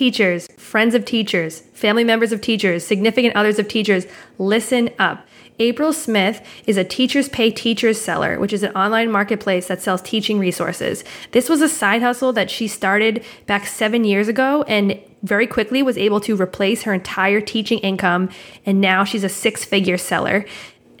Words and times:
teachers, 0.00 0.48
friends 0.56 0.94
of 0.94 1.04
teachers, 1.04 1.60
family 1.74 2.04
members 2.04 2.32
of 2.32 2.40
teachers, 2.40 2.82
significant 2.82 3.36
others 3.36 3.58
of 3.58 3.68
teachers, 3.68 4.06
listen 4.38 4.88
up. 4.98 5.28
April 5.58 5.92
Smith 5.92 6.40
is 6.66 6.78
a 6.78 6.84
Teachers 6.84 7.28
Pay 7.28 7.50
Teachers 7.50 8.00
seller, 8.00 8.40
which 8.40 8.54
is 8.54 8.62
an 8.62 8.74
online 8.74 9.12
marketplace 9.12 9.68
that 9.68 9.82
sells 9.82 10.00
teaching 10.00 10.38
resources. 10.38 11.04
This 11.32 11.50
was 11.50 11.60
a 11.60 11.68
side 11.68 12.00
hustle 12.00 12.32
that 12.32 12.50
she 12.50 12.66
started 12.66 13.22
back 13.44 13.66
seven 13.66 14.04
years 14.04 14.26
ago 14.26 14.62
and 14.62 14.98
very 15.22 15.46
quickly 15.46 15.82
was 15.82 15.98
able 15.98 16.20
to 16.20 16.34
replace 16.34 16.84
her 16.84 16.94
entire 16.94 17.42
teaching 17.42 17.78
income. 17.80 18.30
And 18.64 18.80
now 18.80 19.04
she's 19.04 19.22
a 19.22 19.28
six 19.28 19.66
figure 19.66 19.98
seller. 19.98 20.46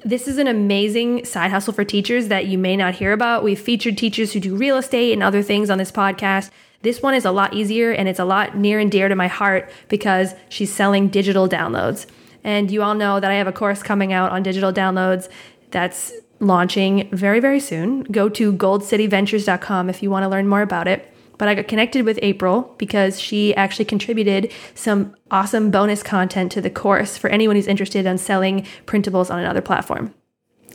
This 0.04 0.28
is 0.28 0.36
an 0.36 0.46
amazing 0.46 1.24
side 1.24 1.50
hustle 1.50 1.72
for 1.72 1.84
teachers 1.84 2.28
that 2.28 2.48
you 2.48 2.58
may 2.58 2.76
not 2.76 2.96
hear 2.96 3.14
about. 3.14 3.44
We've 3.44 3.58
featured 3.58 3.96
teachers 3.96 4.34
who 4.34 4.40
do 4.40 4.54
real 4.54 4.76
estate 4.76 5.14
and 5.14 5.22
other 5.22 5.42
things 5.42 5.70
on 5.70 5.78
this 5.78 5.90
podcast. 5.90 6.50
This 6.82 7.02
one 7.02 7.14
is 7.14 7.24
a 7.24 7.30
lot 7.30 7.52
easier 7.52 7.92
and 7.92 8.08
it's 8.08 8.18
a 8.18 8.24
lot 8.24 8.56
near 8.56 8.78
and 8.78 8.90
dear 8.90 9.08
to 9.08 9.14
my 9.14 9.28
heart 9.28 9.70
because 9.88 10.34
she's 10.48 10.72
selling 10.72 11.08
digital 11.08 11.48
downloads. 11.48 12.06
And 12.42 12.70
you 12.70 12.82
all 12.82 12.94
know 12.94 13.20
that 13.20 13.30
I 13.30 13.34
have 13.34 13.46
a 13.46 13.52
course 13.52 13.82
coming 13.82 14.12
out 14.12 14.32
on 14.32 14.42
digital 14.42 14.72
downloads 14.72 15.28
that's 15.70 16.12
launching 16.40 17.08
very, 17.12 17.38
very 17.38 17.60
soon. 17.60 18.02
Go 18.04 18.30
to 18.30 18.52
goldcityventures.com 18.52 19.90
if 19.90 20.02
you 20.02 20.10
want 20.10 20.24
to 20.24 20.28
learn 20.28 20.48
more 20.48 20.62
about 20.62 20.88
it. 20.88 21.12
But 21.36 21.48
I 21.48 21.54
got 21.54 21.68
connected 21.68 22.04
with 22.04 22.18
April 22.22 22.74
because 22.78 23.20
she 23.20 23.54
actually 23.56 23.86
contributed 23.86 24.52
some 24.74 25.14
awesome 25.30 25.70
bonus 25.70 26.02
content 26.02 26.52
to 26.52 26.60
the 26.60 26.70
course 26.70 27.16
for 27.16 27.30
anyone 27.30 27.56
who's 27.56 27.66
interested 27.66 28.04
in 28.06 28.18
selling 28.18 28.66
printables 28.86 29.30
on 29.30 29.38
another 29.38 29.62
platform. 29.62 30.14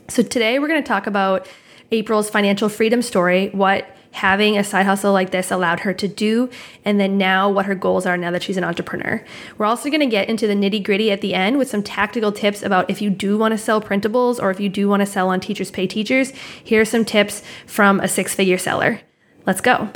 So 0.08 0.22
today 0.22 0.58
we're 0.58 0.68
going 0.68 0.82
to 0.82 0.86
talk 0.86 1.06
about 1.06 1.48
April's 1.92 2.30
financial 2.30 2.68
freedom 2.68 3.02
story, 3.02 3.48
what 3.50 3.95
having 4.16 4.56
a 4.56 4.64
side 4.64 4.86
hustle 4.86 5.12
like 5.12 5.30
this 5.30 5.50
allowed 5.50 5.80
her 5.80 5.92
to 5.92 6.08
do, 6.08 6.48
and 6.84 6.98
then 6.98 7.18
now 7.18 7.50
what 7.50 7.66
her 7.66 7.74
goals 7.74 8.06
are 8.06 8.16
now 8.16 8.30
that 8.30 8.42
she's 8.42 8.56
an 8.56 8.64
entrepreneur. 8.64 9.22
We're 9.58 9.66
also 9.66 9.90
going 9.90 10.00
to 10.00 10.06
get 10.06 10.28
into 10.28 10.46
the 10.46 10.54
nitty 10.54 10.82
gritty 10.82 11.10
at 11.10 11.20
the 11.20 11.34
end 11.34 11.58
with 11.58 11.68
some 11.68 11.82
tactical 11.82 12.32
tips 12.32 12.62
about 12.62 12.88
if 12.90 13.02
you 13.02 13.10
do 13.10 13.36
want 13.36 13.52
to 13.52 13.58
sell 13.58 13.80
printables 13.80 14.42
or 14.42 14.50
if 14.50 14.58
you 14.58 14.68
do 14.68 14.88
want 14.88 15.00
to 15.00 15.06
sell 15.06 15.28
on 15.28 15.40
Teachers 15.40 15.70
Pay 15.70 15.86
Teachers. 15.86 16.30
Here 16.64 16.80
are 16.80 16.86
some 16.86 17.04
tips 17.04 17.42
from 17.66 18.00
a 18.00 18.08
six 18.08 18.34
figure 18.34 18.58
seller. 18.58 19.00
Let's 19.46 19.60
go. 19.60 19.90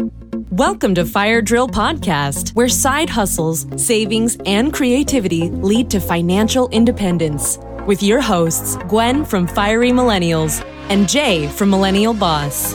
Welcome 0.51 0.95
to 0.97 1.05
Fire 1.07 1.41
Drill 1.41 1.69
Podcast, 1.69 2.51
where 2.51 2.69
side 2.69 3.09
hustles, 3.09 3.67
savings, 3.83 4.37
and 4.45 4.73
creativity 4.73 5.49
lead 5.49 5.91
to 5.91 6.01
financial 6.01 6.69
independence. 6.69 7.59
With 7.87 8.03
your 8.03 8.21
hosts, 8.21 8.77
Gwen 8.89 9.25
from 9.25 9.47
Fiery 9.47 9.91
Millennials 9.91 10.63
and 10.91 11.09
Jay 11.09 11.49
from 11.49 11.71
Millennial 11.71 12.13
Boss. 12.13 12.75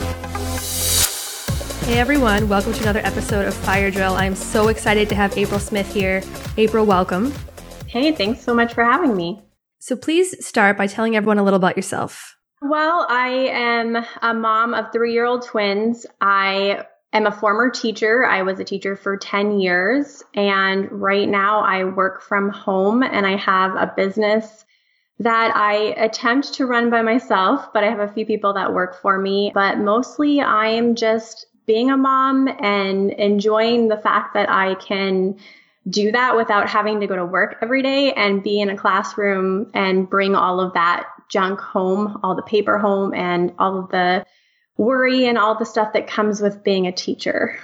Hey 1.86 2.00
everyone, 2.00 2.50
welcome 2.50 2.74
to 2.74 2.82
another 2.82 3.02
episode 3.04 3.46
of 3.46 3.54
Fire 3.54 3.92
Drill. 3.92 4.16
I'm 4.16 4.34
so 4.34 4.70
excited 4.70 5.08
to 5.10 5.14
have 5.14 5.38
April 5.38 5.60
Smith 5.60 5.94
here. 5.94 6.24
April, 6.58 6.84
welcome. 6.84 7.32
Hey, 7.86 8.12
thanks 8.12 8.42
so 8.42 8.56
much 8.56 8.74
for 8.74 8.84
having 8.84 9.16
me. 9.16 9.44
So 9.78 9.96
please 9.96 10.44
start 10.44 10.78
by 10.78 10.88
telling 10.88 11.16
everyone 11.16 11.38
a 11.38 11.44
little 11.44 11.58
about 11.58 11.76
yourself. 11.76 12.38
Well, 12.60 13.06
I 13.08 13.28
am 13.52 14.04
a 14.24 14.34
mom 14.34 14.74
of 14.74 14.92
three 14.92 15.14
year 15.14 15.26
old 15.26 15.46
twins. 15.46 16.08
I 16.22 16.88
am 17.14 17.28
a 17.28 17.32
former 17.32 17.70
teacher. 17.70 18.26
I 18.26 18.42
was 18.42 18.60
a 18.60 18.64
teacher 18.64 18.96
for 18.96 19.16
10 19.16 19.60
years, 19.60 20.24
and 20.34 20.92
right 20.92 21.30
now 21.30 21.60
I 21.60 21.84
work 21.84 22.24
from 22.24 22.50
home 22.50 23.04
and 23.04 23.28
I 23.28 23.36
have 23.38 23.76
a 23.76 23.94
business 23.96 24.66
that 25.20 25.56
I 25.56 25.94
attempt 25.98 26.56
to 26.56 26.66
run 26.66 26.90
by 26.90 27.04
myself, 27.04 27.72
but 27.74 27.84
I 27.84 27.92
have 27.92 28.00
a 28.00 28.12
few 28.12 28.26
people 28.26 28.56
that 28.56 28.74
work 28.74 29.00
for 29.00 29.20
me. 29.20 29.52
But 29.54 29.78
mostly 29.78 30.42
I 30.42 30.70
am 30.70 30.96
just 30.96 31.46
being 31.66 31.90
a 31.90 31.98
mom 31.98 32.48
and 32.48 33.12
enjoying 33.12 33.88
the 33.88 33.98
fact 33.98 34.34
that 34.34 34.50
I 34.50 34.76
can 34.76 35.38
do 35.88 36.12
that 36.12 36.36
without 36.36 36.68
having 36.68 37.02
to 37.02 37.08
go 37.08 37.16
to 37.16 37.26
work 37.26 37.58
every 37.62 37.84
day 37.84 38.12
and 38.14 38.44
be 38.44 38.60
in 38.60 38.70
a 38.70 38.78
classroom 38.78 39.70
and 39.74 40.10
bring 40.10 40.36
all 40.36 40.60
of 40.60 40.74
that 40.74 41.08
junk 41.30 41.60
home, 41.60 42.20
all 42.24 42.36
the 42.36 42.42
paper 42.42 42.78
home 42.78 43.14
and 43.14 43.54
all 43.60 43.80
of 43.80 43.90
the 43.90 44.26
worry 44.78 45.28
and 45.28 45.38
all 45.38 45.58
the 45.58 45.66
stuff 45.66 45.94
that 45.94 46.08
comes 46.08 46.42
with 46.42 46.64
being 46.64 46.88
a 46.88 46.92
teacher. 46.92 47.60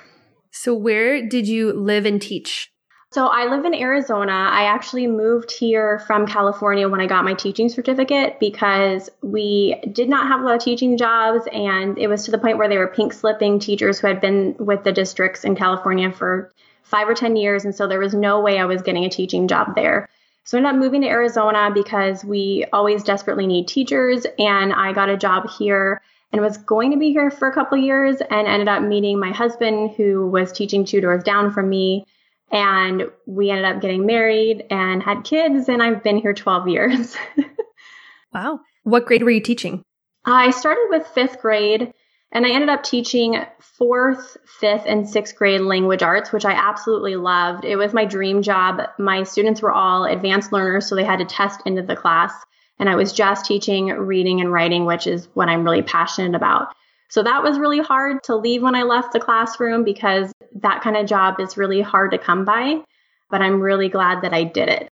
So 0.52 0.74
where 0.76 1.28
did 1.28 1.48
you 1.48 1.74
live 1.74 2.06
and 2.06 2.22
teach? 2.22 2.71
So 3.14 3.28
I 3.28 3.48
live 3.48 3.66
in 3.66 3.74
Arizona. 3.74 4.32
I 4.32 4.64
actually 4.64 5.06
moved 5.06 5.52
here 5.52 6.00
from 6.08 6.26
California 6.26 6.88
when 6.88 7.02
I 7.02 7.08
got 7.08 7.26
my 7.26 7.34
teaching 7.34 7.68
certificate 7.68 8.40
because 8.40 9.10
we 9.22 9.76
did 9.92 10.08
not 10.08 10.28
have 10.30 10.40
a 10.40 10.44
lot 10.46 10.56
of 10.56 10.62
teaching 10.62 10.98
jobs 10.98 11.46
and 11.52 11.98
it 11.98 12.08
was 12.08 12.24
to 12.24 12.32
the 12.32 12.38
point 12.38 12.58
where 12.58 12.70
they 12.70 12.78
were 12.78 12.88
pink 12.88 13.12
slipping 13.12 13.60
teachers 13.60 14.00
who 14.00 14.08
had 14.08 14.22
been 14.22 14.56
with 14.60 14.86
the 14.86 14.94
districts 14.94 15.44
in 15.44 15.58
California 15.58 16.10
for 16.10 16.54
five 16.84 17.10
or 17.10 17.14
10 17.14 17.36
years. 17.36 17.66
And 17.66 17.76
so 17.76 17.86
there 17.86 18.00
was 18.00 18.14
no 18.14 18.40
way 18.40 18.58
I 18.58 18.64
was 18.64 18.82
getting 18.82 19.04
a 19.04 19.10
teaching 19.10 19.50
job 19.50 19.76
there. 19.76 20.08
So 20.46 20.58
I 20.58 20.60
ended 20.60 20.76
up 20.76 20.80
moving 20.80 21.02
to 21.02 21.10
Arizona 21.10 21.70
because 21.74 22.24
we 22.24 22.66
always 22.72 23.04
desperately 23.04 23.46
need 23.46 23.68
teachers. 23.68 24.26
And 24.40 24.72
I 24.72 24.94
got 24.94 25.10
a 25.10 25.18
job 25.18 25.50
here 25.50 26.02
and 26.32 26.42
was 26.42 26.56
going 26.56 26.92
to 26.92 26.98
be 26.98 27.12
here 27.12 27.30
for 27.30 27.50
a 27.50 27.54
couple 27.54 27.78
years 27.78 28.22
and 28.22 28.48
ended 28.48 28.70
up 28.70 28.84
meeting 28.84 29.20
my 29.20 29.32
husband 29.34 29.96
who 29.98 30.28
was 30.28 30.54
teaching 30.54 30.86
two 30.86 31.02
doors 31.02 31.26
down 31.26 31.52
from 31.52 31.68
me 31.68 32.06
and 32.52 33.04
we 33.26 33.50
ended 33.50 33.66
up 33.66 33.82
getting 33.82 34.06
married 34.06 34.66
and 34.70 35.02
had 35.02 35.24
kids, 35.24 35.70
and 35.70 35.82
I've 35.82 36.04
been 36.04 36.18
here 36.18 36.34
12 36.34 36.68
years. 36.68 37.16
wow. 38.34 38.60
What 38.84 39.06
grade 39.06 39.24
were 39.24 39.32
you 39.32 39.42
teaching? 39.42 39.84
I 40.26 40.52
started 40.52 40.88
with 40.90 41.08
fifth 41.08 41.40
grade, 41.42 41.94
and 42.32 42.46
I 42.46 42.52
ended 42.52 42.70
up 42.70 42.84
teaching 42.84 43.38
fourth, 43.60 44.38
fifth, 44.60 44.84
and 44.86 45.10
sixth 45.10 45.36
grade 45.36 45.62
language 45.62 46.04
arts, 46.04 46.32
which 46.32 46.46
I 46.46 46.52
absolutely 46.52 47.16
loved. 47.16 47.66
It 47.66 47.78
was 47.78 47.94
my 47.94 48.06
dream 48.06 48.42
job. 48.42 48.82
My 49.00 49.24
students 49.24 49.62
were 49.62 49.72
all 49.72 50.04
advanced 50.06 50.52
learners, 50.52 50.88
so 50.88 50.96
they 50.96 51.06
had 51.06 51.20
to 51.20 51.26
test 51.26 51.62
into 51.66 51.82
the 51.82 51.96
class. 51.96 52.34
And 52.80 52.90
I 52.90 52.96
was 52.96 53.14
just 53.14 53.46
teaching 53.46 53.88
reading 53.88 54.42
and 54.42 54.52
writing, 54.52 54.86
which 54.86 55.08
is 55.08 55.28
what 55.34 55.50
I'm 55.50 55.64
really 55.64 55.84
passionate 55.84 56.36
about. 56.36 56.74
So 57.12 57.22
that 57.24 57.44
was 57.44 57.60
really 57.60 57.82
hard 57.82 58.24
to 58.24 58.38
leave 58.38 58.62
when 58.62 58.74
I 58.74 58.84
left 58.84 59.12
the 59.12 59.20
classroom 59.20 59.84
because 59.84 60.32
that 60.62 60.82
kind 60.82 60.96
of 60.96 61.06
job 61.06 61.42
is 61.42 61.58
really 61.58 61.82
hard 61.82 62.12
to 62.12 62.18
come 62.18 62.46
by. 62.46 62.82
But 63.30 63.42
I'm 63.42 63.60
really 63.60 63.90
glad 63.90 64.22
that 64.24 64.34
I 64.34 64.46
did 64.46 64.70
it. 64.70 64.88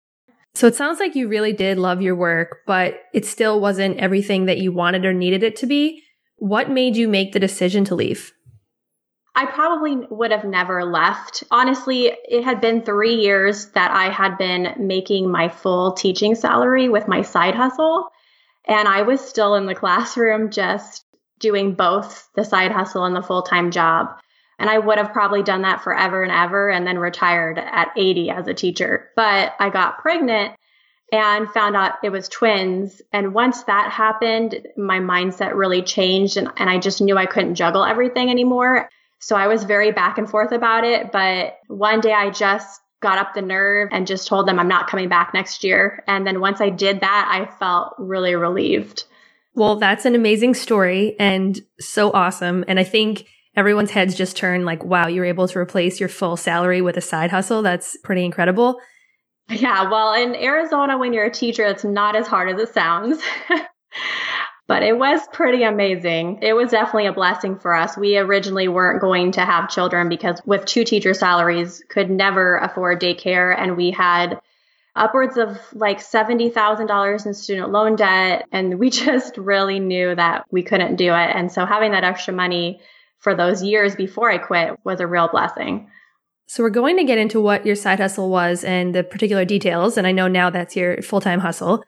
So 0.55 0.69
it 0.69 0.77
sounds 0.77 1.01
like 1.01 1.17
you 1.17 1.27
really 1.27 1.53
did 1.53 1.77
love 1.77 2.01
your 2.01 2.15
work, 2.15 2.59
but 2.69 3.01
it 3.13 3.27
still 3.27 3.61
wasn't 3.61 3.99
everything 3.99 4.47
that 4.47 4.59
you 4.59 4.71
wanted 4.71 5.05
or 5.05 5.13
needed 5.13 5.43
it 5.43 5.57
to 5.57 5.67
be. 5.67 6.05
What 6.37 6.71
made 6.71 6.97
you 6.97 7.09
make 7.09 7.33
the 7.33 7.41
decision 7.41 7.85
to 7.87 7.97
leave? 7.97 8.33
I 9.35 9.47
probably 9.47 10.07
would 10.09 10.31
have 10.31 10.45
never 10.45 10.85
left. 10.85 11.43
Honestly, 11.51 12.13
it 12.29 12.45
had 12.45 12.61
been 12.61 12.83
three 12.83 13.17
years 13.17 13.71
that 13.71 13.91
I 13.91 14.09
had 14.09 14.39
been 14.39 14.75
making 14.79 15.29
my 15.29 15.49
full 15.49 15.95
teaching 15.95 16.37
salary 16.37 16.89
with 16.89 17.09
my 17.09 17.23
side 17.23 17.57
hustle. 17.57 18.09
And 18.69 18.87
I 18.87 19.03
was 19.03 19.21
still 19.21 19.57
in 19.57 19.67
the 19.67 19.75
classroom 19.83 20.53
just 20.53 21.04
doing 21.45 21.75
both 21.75 22.31
the 22.35 22.43
side 22.43 22.73
hustle 22.73 23.05
and 23.05 23.15
the 23.15 23.23
full 23.23 23.43
time 23.43 23.71
job. 23.71 24.19
And 24.59 24.71
I 24.71 24.79
would 24.79 24.97
have 24.97 25.13
probably 25.13 25.43
done 25.43 25.63
that 25.63 25.85
forever 25.85 26.23
and 26.23 26.33
ever 26.33 26.71
and 26.71 26.87
then 26.87 26.99
retired 26.99 27.59
at 27.59 27.93
80 27.97 28.31
as 28.31 28.49
a 28.49 28.55
teacher. 28.55 29.11
But 29.15 29.53
I 29.61 29.69
got 29.69 29.99
pregnant 29.99 30.55
and 31.13 31.51
found 31.51 31.77
out 31.77 31.97
it 32.03 32.09
was 32.09 32.31
twins. 32.31 33.03
And 33.13 33.35
once 33.35 33.65
that 33.65 33.93
happened, 33.93 34.67
my 34.79 35.01
mindset 35.01 35.55
really 35.55 35.83
changed 35.83 36.39
and, 36.39 36.49
and 36.57 36.71
I 36.71 36.79
just 36.79 37.03
knew 37.03 37.19
I 37.19 37.27
couldn't 37.27 37.57
juggle 37.57 37.85
everything 37.85 38.31
anymore. 38.31 38.89
So 39.19 39.37
I 39.37 39.49
was 39.49 39.65
very 39.65 39.93
back 39.93 40.17
and 40.17 40.31
forth 40.31 40.53
about 40.53 40.85
it. 40.85 41.13
But 41.13 41.59
one 41.67 42.01
day 42.01 42.15
I 42.15 42.31
just 42.31 42.81
got 43.01 43.19
up 43.19 43.35
the 43.35 43.43
nerve 43.43 43.91
and 43.93 44.07
just 44.07 44.29
told 44.29 44.49
them 44.49 44.59
I'm 44.59 44.69
not 44.69 44.89
coming 44.89 45.11
back 45.11 45.35
next 45.35 45.63
year. 45.63 46.03
And 46.07 46.27
then 46.27 46.41
once 46.41 46.63
I 46.63 46.71
did 46.71 47.01
that, 47.01 47.29
I 47.31 47.55
felt 47.59 47.95
really 47.99 48.35
relieved. 48.35 49.05
Well, 49.55 49.77
that's 49.77 50.05
an 50.05 50.15
amazing 50.15 50.55
story 50.55 51.15
and 51.19 51.61
so 51.79 52.11
awesome. 52.13 52.65
And 52.67 52.81
I 52.81 52.85
think 52.85 53.27
everyone's 53.57 53.93
heads 53.93 54.15
just 54.15 54.37
turn 54.37 54.65
like, 54.65 54.85
wow, 54.85 55.07
you're 55.07 55.25
able 55.25 55.47
to 55.49 55.59
replace 55.59 56.01
your 56.01 56.09
full 56.09 56.37
salary 56.37 56.83
with 56.83 56.97
a 56.97 57.01
side 57.01 57.31
hustle. 57.31 57.63
That's 57.63 57.97
pretty 57.99 58.25
incredible. 58.25 58.81
Yeah. 59.49 59.91
Well, 59.91 60.15
in 60.15 60.35
Arizona, 60.35 60.99
when 60.99 61.13
you're 61.13 61.27
a 61.27 61.31
teacher, 61.31 61.65
it's 61.65 61.85
not 61.85 62.17
as 62.17 62.27
hard 62.27 62.51
as 62.51 62.61
it 62.61 62.73
sounds. 62.75 63.23
but 64.67 64.83
it 64.83 64.99
was 64.99 65.21
pretty 65.33 65.63
amazing. 65.63 66.39
It 66.43 66.55
was 66.55 66.71
definitely 66.71 67.07
a 67.07 67.13
blessing 67.13 67.59
for 67.59 67.75
us. 67.75 67.97
We 67.97 68.17
originally 68.17 68.69
weren't 68.69 69.01
going 69.01 69.33
to 69.33 69.43
have 69.43 69.69
children 69.69 70.09
because 70.09 70.41
with 70.47 70.65
two 70.65 70.85
teacher 70.85 71.13
salaries 71.13 71.83
could 71.89 72.11
never 72.11 72.57
afford 72.57 73.01
daycare 73.01 73.55
and 73.57 73.77
we 73.77 73.91
had 73.91 74.41
upwards 74.97 75.37
of 75.37 75.59
like 75.73 75.99
$70,000 75.99 77.27
in 77.27 77.35
student 77.35 77.71
loan 77.71 77.97
debt. 77.97 78.47
And 78.53 78.79
we 78.79 78.91
just 79.05 79.37
really 79.37 79.81
knew 79.81 80.15
that 80.15 80.45
we 80.51 80.63
couldn't 80.63 80.97
do 80.97 81.13
it. 81.13 81.31
And 81.35 81.51
so 81.51 81.67
having 81.67 81.93
that 81.93 82.05
extra 82.05 82.35
money 82.35 82.81
for 83.19 83.35
those 83.35 83.63
years 83.63 83.97
before 83.97 84.31
I 84.31 84.39
quit 84.39 84.79
was 84.85 85.01
a 85.01 85.07
real 85.07 85.29
blessing. 85.29 85.89
So 86.47 86.63
we're 86.63 86.71
going 86.71 86.99
to 86.99 87.05
get 87.05 87.19
into 87.19 87.41
what 87.41 87.65
your 87.65 87.75
side 87.75 88.01
hustle 88.01 88.29
was 88.29 88.65
and 88.65 88.95
the 88.95 89.03
particular 89.03 89.45
details. 89.45 89.97
And 89.97 90.07
I 90.07 90.13
know 90.13 90.29
now 90.29 90.51
that's 90.51 90.77
your 90.77 91.01
full 91.01 91.21
time 91.21 91.41
hustle. 91.41 91.83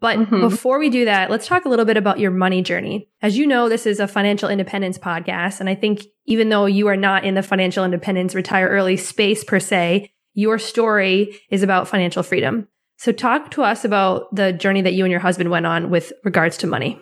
But 0.00 0.18
mm-hmm. 0.18 0.40
before 0.40 0.80
we 0.80 0.90
do 0.90 1.04
that, 1.04 1.30
let's 1.30 1.46
talk 1.46 1.64
a 1.64 1.68
little 1.68 1.84
bit 1.84 1.96
about 1.96 2.18
your 2.18 2.32
money 2.32 2.60
journey. 2.60 3.08
As 3.22 3.38
you 3.38 3.46
know, 3.46 3.68
this 3.68 3.86
is 3.86 4.00
a 4.00 4.08
financial 4.08 4.48
independence 4.48 4.98
podcast. 4.98 5.60
And 5.60 5.68
I 5.68 5.76
think 5.76 6.02
even 6.26 6.48
though 6.48 6.66
you 6.66 6.88
are 6.88 6.96
not 6.96 7.24
in 7.24 7.36
the 7.36 7.42
financial 7.42 7.84
independence 7.84 8.34
retire 8.34 8.68
early 8.68 8.96
space 8.96 9.44
per 9.44 9.60
se, 9.60 10.12
your 10.34 10.58
story 10.58 11.38
is 11.50 11.62
about 11.62 11.88
financial 11.88 12.22
freedom. 12.22 12.68
So 12.96 13.12
talk 13.12 13.50
to 13.52 13.62
us 13.62 13.84
about 13.84 14.34
the 14.34 14.52
journey 14.52 14.82
that 14.82 14.94
you 14.94 15.04
and 15.04 15.10
your 15.10 15.20
husband 15.20 15.50
went 15.50 15.66
on 15.66 15.90
with 15.90 16.12
regards 16.24 16.56
to 16.58 16.66
money. 16.66 17.00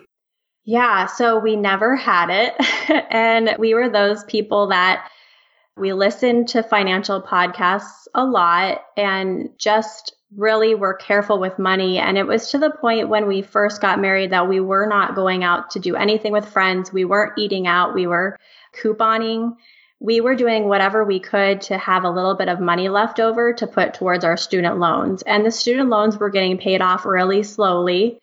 Yeah, 0.63 1.07
so 1.07 1.39
we 1.39 1.55
never 1.55 1.95
had 1.95 2.29
it. 2.29 2.53
and 3.11 3.55
we 3.59 3.73
were 3.73 3.89
those 3.89 4.23
people 4.25 4.67
that 4.67 5.07
we 5.77 5.93
listened 5.93 6.49
to 6.49 6.63
financial 6.63 7.21
podcasts 7.21 8.07
a 8.13 8.25
lot 8.25 8.81
and 8.97 9.49
just 9.57 10.15
really 10.35 10.75
were 10.75 10.93
careful 10.93 11.39
with 11.39 11.59
money. 11.59 11.97
And 11.97 12.17
it 12.17 12.27
was 12.27 12.51
to 12.51 12.57
the 12.57 12.71
point 12.71 13.09
when 13.09 13.27
we 13.27 13.41
first 13.41 13.81
got 13.81 13.99
married 13.99 14.31
that 14.31 14.47
we 14.47 14.59
were 14.59 14.85
not 14.85 15.15
going 15.15 15.43
out 15.43 15.71
to 15.71 15.79
do 15.79 15.95
anything 15.95 16.31
with 16.31 16.47
friends. 16.47 16.93
We 16.93 17.05
weren't 17.05 17.37
eating 17.37 17.67
out. 17.67 17.93
We 17.93 18.07
were 18.07 18.37
couponing. 18.81 19.55
We 20.01 20.19
were 20.19 20.35
doing 20.35 20.67
whatever 20.67 21.05
we 21.05 21.19
could 21.19 21.61
to 21.61 21.77
have 21.77 22.03
a 22.03 22.09
little 22.09 22.33
bit 22.33 22.49
of 22.49 22.59
money 22.59 22.89
left 22.89 23.19
over 23.19 23.53
to 23.53 23.67
put 23.67 23.93
towards 23.93 24.25
our 24.25 24.35
student 24.35 24.79
loans. 24.79 25.21
And 25.21 25.45
the 25.45 25.51
student 25.51 25.89
loans 25.89 26.17
were 26.17 26.31
getting 26.31 26.57
paid 26.57 26.81
off 26.81 27.05
really 27.05 27.43
slowly. 27.43 28.19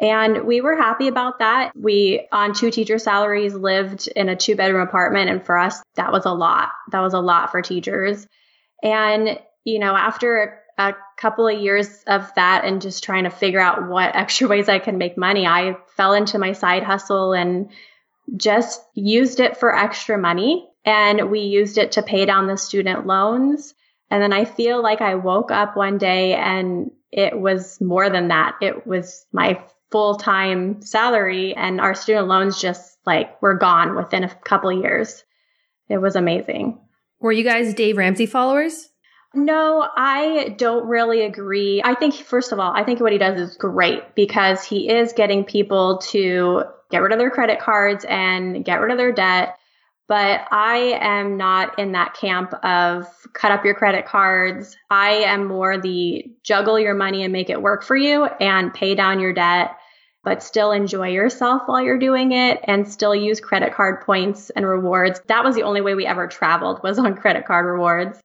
And 0.00 0.44
we 0.44 0.60
were 0.60 0.76
happy 0.76 1.06
about 1.06 1.38
that. 1.38 1.70
We, 1.76 2.26
on 2.32 2.52
two 2.52 2.72
teacher 2.72 2.98
salaries, 2.98 3.54
lived 3.54 4.08
in 4.08 4.28
a 4.28 4.34
two 4.34 4.56
bedroom 4.56 4.82
apartment. 4.82 5.30
And 5.30 5.46
for 5.46 5.56
us, 5.56 5.80
that 5.94 6.10
was 6.10 6.26
a 6.26 6.32
lot. 6.32 6.70
That 6.90 7.00
was 7.00 7.14
a 7.14 7.20
lot 7.20 7.52
for 7.52 7.62
teachers. 7.62 8.26
And, 8.82 9.38
you 9.62 9.78
know, 9.78 9.94
after 9.94 10.60
a 10.76 10.94
couple 11.16 11.46
of 11.46 11.60
years 11.60 12.02
of 12.08 12.28
that 12.34 12.64
and 12.64 12.82
just 12.82 13.04
trying 13.04 13.24
to 13.24 13.30
figure 13.30 13.60
out 13.60 13.88
what 13.88 14.16
extra 14.16 14.48
ways 14.48 14.68
I 14.68 14.80
can 14.80 14.98
make 14.98 15.16
money, 15.16 15.46
I 15.46 15.76
fell 15.96 16.12
into 16.12 16.38
my 16.38 16.52
side 16.52 16.82
hustle 16.82 17.32
and 17.32 17.70
just 18.36 18.82
used 18.94 19.38
it 19.38 19.58
for 19.58 19.74
extra 19.74 20.18
money. 20.18 20.68
And 20.84 21.30
we 21.30 21.40
used 21.40 21.78
it 21.78 21.92
to 21.92 22.02
pay 22.02 22.26
down 22.26 22.46
the 22.46 22.56
student 22.56 23.06
loans. 23.06 23.74
And 24.10 24.22
then 24.22 24.32
I 24.32 24.44
feel 24.44 24.82
like 24.82 25.00
I 25.00 25.14
woke 25.14 25.50
up 25.50 25.76
one 25.76 25.98
day 25.98 26.34
and 26.34 26.90
it 27.10 27.38
was 27.38 27.80
more 27.80 28.10
than 28.10 28.28
that. 28.28 28.56
It 28.60 28.86
was 28.86 29.24
my 29.32 29.62
full 29.94 30.16
time 30.16 30.82
salary, 30.82 31.54
and 31.54 31.80
our 31.80 31.94
student 31.94 32.26
loans 32.26 32.60
just 32.60 32.98
like 33.06 33.40
were 33.40 33.54
gone 33.54 33.94
within 33.94 34.24
a 34.24 34.34
couple 34.34 34.72
years. 34.72 35.22
It 35.88 35.98
was 35.98 36.16
amazing. 36.16 36.80
Were 37.20 37.30
you 37.30 37.44
guys 37.44 37.74
Dave 37.74 37.96
Ramsey 37.96 38.26
followers? 38.26 38.88
No, 39.34 39.88
I 39.96 40.54
don't 40.58 40.88
really 40.88 41.22
agree. 41.22 41.80
I 41.84 41.94
think, 41.94 42.14
first 42.14 42.50
of 42.50 42.58
all, 42.58 42.72
I 42.74 42.82
think 42.82 42.98
what 42.98 43.12
he 43.12 43.18
does 43.18 43.40
is 43.40 43.56
great 43.56 44.16
because 44.16 44.64
he 44.64 44.88
is 44.88 45.12
getting 45.12 45.44
people 45.44 45.98
to 46.10 46.64
get 46.90 46.98
rid 46.98 47.12
of 47.12 47.18
their 47.18 47.30
credit 47.30 47.60
cards 47.60 48.04
and 48.08 48.64
get 48.64 48.80
rid 48.80 48.90
of 48.90 48.98
their 48.98 49.12
debt. 49.12 49.58
But 50.06 50.46
I 50.50 50.98
am 51.00 51.38
not 51.38 51.78
in 51.78 51.92
that 51.92 52.14
camp 52.14 52.52
of 52.62 53.06
cut 53.32 53.52
up 53.52 53.64
your 53.64 53.74
credit 53.74 54.04
cards. 54.04 54.76
I 54.90 55.10
am 55.24 55.46
more 55.46 55.78
the 55.80 56.30
juggle 56.42 56.78
your 56.78 56.94
money 56.94 57.22
and 57.24 57.32
make 57.32 57.48
it 57.48 57.62
work 57.62 57.82
for 57.82 57.96
you 57.96 58.26
and 58.26 58.74
pay 58.74 58.94
down 58.94 59.20
your 59.20 59.32
debt 59.32 59.76
but 60.24 60.42
still 60.42 60.72
enjoy 60.72 61.08
yourself 61.08 61.62
while 61.66 61.82
you're 61.82 61.98
doing 61.98 62.32
it 62.32 62.58
and 62.64 62.90
still 62.90 63.14
use 63.14 63.40
credit 63.40 63.74
card 63.74 64.00
points 64.00 64.50
and 64.50 64.66
rewards. 64.66 65.20
That 65.28 65.44
was 65.44 65.54
the 65.54 65.62
only 65.62 65.82
way 65.82 65.94
we 65.94 66.06
ever 66.06 66.26
traveled 66.26 66.82
was 66.82 66.98
on 66.98 67.14
credit 67.14 67.46
card 67.46 67.66
rewards. 67.66 68.18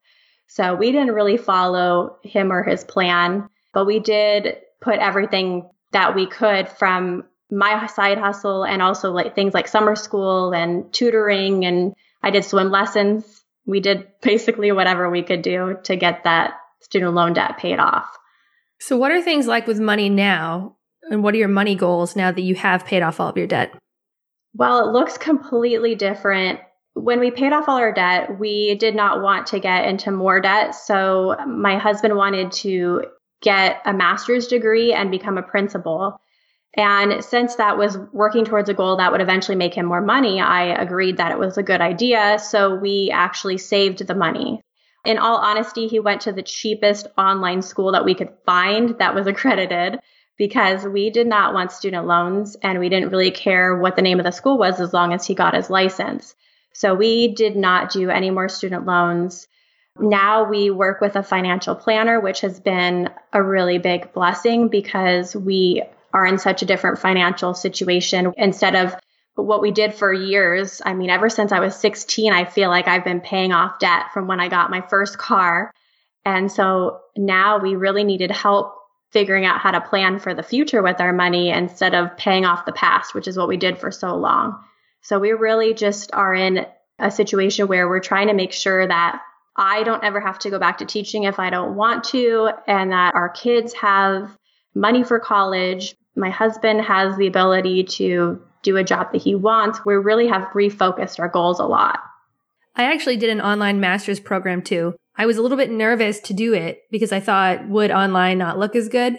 So 0.48 0.76
we 0.76 0.92
didn't 0.92 1.14
really 1.14 1.38
follow 1.38 2.18
him 2.24 2.52
or 2.52 2.64
his 2.64 2.84
plan, 2.84 3.50
but 3.74 3.86
we 3.86 4.00
did 4.00 4.56
put 4.82 4.98
everything 5.00 5.70
that 5.92 6.16
we 6.16 6.26
could 6.26 6.70
from 6.70 7.26
my 7.52 7.88
side 7.88 8.18
hustle 8.18 8.64
and 8.64 8.82
also 8.82 9.12
like 9.12 9.36
things 9.36 9.54
like 9.54 9.68
summer 9.68 9.96
school 9.96 10.54
and 10.54 10.92
tutoring 10.94 11.66
and 11.66 11.96
I 12.22 12.32
did 12.32 12.46
swim 12.46 12.70
lessons. 12.70 13.44
We 13.66 13.80
did 13.80 14.08
basically 14.22 14.72
whatever 14.72 15.10
we 15.10 15.24
could 15.24 15.42
do 15.42 15.78
to 15.84 15.96
get 15.96 16.24
that 16.24 16.54
student 16.82 17.14
loan 17.14 17.34
debt 17.34 17.58
paid 17.58 17.80
off. 17.80 18.18
So 18.80 18.98
what 18.98 19.12
are 19.12 19.22
things 19.22 19.48
like 19.48 19.68
with 19.68 19.80
money 19.80 20.10
now 20.10 20.78
and 21.10 21.24
what 21.24 21.34
are 21.34 21.38
your 21.38 21.48
money 21.48 21.76
goals 21.76 22.16
now 22.16 22.32
that 22.32 22.42
you 22.42 22.56
have 22.56 22.86
paid 22.86 23.02
off 23.02 23.20
all 23.20 23.30
of 23.30 23.38
your 23.38 23.48
debt? 23.48 23.74
Well, 24.56 24.88
it 24.88 24.92
looks 24.92 25.18
completely 25.18 25.96
different. 25.96 26.60
When 26.94 27.20
we 27.20 27.32
paid 27.32 27.54
off 27.54 27.70
all 27.70 27.78
our 27.78 27.94
debt, 27.94 28.40
we 28.40 28.76
did 28.76 28.96
not 28.96 29.22
want 29.22 29.48
to 29.48 29.60
get 29.60 29.86
into 29.86 30.12
more 30.12 30.42
debt. 30.42 30.76
So 30.76 31.36
my 31.48 31.78
husband 31.78 32.16
wanted 32.16 32.52
to 32.54 33.06
get 33.42 33.82
a 33.86 33.94
master's 33.94 34.48
degree 34.48 34.94
and 34.94 35.12
become 35.12 35.38
a 35.38 35.44
principal. 35.44 36.20
And 36.76 37.24
since 37.24 37.56
that 37.56 37.78
was 37.78 37.98
working 38.14 38.46
towards 38.46 38.70
a 38.70 38.74
goal 38.74 38.98
that 38.98 39.12
would 39.12 39.22
eventually 39.22 39.58
make 39.58 39.74
him 39.74 39.86
more 39.86 40.02
money, 40.02 40.40
I 40.40 40.66
agreed 40.66 41.18
that 41.18 41.32
it 41.32 41.40
was 41.40 41.58
a 41.58 41.64
good 41.64 41.82
idea. 41.82 42.38
So 42.40 42.76
we 42.76 43.10
actually 43.12 43.58
saved 43.58 44.06
the 44.06 44.16
money. 44.16 44.62
In 45.06 45.18
all 45.18 45.38
honesty, 45.38 45.88
he 45.88 46.00
went 46.00 46.22
to 46.22 46.32
the 46.32 46.44
cheapest 46.44 47.08
online 47.18 47.62
school 47.62 47.94
that 47.94 48.06
we 48.06 48.14
could 48.14 48.34
find 48.46 48.98
that 49.00 49.16
was 49.16 49.28
accredited 49.34 50.00
because 50.38 50.86
we 50.86 51.10
did 51.10 51.28
not 51.28 51.54
want 51.54 51.72
student 51.72 52.08
loans 52.08 52.56
and 52.62 52.80
we 52.80 52.90
didn't 52.90 53.10
really 53.10 53.32
care 53.32 53.76
what 53.76 53.96
the 53.96 54.02
name 54.02 54.20
of 54.20 54.26
the 54.26 54.32
school 54.32 54.58
was 54.58 54.80
as 54.80 54.94
long 54.94 55.12
as 55.12 55.26
he 55.26 55.36
got 55.36 55.56
his 55.56 55.70
license. 55.70 56.36
So 56.72 56.94
we 56.94 57.34
did 57.34 57.58
not 57.58 57.92
do 57.92 58.10
any 58.10 58.30
more 58.30 58.48
student 58.48 58.86
loans. 58.86 59.48
Now 60.00 60.50
we 60.50 60.70
work 60.70 61.02
with 61.02 61.18
a 61.18 61.24
financial 61.24 61.76
planner, 61.76 62.22
which 62.22 62.42
has 62.42 62.60
been 62.60 63.10
a 63.34 63.44
really 63.44 63.80
big 63.80 64.14
blessing 64.14 64.70
because 64.70 65.36
we 65.36 65.84
are 66.14 66.26
in 66.26 66.38
such 66.38 66.62
a 66.62 66.66
different 66.66 67.00
financial 67.00 67.54
situation 67.54 68.34
instead 68.38 68.76
of 68.76 68.96
what 69.36 69.62
we 69.62 69.72
did 69.72 69.94
for 69.94 70.12
years. 70.12 70.82
I 70.84 70.94
mean, 70.94 71.10
ever 71.10 71.30
since 71.30 71.52
I 71.52 71.60
was 71.60 71.76
16, 71.76 72.34
I 72.34 72.46
feel 72.46 72.70
like 72.70 72.88
I've 72.88 73.04
been 73.04 73.22
paying 73.22 73.52
off 73.52 73.80
debt 73.80 74.08
from 74.14 74.28
when 74.28 74.40
I 74.40 74.50
got 74.50 74.72
my 74.72 74.82
first 74.82 75.18
car. 75.18 75.72
And 76.26 76.52
so 76.52 77.00
now 77.16 77.60
we 77.60 77.76
really 77.76 78.04
needed 78.04 78.32
help 78.32 78.76
figuring 79.12 79.46
out 79.46 79.60
how 79.60 79.72
to 79.72 79.82
plan 79.82 80.20
for 80.20 80.34
the 80.34 80.44
future 80.44 80.84
with 80.84 81.02
our 81.02 81.14
money 81.14 81.50
instead 81.50 81.96
of 81.96 82.16
paying 82.18 82.46
off 82.46 82.66
the 82.66 82.72
past, 82.72 83.16
which 83.16 83.28
is 83.28 83.38
what 83.38 83.48
we 83.48 83.58
did 83.58 83.78
for 83.78 83.92
so 83.92 84.16
long. 84.16 84.60
So 85.02 85.18
we 85.18 85.32
really 85.32 85.74
just 85.74 86.14
are 86.14 86.34
in 86.34 86.66
a 87.00 87.10
situation 87.10 87.68
where 87.68 87.88
we're 87.88 88.02
trying 88.02 88.28
to 88.28 88.34
make 88.34 88.52
sure 88.52 88.86
that 88.86 89.22
I 89.56 89.84
don't 89.84 90.04
ever 90.04 90.20
have 90.20 90.40
to 90.40 90.50
go 90.50 90.60
back 90.60 90.78
to 90.80 90.86
teaching 90.86 91.24
if 91.24 91.40
I 91.40 91.50
don't 91.50 91.76
want 91.76 92.04
to, 92.06 92.52
and 92.68 92.92
that 92.92 93.16
our 93.16 93.30
kids 93.30 93.74
have 93.74 94.38
money 94.76 95.04
for 95.04 95.20
college. 95.20 95.96
My 96.16 96.30
husband 96.30 96.82
has 96.82 97.16
the 97.18 97.28
ability 97.28 97.84
to 97.84 98.42
do 98.62 98.78
a 98.78 98.84
job 98.84 99.12
that 99.14 99.22
he 99.22 99.36
wants. 99.36 99.80
We 99.86 99.96
really 99.96 100.28
have 100.28 100.50
refocused 100.50 101.20
our 101.20 101.30
goals 101.30 101.60
a 101.60 101.66
lot. 101.66 102.00
I 102.76 102.92
actually 102.94 103.18
did 103.18 103.30
an 103.30 103.42
online 103.42 103.80
master's 103.80 104.20
program 104.20 104.62
too. 104.62 104.96
I 105.16 105.26
was 105.26 105.38
a 105.38 105.42
little 105.42 105.58
bit 105.58 105.72
nervous 105.72 106.20
to 106.22 106.34
do 106.34 106.54
it 106.54 106.82
because 106.92 107.12
I 107.12 107.20
thought, 107.20 107.68
would 107.68 107.92
online 107.92 108.38
not 108.38 108.58
look 108.58 108.76
as 108.76 108.88
good? 108.88 109.18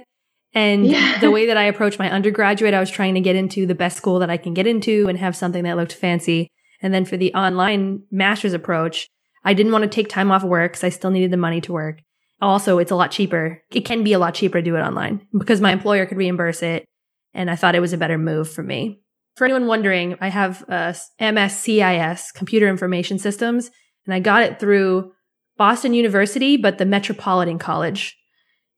And 0.53 0.87
yeah. 0.87 1.19
the 1.21 1.31
way 1.31 1.47
that 1.47 1.57
I 1.57 1.65
approached 1.65 1.99
my 1.99 2.11
undergraduate, 2.11 2.75
I 2.75 2.81
was 2.81 2.91
trying 2.91 3.15
to 3.15 3.21
get 3.21 3.37
into 3.37 3.67
the 3.67 3.75
best 3.75 3.97
school 3.97 4.19
that 4.19 4.31
I 4.31 4.37
can 4.37 4.55
get 4.55 4.67
into 4.67 5.09
and 5.09 5.19
have 5.19 5.37
something 5.37 5.63
that 5.65 5.77
looked 5.77 5.93
fancy. 5.93 6.49
And 6.83 6.93
then 6.93 7.05
for 7.05 7.17
the 7.17 7.33
online 7.35 8.03
master's 8.11 8.55
approach, 8.55 9.07
I 9.45 9.55
didn't 9.55 9.73
want 9.73 9.83
to 9.83 9.89
take 9.89 10.09
time 10.09 10.31
off 10.31 10.43
work 10.43 10.73
because 10.73 10.85
I 10.85 10.89
still 10.89 11.11
needed 11.11 11.31
the 11.31 11.37
money 11.37 11.61
to 11.63 11.73
work. 11.73 12.01
Also, 12.43 12.79
it's 12.79 12.91
a 12.91 12.97
lot 12.97 13.11
cheaper. 13.11 13.63
It 13.71 13.85
can 13.85 14.03
be 14.03 14.15
a 14.15 14.19
lot 14.19 14.35
cheaper 14.35 14.59
to 14.59 14.63
do 14.63 14.77
it 14.77 14.81
online 14.81 15.27
because 15.37 15.61
my 15.61 15.73
employer 15.73 16.07
could 16.07 16.17
reimburse 16.17 16.63
it. 16.63 16.85
And 17.35 17.51
I 17.51 17.57
thought 17.57 17.75
it 17.75 17.81
was 17.81 17.93
a 17.93 17.99
better 17.99 18.19
move 18.19 18.51
for 18.51 18.63
me. 18.63 19.01
For 19.37 19.45
anyone 19.45 19.67
wondering, 19.67 20.17
I 20.21 20.29
have 20.29 20.65
uh, 20.69 20.93
a 21.21 21.25
MSCIS, 21.25 22.35
Computer 22.35 22.69
Information 22.69 23.19
Systems, 23.19 23.71
and 24.05 24.15
I 24.15 24.21
got 24.21 24.43
it 24.43 24.59
through 24.59 25.13
Boston 25.57 25.95
University, 25.95 26.57
but 26.57 26.79
the 26.79 26.87
Metropolitan 26.87 27.59
College. 27.59 28.17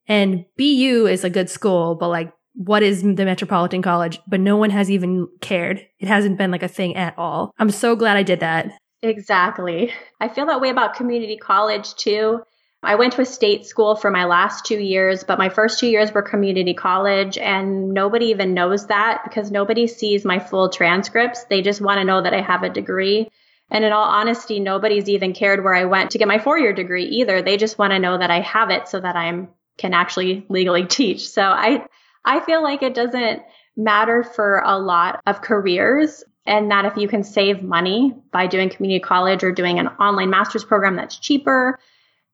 And 0.07 0.45
BU 0.57 1.07
is 1.09 1.23
a 1.23 1.29
good 1.29 1.49
school, 1.49 1.95
but 1.95 2.09
like, 2.09 2.31
what 2.55 2.83
is 2.83 3.01
the 3.01 3.25
Metropolitan 3.25 3.81
College? 3.81 4.19
But 4.27 4.39
no 4.39 4.57
one 4.57 4.69
has 4.69 4.91
even 4.91 5.27
cared. 5.41 5.85
It 5.99 6.07
hasn't 6.07 6.37
been 6.37 6.51
like 6.51 6.61
a 6.63 6.67
thing 6.67 6.95
at 6.95 7.17
all. 7.17 7.51
I'm 7.57 7.71
so 7.71 7.95
glad 7.95 8.17
I 8.17 8.23
did 8.23 8.41
that. 8.41 8.71
Exactly. 9.01 9.91
I 10.21 10.29
feel 10.29 10.45
that 10.45 10.61
way 10.61 10.69
about 10.69 10.93
community 10.93 11.37
college 11.37 11.95
too. 11.95 12.41
I 12.83 12.95
went 12.95 13.13
to 13.13 13.21
a 13.21 13.25
state 13.25 13.65
school 13.65 13.95
for 13.95 14.11
my 14.11 14.25
last 14.25 14.65
two 14.65 14.79
years, 14.79 15.23
but 15.23 15.37
my 15.37 15.49
first 15.49 15.79
two 15.79 15.87
years 15.87 16.11
were 16.11 16.21
community 16.21 16.73
college, 16.73 17.37
and 17.37 17.93
nobody 17.93 18.27
even 18.27 18.53
knows 18.53 18.87
that 18.87 19.21
because 19.23 19.51
nobody 19.51 19.87
sees 19.87 20.25
my 20.25 20.39
full 20.39 20.69
transcripts. 20.69 21.45
They 21.45 21.61
just 21.61 21.81
want 21.81 21.99
to 21.99 22.03
know 22.03 22.21
that 22.21 22.33
I 22.33 22.41
have 22.41 22.63
a 22.63 22.69
degree. 22.69 23.29
And 23.71 23.85
in 23.85 23.91
all 23.91 24.07
honesty, 24.07 24.59
nobody's 24.59 25.09
even 25.09 25.33
cared 25.33 25.63
where 25.63 25.73
I 25.73 25.85
went 25.85 26.11
to 26.11 26.17
get 26.17 26.27
my 26.27 26.39
four 26.39 26.59
year 26.59 26.73
degree 26.73 27.05
either. 27.05 27.41
They 27.41 27.57
just 27.57 27.79
want 27.79 27.91
to 27.91 27.99
know 27.99 28.17
that 28.17 28.29
I 28.29 28.41
have 28.41 28.69
it 28.69 28.87
so 28.87 28.99
that 28.99 29.15
I 29.15 29.47
can 29.77 29.93
actually 29.93 30.45
legally 30.49 30.85
teach. 30.87 31.27
So 31.27 31.41
I, 31.41 31.85
I 32.23 32.41
feel 32.41 32.61
like 32.61 32.83
it 32.83 32.93
doesn't 32.93 33.41
matter 33.75 34.23
for 34.23 34.61
a 34.63 34.77
lot 34.77 35.21
of 35.25 35.41
careers 35.41 36.23
and 36.45 36.71
that 36.71 36.85
if 36.85 36.97
you 36.97 37.07
can 37.07 37.23
save 37.23 37.63
money 37.63 38.13
by 38.31 38.47
doing 38.47 38.69
community 38.69 38.99
college 38.99 39.43
or 39.43 39.51
doing 39.51 39.79
an 39.79 39.87
online 39.87 40.29
master's 40.29 40.63
program 40.63 40.97
that's 40.97 41.17
cheaper, 41.17 41.79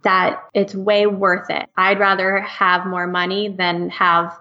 that 0.03 0.43
it's 0.53 0.73
way 0.73 1.05
worth 1.07 1.49
it. 1.49 1.67
I'd 1.75 1.99
rather 1.99 2.39
have 2.41 2.85
more 2.85 3.07
money 3.07 3.49
than 3.49 3.89
have 3.89 4.37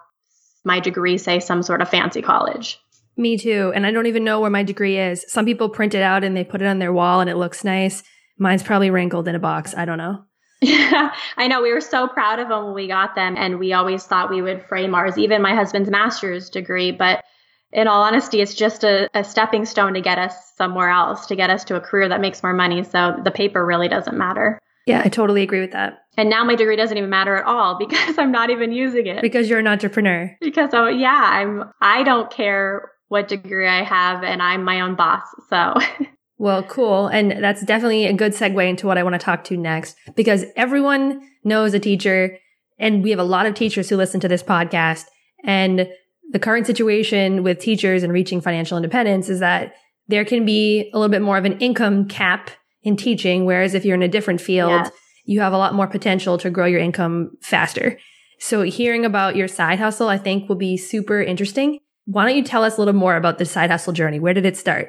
my 0.65 0.81
degree 0.81 1.19
say 1.19 1.41
some 1.41 1.63
sort 1.63 1.83
of 1.83 1.89
fancy 1.89 2.23
college. 2.23 2.79
Me 3.17 3.37
too. 3.37 3.73
And 3.75 3.85
I 3.85 3.91
don't 3.91 4.07
even 4.07 4.23
know 4.23 4.41
where 4.41 4.51
my 4.51 4.63
degree 4.63 4.99
is. 4.99 5.25
Some 5.29 5.45
people 5.45 5.69
print 5.69 5.95
it 5.95 6.03
out 6.03 6.23
and 6.23 6.37
they 6.37 6.45
put 6.45 6.63
it 6.63 6.67
on 6.67 6.79
their 6.79 6.93
wall 6.93 7.21
and 7.21 7.29
it 7.29 7.37
looks 7.37 7.65
nice. 7.65 8.03
Mine's 8.39 8.63
probably 8.63 8.91
wrinkled 8.91 9.27
in 9.27 9.35
a 9.35 9.41
box. 9.41 9.75
I 9.77 9.85
don't 9.85 9.99
know. 9.99 10.25
Yeah, 10.61 11.13
I 11.37 11.49
know. 11.49 11.63
We 11.63 11.73
were 11.73 11.81
so 11.81 12.09
proud 12.09 12.39
of 12.39 12.49
them 12.49 12.67
when 12.67 12.75
we 12.75 12.89
got 12.89 13.15
them, 13.15 13.37
and 13.37 13.59
we 13.59 13.73
always 13.73 14.05
thought 14.05 14.31
we 14.31 14.43
would 14.43 14.65
frame 14.67 14.95
ours, 14.95 15.19
even 15.19 15.43
my 15.43 15.55
husband's 15.55 15.91
master's 15.91 16.51
degree. 16.51 16.93
But 16.93 17.25
in 17.73 17.87
all 17.87 18.03
honesty, 18.03 18.41
it's 18.41 18.55
just 18.55 18.85
a, 18.85 19.09
a, 19.15 19.23
stepping 19.25 19.67
stone 19.67 19.95
to 19.95 20.01
get 20.01 20.19
us 20.19 20.35
somewhere 20.57 20.89
else, 20.89 21.27
to 21.27 21.37
get 21.37 21.51
us 21.51 21.65
to 21.65 21.77
a 21.77 21.81
career 21.81 22.09
that 22.09 22.21
makes 22.21 22.43
more 22.43 22.55
money. 22.55 22.83
So 22.83 23.21
the 23.23 23.31
paper 23.31 23.65
really 23.65 23.89
doesn't 23.89 24.17
matter. 24.17 24.59
Yeah, 24.89 25.03
I 25.05 25.09
totally 25.09 25.43
agree 25.43 25.61
with 25.61 25.73
that. 25.73 25.99
And 26.17 26.31
now 26.31 26.45
my 26.45 26.55
degree 26.55 26.77
doesn't 26.77 26.97
even 26.97 27.11
matter 27.11 27.37
at 27.37 27.45
all 27.45 27.79
because 27.79 28.19
I'm 28.19 28.33
not 28.33 28.51
even 28.51 28.73
using 28.73 29.07
it. 29.07 29.23
Because 29.23 29.49
you're 29.49 29.59
an 29.59 29.67
entrepreneur. 29.67 30.35
Because 30.41 30.71
oh 30.73 30.89
yeah, 30.89 31.21
I'm 31.33 31.71
I 31.81 32.03
don't 32.03 32.31
care 32.31 32.91
what 33.09 33.29
degree 33.29 33.69
I 33.69 33.83
have 33.83 34.23
and 34.23 34.43
I'm 34.43 34.65
my 34.65 34.81
own 34.81 34.97
boss. 34.97 35.27
So 35.49 35.75
Well, 36.39 36.63
cool. 36.63 37.09
And 37.09 37.33
that's 37.43 37.65
definitely 37.65 38.07
a 38.07 38.13
good 38.13 38.33
segue 38.33 38.69
into 38.69 38.87
what 38.87 38.97
I 38.97 39.03
want 39.03 39.15
to 39.15 39.19
talk 39.19 39.43
to 39.45 39.57
next 39.57 39.97
because 40.15 40.45
everyone 40.55 41.21
knows 41.43 41.75
a 41.75 41.81
teacher 41.81 42.39
and 42.79 43.03
we 43.03 43.11
have 43.11 43.19
a 43.19 43.25
lot 43.25 43.47
of 43.47 43.55
teachers 43.55 43.89
who 43.89 43.97
listen 43.97 44.21
to 44.21 44.29
this 44.29 44.43
podcast 44.43 45.07
and 45.45 45.89
the 46.31 46.39
current 46.39 46.67
situation 46.67 47.43
with 47.43 47.59
teachers 47.59 48.05
and 48.05 48.13
reaching 48.13 48.41
financial 48.41 48.77
independence 48.77 49.29
is 49.29 49.41
that 49.41 49.75
there 50.07 50.25
can 50.25 50.45
be 50.45 50.91
a 50.95 50.99
little 50.99 51.11
bit 51.11 51.23
more 51.23 51.39
of 51.39 51.45
an 51.45 51.59
income 51.59 52.07
cap 52.07 52.51
in 52.83 52.97
teaching. 52.97 53.45
Whereas 53.45 53.75
if 53.75 53.85
you're 53.85 53.95
in 53.95 54.03
a 54.03 54.09
different 54.09 54.41
field, 54.41 54.91
you 55.25 55.41
have 55.41 55.53
a 55.53 55.59
lot 55.59 55.75
more 55.75 55.87
potential 55.87 56.39
to 56.39 56.51
grow 56.51 56.67
your 56.67 56.81
income 56.81 57.31
faster. 57.43 57.99
So 58.41 58.63
hearing 58.63 59.05
about 59.05 59.37
your 59.37 59.49
side 59.49 59.79
hustle, 59.79 60.09
I 60.09 60.19
think 60.19 60.49
will 60.49 60.57
be 60.57 60.77
super 60.77 61.21
interesting. 61.21 61.81
Why 62.07 62.27
don't 62.27 62.37
you 62.37 62.45
tell 62.45 62.65
us 62.65 62.77
a 62.77 62.81
little 62.81 62.95
more 62.95 63.17
about 63.17 63.39
the 63.39 63.45
side 63.45 63.71
hustle 63.71 63.93
journey? 63.93 64.21
Where 64.21 64.35
did 64.35 64.47
it 64.47 64.57
start? 64.57 64.89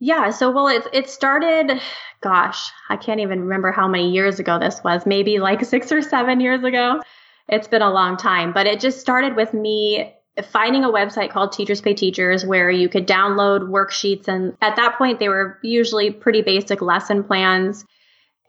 Yeah, 0.00 0.30
so 0.30 0.50
well 0.50 0.68
it 0.68 0.86
it 0.92 1.08
started 1.08 1.80
gosh, 2.20 2.70
I 2.88 2.96
can't 2.96 3.20
even 3.20 3.42
remember 3.42 3.70
how 3.70 3.86
many 3.86 4.10
years 4.10 4.40
ago 4.40 4.58
this 4.58 4.82
was. 4.82 5.04
Maybe 5.04 5.38
like 5.38 5.62
6 5.62 5.92
or 5.92 6.00
7 6.00 6.40
years 6.40 6.64
ago. 6.64 7.02
It's 7.48 7.68
been 7.68 7.82
a 7.82 7.92
long 7.92 8.16
time, 8.16 8.52
but 8.54 8.66
it 8.66 8.80
just 8.80 8.98
started 8.98 9.36
with 9.36 9.52
me 9.52 10.14
finding 10.42 10.84
a 10.84 10.88
website 10.88 11.30
called 11.30 11.52
Teachers 11.52 11.80
Pay 11.80 11.94
Teachers 11.94 12.44
where 12.44 12.70
you 12.70 12.88
could 12.88 13.06
download 13.06 13.68
worksheets. 13.68 14.26
And 14.26 14.56
at 14.60 14.76
that 14.76 14.98
point, 14.98 15.20
they 15.20 15.28
were 15.28 15.58
usually 15.62 16.10
pretty 16.10 16.42
basic 16.42 16.82
lesson 16.82 17.22
plans. 17.22 17.84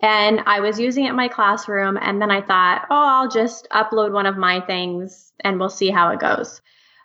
And 0.02 0.42
I 0.46 0.60
was 0.60 0.80
using 0.80 1.06
it 1.06 1.10
in 1.10 1.16
my 1.16 1.28
classroom. 1.28 1.98
And 2.02 2.22
then 2.22 2.32
I 2.32 2.42
thought, 2.42 2.88
oh, 2.90 3.08
I'll 3.08 3.30
just 3.30 3.68
upload 3.72 4.12
one 4.12 4.26
of 4.26 4.38
my 4.38 4.62
things 4.62 5.32
and 5.44 5.60
we'll 5.60 5.70
see 5.70 5.90
how 5.90 6.10
it 6.10 6.20
goes. 6.20 6.62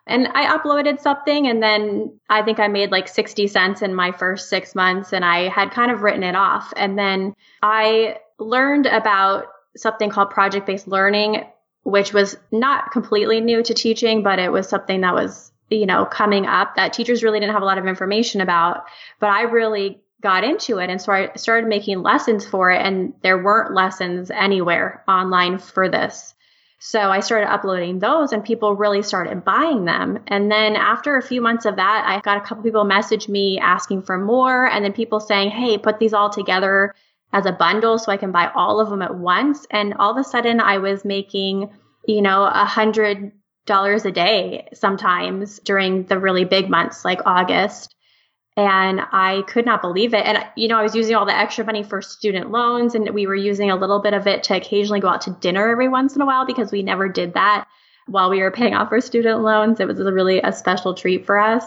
And 0.06 0.28
I 0.34 0.56
uploaded 0.56 1.00
something 1.00 1.46
and 1.46 1.62
then 1.62 2.18
I 2.28 2.42
think 2.42 2.58
I 2.58 2.68
made 2.68 2.90
like 2.90 3.06
60 3.06 3.46
cents 3.46 3.82
in 3.82 3.94
my 3.94 4.12
first 4.12 4.48
six 4.48 4.74
months 4.74 5.12
and 5.12 5.24
I 5.24 5.48
had 5.48 5.70
kind 5.70 5.90
of 5.90 6.02
written 6.02 6.24
it 6.24 6.34
off. 6.34 6.72
And 6.74 6.98
then 6.98 7.34
I 7.62 8.16
learned 8.38 8.86
about 8.86 9.46
something 9.76 10.10
called 10.10 10.30
project 10.30 10.66
based 10.66 10.88
learning 10.88 11.44
which 11.90 12.12
was 12.12 12.36
not 12.50 12.90
completely 12.92 13.40
new 13.40 13.62
to 13.62 13.74
teaching, 13.74 14.22
but 14.22 14.38
it 14.38 14.52
was 14.52 14.68
something 14.68 15.00
that 15.02 15.14
was, 15.14 15.52
you 15.68 15.86
know, 15.86 16.04
coming 16.04 16.46
up 16.46 16.76
that 16.76 16.92
teachers 16.92 17.22
really 17.22 17.40
didn't 17.40 17.52
have 17.52 17.62
a 17.62 17.66
lot 17.66 17.78
of 17.78 17.86
information 17.86 18.40
about. 18.40 18.84
But 19.18 19.30
I 19.30 19.42
really 19.42 20.00
got 20.22 20.44
into 20.44 20.78
it 20.78 20.90
and 20.90 21.00
so 21.00 21.12
I 21.12 21.32
started 21.36 21.66
making 21.66 22.02
lessons 22.02 22.46
for 22.46 22.70
it 22.70 22.84
and 22.84 23.14
there 23.22 23.42
weren't 23.42 23.74
lessons 23.74 24.30
anywhere 24.30 25.02
online 25.08 25.58
for 25.58 25.88
this. 25.88 26.34
So 26.82 26.98
I 26.98 27.20
started 27.20 27.52
uploading 27.52 27.98
those 27.98 28.32
and 28.32 28.42
people 28.42 28.74
really 28.74 29.02
started 29.02 29.44
buying 29.44 29.84
them. 29.84 30.18
And 30.26 30.50
then 30.50 30.76
after 30.76 31.16
a 31.16 31.22
few 31.22 31.42
months 31.42 31.66
of 31.66 31.76
that, 31.76 32.04
I 32.06 32.20
got 32.20 32.38
a 32.38 32.40
couple 32.40 32.62
people 32.62 32.84
message 32.84 33.28
me 33.28 33.58
asking 33.58 34.02
for 34.02 34.16
more 34.16 34.66
and 34.66 34.82
then 34.82 34.94
people 34.94 35.20
saying, 35.20 35.50
Hey, 35.50 35.76
put 35.76 35.98
these 35.98 36.14
all 36.14 36.30
together 36.30 36.94
as 37.32 37.46
a 37.46 37.52
bundle 37.52 37.98
so 37.98 38.10
I 38.10 38.16
can 38.16 38.32
buy 38.32 38.50
all 38.54 38.80
of 38.80 38.90
them 38.90 39.02
at 39.02 39.14
once. 39.14 39.66
And 39.70 39.94
all 39.94 40.10
of 40.10 40.16
a 40.16 40.24
sudden 40.24 40.60
I 40.60 40.78
was 40.78 41.04
making, 41.04 41.70
you 42.06 42.22
know, 42.22 42.44
a 42.44 42.64
hundred 42.64 43.32
dollars 43.66 44.04
a 44.04 44.10
day 44.10 44.68
sometimes 44.72 45.60
during 45.60 46.04
the 46.04 46.18
really 46.18 46.44
big 46.44 46.68
months 46.68 47.04
like 47.04 47.20
August. 47.24 47.94
And 48.56 49.00
I 49.12 49.42
could 49.46 49.64
not 49.64 49.80
believe 49.80 50.12
it. 50.12 50.26
And, 50.26 50.44
you 50.56 50.68
know, 50.68 50.76
I 50.76 50.82
was 50.82 50.94
using 50.94 51.14
all 51.14 51.24
the 51.24 51.36
extra 51.36 51.64
money 51.64 51.82
for 51.82 52.02
student 52.02 52.50
loans 52.50 52.94
and 52.94 53.08
we 53.10 53.26
were 53.26 53.36
using 53.36 53.70
a 53.70 53.76
little 53.76 54.00
bit 54.00 54.12
of 54.12 54.26
it 54.26 54.42
to 54.44 54.56
occasionally 54.56 55.00
go 55.00 55.08
out 55.08 55.22
to 55.22 55.36
dinner 55.40 55.70
every 55.70 55.88
once 55.88 56.16
in 56.16 56.20
a 56.20 56.26
while 56.26 56.44
because 56.44 56.72
we 56.72 56.82
never 56.82 57.08
did 57.08 57.34
that 57.34 57.66
while 58.06 58.28
we 58.28 58.40
were 58.40 58.50
paying 58.50 58.74
off 58.74 58.90
our 58.90 59.00
student 59.00 59.40
loans. 59.40 59.78
It 59.78 59.86
was 59.86 60.00
a 60.00 60.12
really 60.12 60.40
a 60.40 60.52
special 60.52 60.94
treat 60.94 61.24
for 61.24 61.38
us. 61.38 61.64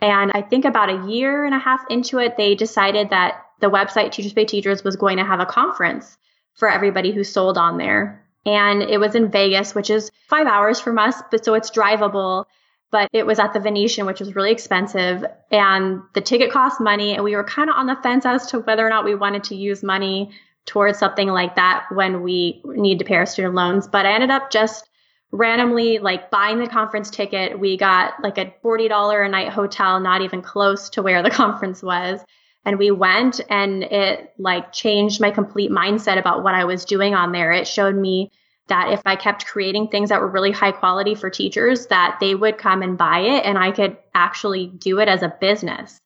And 0.00 0.32
I 0.34 0.42
think 0.42 0.64
about 0.64 0.90
a 0.90 1.08
year 1.10 1.44
and 1.44 1.54
a 1.54 1.58
half 1.58 1.84
into 1.88 2.18
it, 2.18 2.36
they 2.36 2.54
decided 2.54 3.10
that 3.10 3.44
the 3.60 3.70
website 3.70 4.12
Teachers 4.12 4.32
Pay 4.32 4.44
Teachers 4.44 4.84
was 4.84 4.96
going 4.96 5.16
to 5.18 5.24
have 5.24 5.40
a 5.40 5.46
conference 5.46 6.18
for 6.54 6.68
everybody 6.68 7.12
who 7.12 7.24
sold 7.24 7.56
on 7.56 7.78
there. 7.78 8.24
And 8.46 8.82
it 8.82 8.98
was 8.98 9.14
in 9.14 9.30
Vegas, 9.30 9.74
which 9.74 9.90
is 9.90 10.10
five 10.28 10.46
hours 10.46 10.80
from 10.80 10.98
us, 10.98 11.22
but 11.30 11.44
so 11.44 11.54
it's 11.54 11.70
drivable. 11.70 12.44
But 12.90 13.08
it 13.12 13.26
was 13.26 13.38
at 13.38 13.52
the 13.52 13.60
Venetian, 13.60 14.06
which 14.06 14.20
was 14.20 14.36
really 14.36 14.52
expensive. 14.52 15.24
And 15.50 16.02
the 16.14 16.20
ticket 16.20 16.52
cost 16.52 16.80
money. 16.80 17.14
And 17.14 17.24
we 17.24 17.34
were 17.34 17.44
kind 17.44 17.70
of 17.70 17.76
on 17.76 17.86
the 17.86 17.96
fence 18.02 18.26
as 18.26 18.46
to 18.48 18.60
whether 18.60 18.86
or 18.86 18.90
not 18.90 19.04
we 19.04 19.14
wanted 19.14 19.44
to 19.44 19.56
use 19.56 19.82
money 19.82 20.30
towards 20.66 20.98
something 20.98 21.28
like 21.28 21.56
that 21.56 21.86
when 21.92 22.22
we 22.22 22.62
need 22.64 22.98
to 22.98 23.04
pay 23.04 23.16
our 23.16 23.26
student 23.26 23.54
loans. 23.54 23.88
But 23.88 24.06
I 24.06 24.12
ended 24.12 24.30
up 24.30 24.50
just 24.50 24.88
randomly 25.34 25.98
like 25.98 26.30
buying 26.30 26.58
the 26.58 26.66
conference 26.66 27.10
ticket. 27.10 27.58
We 27.58 27.76
got 27.76 28.22
like 28.22 28.38
a 28.38 28.54
$40 28.64 29.26
a 29.26 29.28
night 29.28 29.50
hotel, 29.50 30.00
not 30.00 30.22
even 30.22 30.42
close 30.42 30.90
to 30.90 31.02
where 31.02 31.22
the 31.22 31.30
conference 31.42 31.82
was 31.82 32.20
and 32.64 32.78
we 32.78 32.90
went 32.90 33.40
and 33.50 33.82
it 33.84 34.32
like 34.38 34.72
changed 34.72 35.20
my 35.20 35.30
complete 35.30 35.70
mindset 35.70 36.18
about 36.18 36.42
what 36.42 36.54
I 36.54 36.64
was 36.64 36.84
doing 36.84 37.14
on 37.14 37.32
there. 37.32 37.52
It 37.52 37.68
showed 37.68 37.94
me 37.94 38.30
that 38.68 38.92
if 38.92 39.02
I 39.04 39.16
kept 39.16 39.46
creating 39.46 39.88
things 39.88 40.08
that 40.08 40.20
were 40.20 40.30
really 40.30 40.50
high 40.50 40.72
quality 40.72 41.14
for 41.14 41.28
teachers, 41.28 41.88
that 41.88 42.16
they 42.20 42.34
would 42.34 42.56
come 42.56 42.82
and 42.82 42.96
buy 42.96 43.20
it 43.20 43.44
and 43.44 43.58
I 43.58 43.72
could 43.72 43.98
actually 44.14 44.66
do 44.66 45.00
it 45.00 45.08
as 45.08 45.22
a 45.22 45.34
business. 45.40 46.00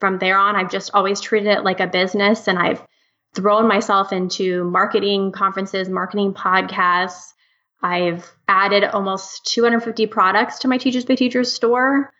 From 0.00 0.18
there 0.18 0.38
on, 0.38 0.56
I've 0.56 0.70
just 0.70 0.92
always 0.94 1.20
treated 1.20 1.50
it 1.50 1.64
like 1.64 1.80
a 1.80 1.86
business 1.86 2.48
and 2.48 2.58
I've 2.58 2.82
thrown 3.34 3.68
myself 3.68 4.12
into 4.12 4.64
marketing 4.64 5.32
conferences, 5.32 5.88
marketing 5.88 6.32
podcasts. 6.32 7.34
I've 7.82 8.30
added 8.48 8.84
almost 8.84 9.46
250 9.46 10.06
products 10.06 10.60
to 10.60 10.68
my 10.68 10.78
Teachers 10.78 11.04
Pay 11.04 11.16
Teachers 11.16 11.52
store 11.52 12.12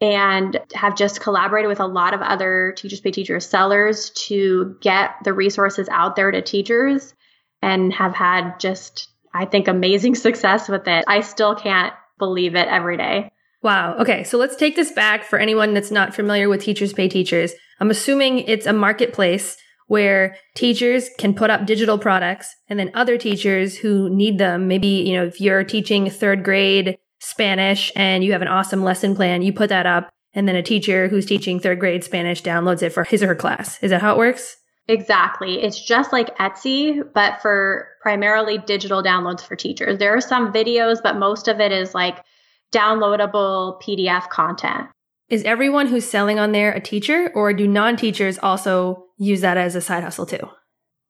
and 0.00 0.58
have 0.74 0.96
just 0.96 1.20
collaborated 1.20 1.68
with 1.68 1.80
a 1.80 1.86
lot 1.86 2.12
of 2.12 2.20
other 2.20 2.74
Teachers 2.76 3.00
Pay 3.00 3.12
Teachers 3.12 3.46
sellers 3.46 4.10
to 4.26 4.76
get 4.80 5.14
the 5.24 5.32
resources 5.32 5.88
out 5.90 6.16
there 6.16 6.30
to 6.30 6.42
teachers 6.42 7.14
and 7.62 7.92
have 7.92 8.14
had 8.14 8.58
just, 8.58 9.08
I 9.32 9.44
think, 9.46 9.68
amazing 9.68 10.14
success 10.16 10.68
with 10.68 10.88
it. 10.88 11.04
I 11.06 11.20
still 11.20 11.54
can't 11.54 11.94
believe 12.18 12.54
it 12.54 12.68
every 12.68 12.96
day. 12.96 13.30
Wow. 13.62 13.96
Okay. 13.98 14.24
So 14.24 14.38
let's 14.38 14.56
take 14.56 14.74
this 14.74 14.90
back 14.90 15.22
for 15.22 15.38
anyone 15.38 15.72
that's 15.72 15.92
not 15.92 16.14
familiar 16.14 16.48
with 16.48 16.62
Teachers 16.62 16.92
Pay 16.92 17.08
Teachers. 17.08 17.52
I'm 17.78 17.90
assuming 17.90 18.40
it's 18.40 18.66
a 18.66 18.72
marketplace 18.72 19.56
where 19.86 20.36
teachers 20.54 21.08
can 21.18 21.34
put 21.34 21.50
up 21.50 21.66
digital 21.66 21.98
products 21.98 22.54
and 22.68 22.78
then 22.78 22.90
other 22.94 23.18
teachers 23.18 23.76
who 23.76 24.08
need 24.08 24.38
them, 24.38 24.68
maybe, 24.68 24.86
you 24.86 25.14
know, 25.14 25.24
if 25.24 25.40
you're 25.40 25.64
teaching 25.64 26.08
third 26.08 26.44
grade 26.44 26.98
Spanish 27.20 27.92
and 27.94 28.24
you 28.24 28.32
have 28.32 28.42
an 28.42 28.48
awesome 28.48 28.82
lesson 28.82 29.14
plan, 29.14 29.42
you 29.42 29.52
put 29.52 29.68
that 29.68 29.86
up 29.86 30.10
and 30.34 30.48
then 30.48 30.56
a 30.56 30.62
teacher 30.62 31.08
who's 31.08 31.26
teaching 31.26 31.60
third 31.60 31.78
grade 31.78 32.04
Spanish 32.04 32.42
downloads 32.42 32.82
it 32.82 32.90
for 32.90 33.04
his 33.04 33.22
or 33.22 33.28
her 33.28 33.34
class. 33.34 33.82
Is 33.82 33.90
that 33.90 34.00
how 34.00 34.12
it 34.12 34.18
works? 34.18 34.56
Exactly. 34.88 35.62
It's 35.62 35.80
just 35.80 36.12
like 36.12 36.36
Etsy, 36.38 37.02
but 37.14 37.40
for 37.40 37.88
primarily 38.00 38.58
digital 38.58 39.02
downloads 39.02 39.40
for 39.40 39.54
teachers. 39.54 39.98
There 39.98 40.16
are 40.16 40.20
some 40.20 40.52
videos, 40.52 40.98
but 41.02 41.16
most 41.16 41.46
of 41.46 41.60
it 41.60 41.70
is 41.70 41.94
like 41.94 42.24
downloadable 42.72 43.80
PDF 43.80 44.28
content. 44.28 44.88
Is 45.28 45.44
everyone 45.44 45.86
who's 45.86 46.08
selling 46.08 46.38
on 46.38 46.52
there 46.52 46.72
a 46.72 46.80
teacher, 46.80 47.30
or 47.34 47.52
do 47.52 47.68
non 47.68 47.96
teachers 47.96 48.38
also 48.42 49.04
use 49.22 49.40
that 49.42 49.56
as 49.56 49.74
a 49.74 49.80
side 49.80 50.02
hustle 50.02 50.26
too? 50.26 50.48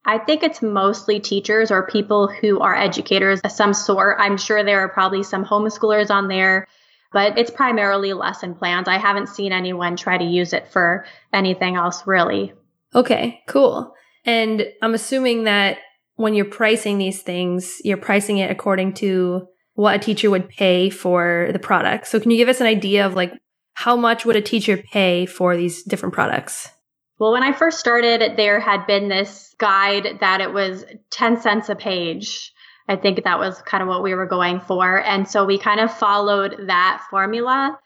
I 0.05 0.17
think 0.17 0.43
it's 0.43 0.61
mostly 0.61 1.19
teachers 1.19 1.71
or 1.71 1.87
people 1.87 2.27
who 2.27 2.59
are 2.59 2.75
educators 2.75 3.39
of 3.41 3.51
some 3.51 3.73
sort. 3.73 4.17
I'm 4.19 4.37
sure 4.37 4.63
there 4.63 4.81
are 4.81 4.89
probably 4.89 5.23
some 5.23 5.45
homeschoolers 5.45 6.09
on 6.09 6.27
there, 6.27 6.67
but 7.13 7.37
it's 7.37 7.51
primarily 7.51 8.11
lesson 8.13 8.53
plans. 8.53 8.87
I 8.87 8.97
haven't 8.97 9.29
seen 9.29 9.53
anyone 9.53 9.95
try 9.95 10.17
to 10.17 10.23
use 10.23 10.51
it 10.51 10.67
for 10.67 11.05
anything 11.31 11.75
else 11.75 12.05
really. 12.05 12.53
Okay, 12.93 13.41
cool. 13.47 13.93
And 14.25 14.65
I'm 14.81 14.93
assuming 14.93 15.45
that 15.45 15.77
when 16.15 16.33
you're 16.33 16.45
pricing 16.45 16.97
these 16.97 17.21
things, 17.21 17.81
you're 17.83 17.97
pricing 17.97 18.37
it 18.37 18.51
according 18.51 18.93
to 18.95 19.47
what 19.75 19.95
a 19.95 19.99
teacher 19.99 20.29
would 20.29 20.49
pay 20.49 20.89
for 20.89 21.49
the 21.53 21.59
product. 21.59 22.07
So 22.07 22.19
can 22.19 22.29
you 22.29 22.37
give 22.37 22.49
us 22.49 22.61
an 22.61 22.67
idea 22.67 23.05
of 23.05 23.15
like 23.15 23.33
how 23.73 23.95
much 23.95 24.25
would 24.25 24.35
a 24.35 24.41
teacher 24.41 24.77
pay 24.77 25.25
for 25.25 25.55
these 25.57 25.81
different 25.83 26.13
products? 26.13 26.69
Well, 27.19 27.31
when 27.31 27.43
I 27.43 27.53
first 27.53 27.79
started, 27.79 28.37
there 28.37 28.59
had 28.59 28.87
been 28.87 29.07
this 29.07 29.55
guide 29.59 30.17
that 30.19 30.41
it 30.41 30.51
was 30.51 30.83
10 31.11 31.41
cents 31.41 31.69
a 31.69 31.75
page. 31.75 32.51
I 32.87 32.95
think 32.95 33.23
that 33.23 33.39
was 33.39 33.61
kind 33.61 33.81
of 33.81 33.87
what 33.87 34.03
we 34.03 34.13
were 34.13 34.25
going 34.25 34.59
for. 34.59 35.01
And 35.01 35.27
so 35.27 35.45
we 35.45 35.57
kind 35.57 35.79
of 35.79 35.95
followed 35.95 36.67
that 36.67 37.03
formula. 37.09 37.79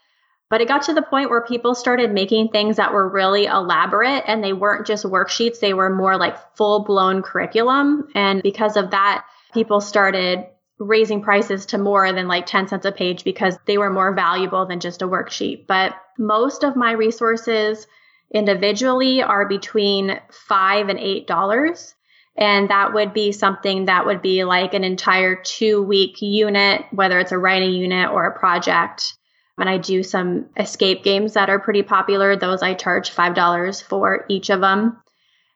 But 0.50 0.62
it 0.62 0.70
got 0.70 0.84
to 0.84 0.94
the 0.94 1.02
point 1.02 1.30
where 1.30 1.42
people 1.42 1.76
started 1.76 2.14
making 2.14 2.50
things 2.50 2.78
that 2.78 2.94
were 2.94 3.08
really 3.08 3.46
elaborate 3.46 4.24
and 4.28 4.42
they 4.42 4.54
weren't 4.54 4.88
just 4.88 5.04
worksheets, 5.04 5.60
they 5.60 5.74
were 5.74 5.90
more 5.90 6.18
like 6.18 6.56
full 6.56 6.86
blown 6.86 7.22
curriculum. 7.22 8.08
And 8.16 8.42
because 8.42 8.78
of 8.78 8.92
that, 8.92 9.26
people 9.54 9.82
started 9.82 10.46
raising 10.80 11.22
prices 11.22 11.66
to 11.68 11.78
more 11.78 12.14
than 12.14 12.28
like 12.28 12.46
10 12.46 12.70
cents 12.70 12.86
a 12.86 12.92
page 12.92 13.24
because 13.26 13.58
they 13.66 13.78
were 13.78 13.90
more 13.90 14.14
valuable 14.14 14.66
than 14.66 14.80
just 14.80 15.02
a 15.02 15.08
worksheet. 15.08 15.68
But 15.68 15.96
most 16.18 16.64
of 16.64 16.76
my 16.76 16.92
resources 16.92 17.86
individually 18.34 19.22
are 19.22 19.48
between 19.48 20.20
five 20.32 20.90
and 20.90 21.00
eight 21.00 21.28
dollars. 21.28 21.94
And 22.38 22.70
that 22.70 22.94
would 22.94 23.14
be 23.14 23.32
something 23.32 23.86
that 23.86 24.06
would 24.06 24.22
be 24.22 24.44
like 24.44 24.76
an 24.76 24.84
entire 24.84 25.36
two 25.36 25.82
week 25.82 26.22
unit, 26.22 26.86
whether 26.92 27.20
it's 27.20 27.32
a 27.32 27.38
writing 27.38 27.72
unit 27.72 28.12
or 28.12 28.26
a 28.26 28.38
project. 28.38 29.14
And 29.58 29.68
I 29.68 29.80
do 29.80 30.04
some 30.04 30.46
escape 30.56 31.04
games 31.04 31.34
that 31.34 31.50
are 31.50 31.60
pretty 31.60 31.82
popular. 31.82 32.36
Those 32.36 32.62
I 32.62 32.76
charge 32.76 33.10
$5 33.10 33.84
for 33.84 34.26
each 34.30 34.52
of 34.52 34.62
them. 34.62 35.02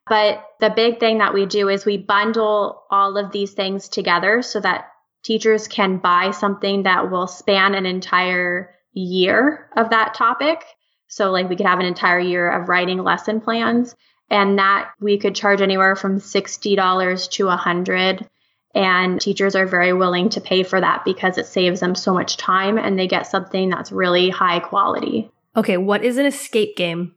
But 0.07 0.43
the 0.59 0.71
big 0.71 0.99
thing 0.99 1.19
that 1.19 1.35
we 1.35 1.45
do 1.45 1.69
is 1.69 1.85
we 1.85 1.97
bundle 1.97 2.83
all 2.89 3.17
of 3.17 3.31
these 3.31 3.53
things 3.53 3.87
together 3.87 4.41
so 4.41 4.59
that 4.59 4.87
teachers 5.23 5.67
can 5.67 5.97
buy 5.97 6.31
something 6.31 6.83
that 6.83 7.11
will 7.11 7.27
span 7.27 7.75
an 7.75 7.85
entire 7.85 8.73
year 8.93 9.69
of 9.77 9.91
that 9.91 10.15
topic. 10.15 10.63
So 11.11 11.29
like 11.29 11.49
we 11.49 11.57
could 11.57 11.65
have 11.65 11.79
an 11.79 11.85
entire 11.85 12.21
year 12.21 12.49
of 12.49 12.69
writing 12.69 13.03
lesson 13.03 13.41
plans 13.41 13.97
and 14.29 14.57
that 14.59 14.91
we 15.01 15.17
could 15.17 15.35
charge 15.35 15.61
anywhere 15.61 15.97
from 15.97 16.21
$60 16.21 17.29
to 17.31 17.45
100 17.45 18.29
and 18.73 19.19
teachers 19.19 19.53
are 19.53 19.65
very 19.65 19.91
willing 19.91 20.29
to 20.29 20.39
pay 20.39 20.63
for 20.63 20.79
that 20.79 21.03
because 21.03 21.37
it 21.37 21.47
saves 21.47 21.81
them 21.81 21.95
so 21.95 22.13
much 22.13 22.37
time 22.37 22.77
and 22.77 22.97
they 22.97 23.07
get 23.07 23.27
something 23.27 23.69
that's 23.69 23.91
really 23.91 24.29
high 24.29 24.59
quality. 24.59 25.29
Okay, 25.57 25.75
what 25.75 26.05
is 26.05 26.17
an 26.17 26.25
escape 26.25 26.77
game? 26.77 27.13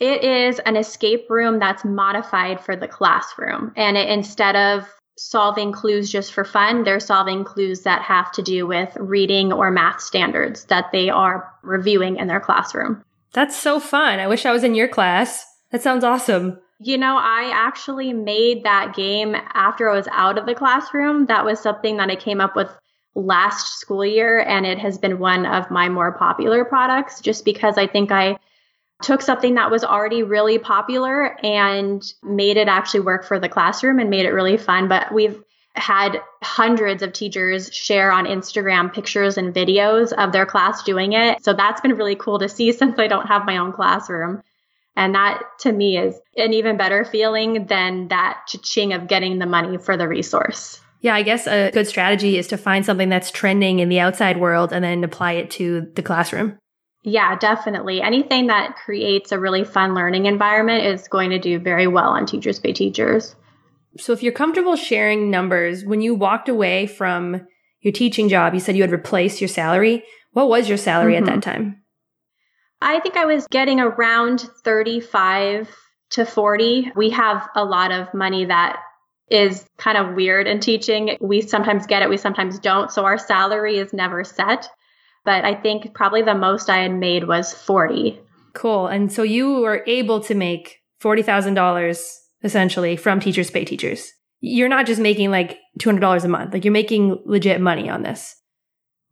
It 0.00 0.22
is 0.22 0.60
an 0.60 0.76
escape 0.76 1.28
room 1.28 1.58
that's 1.58 1.84
modified 1.84 2.60
for 2.60 2.76
the 2.76 2.86
classroom. 2.86 3.72
And 3.74 3.96
it, 3.96 4.08
instead 4.08 4.54
of 4.54 4.86
solving 5.18 5.72
clues 5.72 6.12
just 6.12 6.32
for 6.32 6.44
fun, 6.44 6.84
they're 6.84 7.00
solving 7.00 7.42
clues 7.42 7.82
that 7.82 8.02
have 8.02 8.30
to 8.32 8.42
do 8.42 8.68
with 8.68 8.96
reading 9.00 9.52
or 9.52 9.72
math 9.72 10.00
standards 10.00 10.66
that 10.66 10.92
they 10.92 11.10
are 11.10 11.52
reviewing 11.62 12.18
in 12.18 12.28
their 12.28 12.38
classroom. 12.38 13.02
That's 13.36 13.54
so 13.54 13.78
fun. 13.80 14.18
I 14.18 14.28
wish 14.28 14.46
I 14.46 14.50
was 14.50 14.64
in 14.64 14.74
your 14.74 14.88
class. 14.88 15.44
That 15.70 15.82
sounds 15.82 16.04
awesome. 16.04 16.58
You 16.78 16.96
know, 16.96 17.18
I 17.18 17.50
actually 17.52 18.14
made 18.14 18.64
that 18.64 18.96
game 18.96 19.36
after 19.52 19.90
I 19.90 19.94
was 19.94 20.08
out 20.10 20.38
of 20.38 20.46
the 20.46 20.54
classroom. 20.54 21.26
That 21.26 21.44
was 21.44 21.60
something 21.60 21.98
that 21.98 22.08
I 22.08 22.16
came 22.16 22.40
up 22.40 22.56
with 22.56 22.74
last 23.14 23.78
school 23.78 24.06
year, 24.06 24.40
and 24.40 24.64
it 24.64 24.78
has 24.78 24.96
been 24.96 25.18
one 25.18 25.44
of 25.44 25.70
my 25.70 25.90
more 25.90 26.16
popular 26.16 26.64
products 26.64 27.20
just 27.20 27.44
because 27.44 27.76
I 27.76 27.86
think 27.86 28.10
I 28.10 28.38
took 29.02 29.20
something 29.20 29.56
that 29.56 29.70
was 29.70 29.84
already 29.84 30.22
really 30.22 30.58
popular 30.58 31.36
and 31.44 32.02
made 32.22 32.56
it 32.56 32.68
actually 32.68 33.00
work 33.00 33.22
for 33.26 33.38
the 33.38 33.50
classroom 33.50 33.98
and 33.98 34.08
made 34.08 34.24
it 34.24 34.32
really 34.32 34.56
fun. 34.56 34.88
But 34.88 35.12
we've 35.12 35.42
had 35.76 36.20
hundreds 36.42 37.02
of 37.02 37.12
teachers 37.12 37.72
share 37.72 38.10
on 38.10 38.24
Instagram 38.24 38.92
pictures 38.92 39.36
and 39.36 39.54
videos 39.54 40.12
of 40.12 40.32
their 40.32 40.46
class 40.46 40.82
doing 40.82 41.12
it. 41.12 41.44
So 41.44 41.52
that's 41.52 41.80
been 41.80 41.96
really 41.96 42.16
cool 42.16 42.38
to 42.38 42.48
see 42.48 42.72
since 42.72 42.98
I 42.98 43.06
don't 43.06 43.26
have 43.26 43.46
my 43.46 43.58
own 43.58 43.72
classroom. 43.72 44.42
And 44.96 45.14
that 45.14 45.42
to 45.60 45.72
me 45.72 45.98
is 45.98 46.18
an 46.36 46.54
even 46.54 46.78
better 46.78 47.04
feeling 47.04 47.66
than 47.66 48.08
that 48.08 48.46
ching 48.62 48.94
of 48.94 49.08
getting 49.08 49.38
the 49.38 49.46
money 49.46 49.76
for 49.76 49.96
the 49.96 50.08
resource. 50.08 50.80
Yeah, 51.02 51.14
I 51.14 51.22
guess 51.22 51.46
a 51.46 51.70
good 51.70 51.86
strategy 51.86 52.38
is 52.38 52.46
to 52.48 52.56
find 52.56 52.84
something 52.84 53.10
that's 53.10 53.30
trending 53.30 53.80
in 53.80 53.90
the 53.90 54.00
outside 54.00 54.40
world 54.40 54.72
and 54.72 54.82
then 54.82 55.04
apply 55.04 55.32
it 55.32 55.50
to 55.52 55.92
the 55.94 56.02
classroom. 56.02 56.58
Yeah, 57.02 57.36
definitely. 57.38 58.02
Anything 58.02 58.48
that 58.48 58.74
creates 58.74 59.30
a 59.30 59.38
really 59.38 59.62
fun 59.62 59.94
learning 59.94 60.26
environment 60.26 60.84
is 60.84 61.06
going 61.06 61.30
to 61.30 61.38
do 61.38 61.60
very 61.60 61.86
well 61.86 62.08
on 62.08 62.26
Teachers 62.26 62.58
Pay 62.58 62.72
Teachers. 62.72 63.36
So, 63.98 64.12
if 64.12 64.22
you're 64.22 64.32
comfortable 64.32 64.76
sharing 64.76 65.30
numbers, 65.30 65.84
when 65.84 66.00
you 66.00 66.14
walked 66.14 66.48
away 66.48 66.86
from 66.86 67.46
your 67.80 67.92
teaching 67.92 68.28
job, 68.28 68.54
you 68.54 68.60
said 68.60 68.76
you 68.76 68.82
had 68.82 68.92
replaced 68.92 69.40
your 69.40 69.48
salary. 69.48 70.04
What 70.32 70.48
was 70.48 70.68
your 70.68 70.78
salary 70.78 71.14
mm-hmm. 71.14 71.28
at 71.28 71.34
that 71.34 71.42
time? 71.42 71.82
I 72.80 73.00
think 73.00 73.16
I 73.16 73.24
was 73.24 73.46
getting 73.48 73.80
around 73.80 74.40
35 74.64 75.74
to 76.10 76.26
40. 76.26 76.92
We 76.94 77.10
have 77.10 77.48
a 77.54 77.64
lot 77.64 77.92
of 77.92 78.12
money 78.12 78.44
that 78.44 78.80
is 79.28 79.66
kind 79.76 79.98
of 79.98 80.14
weird 80.14 80.46
in 80.46 80.60
teaching. 80.60 81.16
We 81.20 81.40
sometimes 81.40 81.86
get 81.86 82.02
it, 82.02 82.10
we 82.10 82.16
sometimes 82.16 82.58
don't. 82.58 82.90
So 82.90 83.04
our 83.04 83.18
salary 83.18 83.78
is 83.78 83.92
never 83.92 84.24
set. 84.24 84.68
But 85.24 85.44
I 85.44 85.54
think 85.54 85.94
probably 85.94 86.22
the 86.22 86.34
most 86.34 86.70
I 86.70 86.78
had 86.82 86.94
made 86.94 87.26
was 87.26 87.52
40. 87.52 88.20
Cool. 88.52 88.86
And 88.86 89.12
so 89.12 89.22
you 89.22 89.60
were 89.60 89.82
able 89.86 90.20
to 90.20 90.34
make 90.34 90.80
$40,000 91.02 92.16
essentially 92.42 92.96
from 92.96 93.20
teachers 93.20 93.50
pay 93.50 93.64
teachers. 93.64 94.12
You're 94.40 94.68
not 94.68 94.86
just 94.86 95.00
making 95.00 95.30
like 95.30 95.58
$200 95.80 96.24
a 96.24 96.28
month. 96.28 96.52
Like 96.52 96.64
you're 96.64 96.72
making 96.72 97.22
legit 97.24 97.60
money 97.60 97.88
on 97.88 98.02
this. 98.02 98.36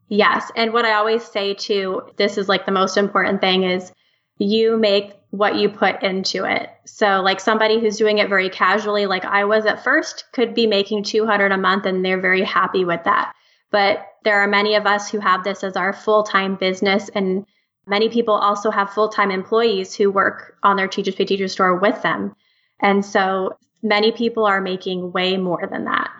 Yes. 0.08 0.50
And 0.54 0.72
what 0.72 0.84
I 0.84 0.94
always 0.94 1.24
say 1.24 1.54
too, 1.54 2.02
this 2.16 2.36
is 2.36 2.48
like 2.48 2.66
the 2.66 2.72
most 2.72 2.96
important 2.96 3.40
thing 3.40 3.64
is 3.64 3.92
you 4.38 4.76
make 4.76 5.14
what 5.30 5.56
you 5.56 5.68
put 5.68 6.02
into 6.02 6.44
it. 6.44 6.68
So 6.86 7.20
like 7.22 7.40
somebody 7.40 7.80
who's 7.80 7.96
doing 7.96 8.18
it 8.18 8.28
very 8.28 8.50
casually, 8.50 9.06
like 9.06 9.24
I 9.24 9.44
was 9.44 9.66
at 9.66 9.82
first, 9.82 10.24
could 10.32 10.54
be 10.54 10.66
making 10.66 11.04
200 11.04 11.50
a 11.50 11.56
month 11.56 11.86
and 11.86 12.04
they're 12.04 12.20
very 12.20 12.44
happy 12.44 12.84
with 12.84 13.02
that. 13.04 13.32
But 13.70 14.06
there 14.24 14.40
are 14.40 14.46
many 14.46 14.76
of 14.76 14.86
us 14.86 15.10
who 15.10 15.18
have 15.18 15.42
this 15.42 15.64
as 15.64 15.76
our 15.76 15.92
full-time 15.92 16.56
business 16.56 17.08
and 17.14 17.46
many 17.86 18.08
people 18.08 18.34
also 18.34 18.70
have 18.70 18.90
full-time 18.90 19.30
employees 19.30 19.94
who 19.94 20.10
work 20.10 20.56
on 20.62 20.76
their 20.76 20.88
Teachers 20.88 21.14
Pay 21.14 21.24
teachers 21.24 21.52
store 21.52 21.76
with 21.76 22.00
them. 22.02 22.34
And 22.80 23.04
so 23.04 23.56
many 23.82 24.12
people 24.12 24.44
are 24.44 24.60
making 24.60 25.12
way 25.12 25.36
more 25.36 25.68
than 25.70 25.84
that. 25.84 26.10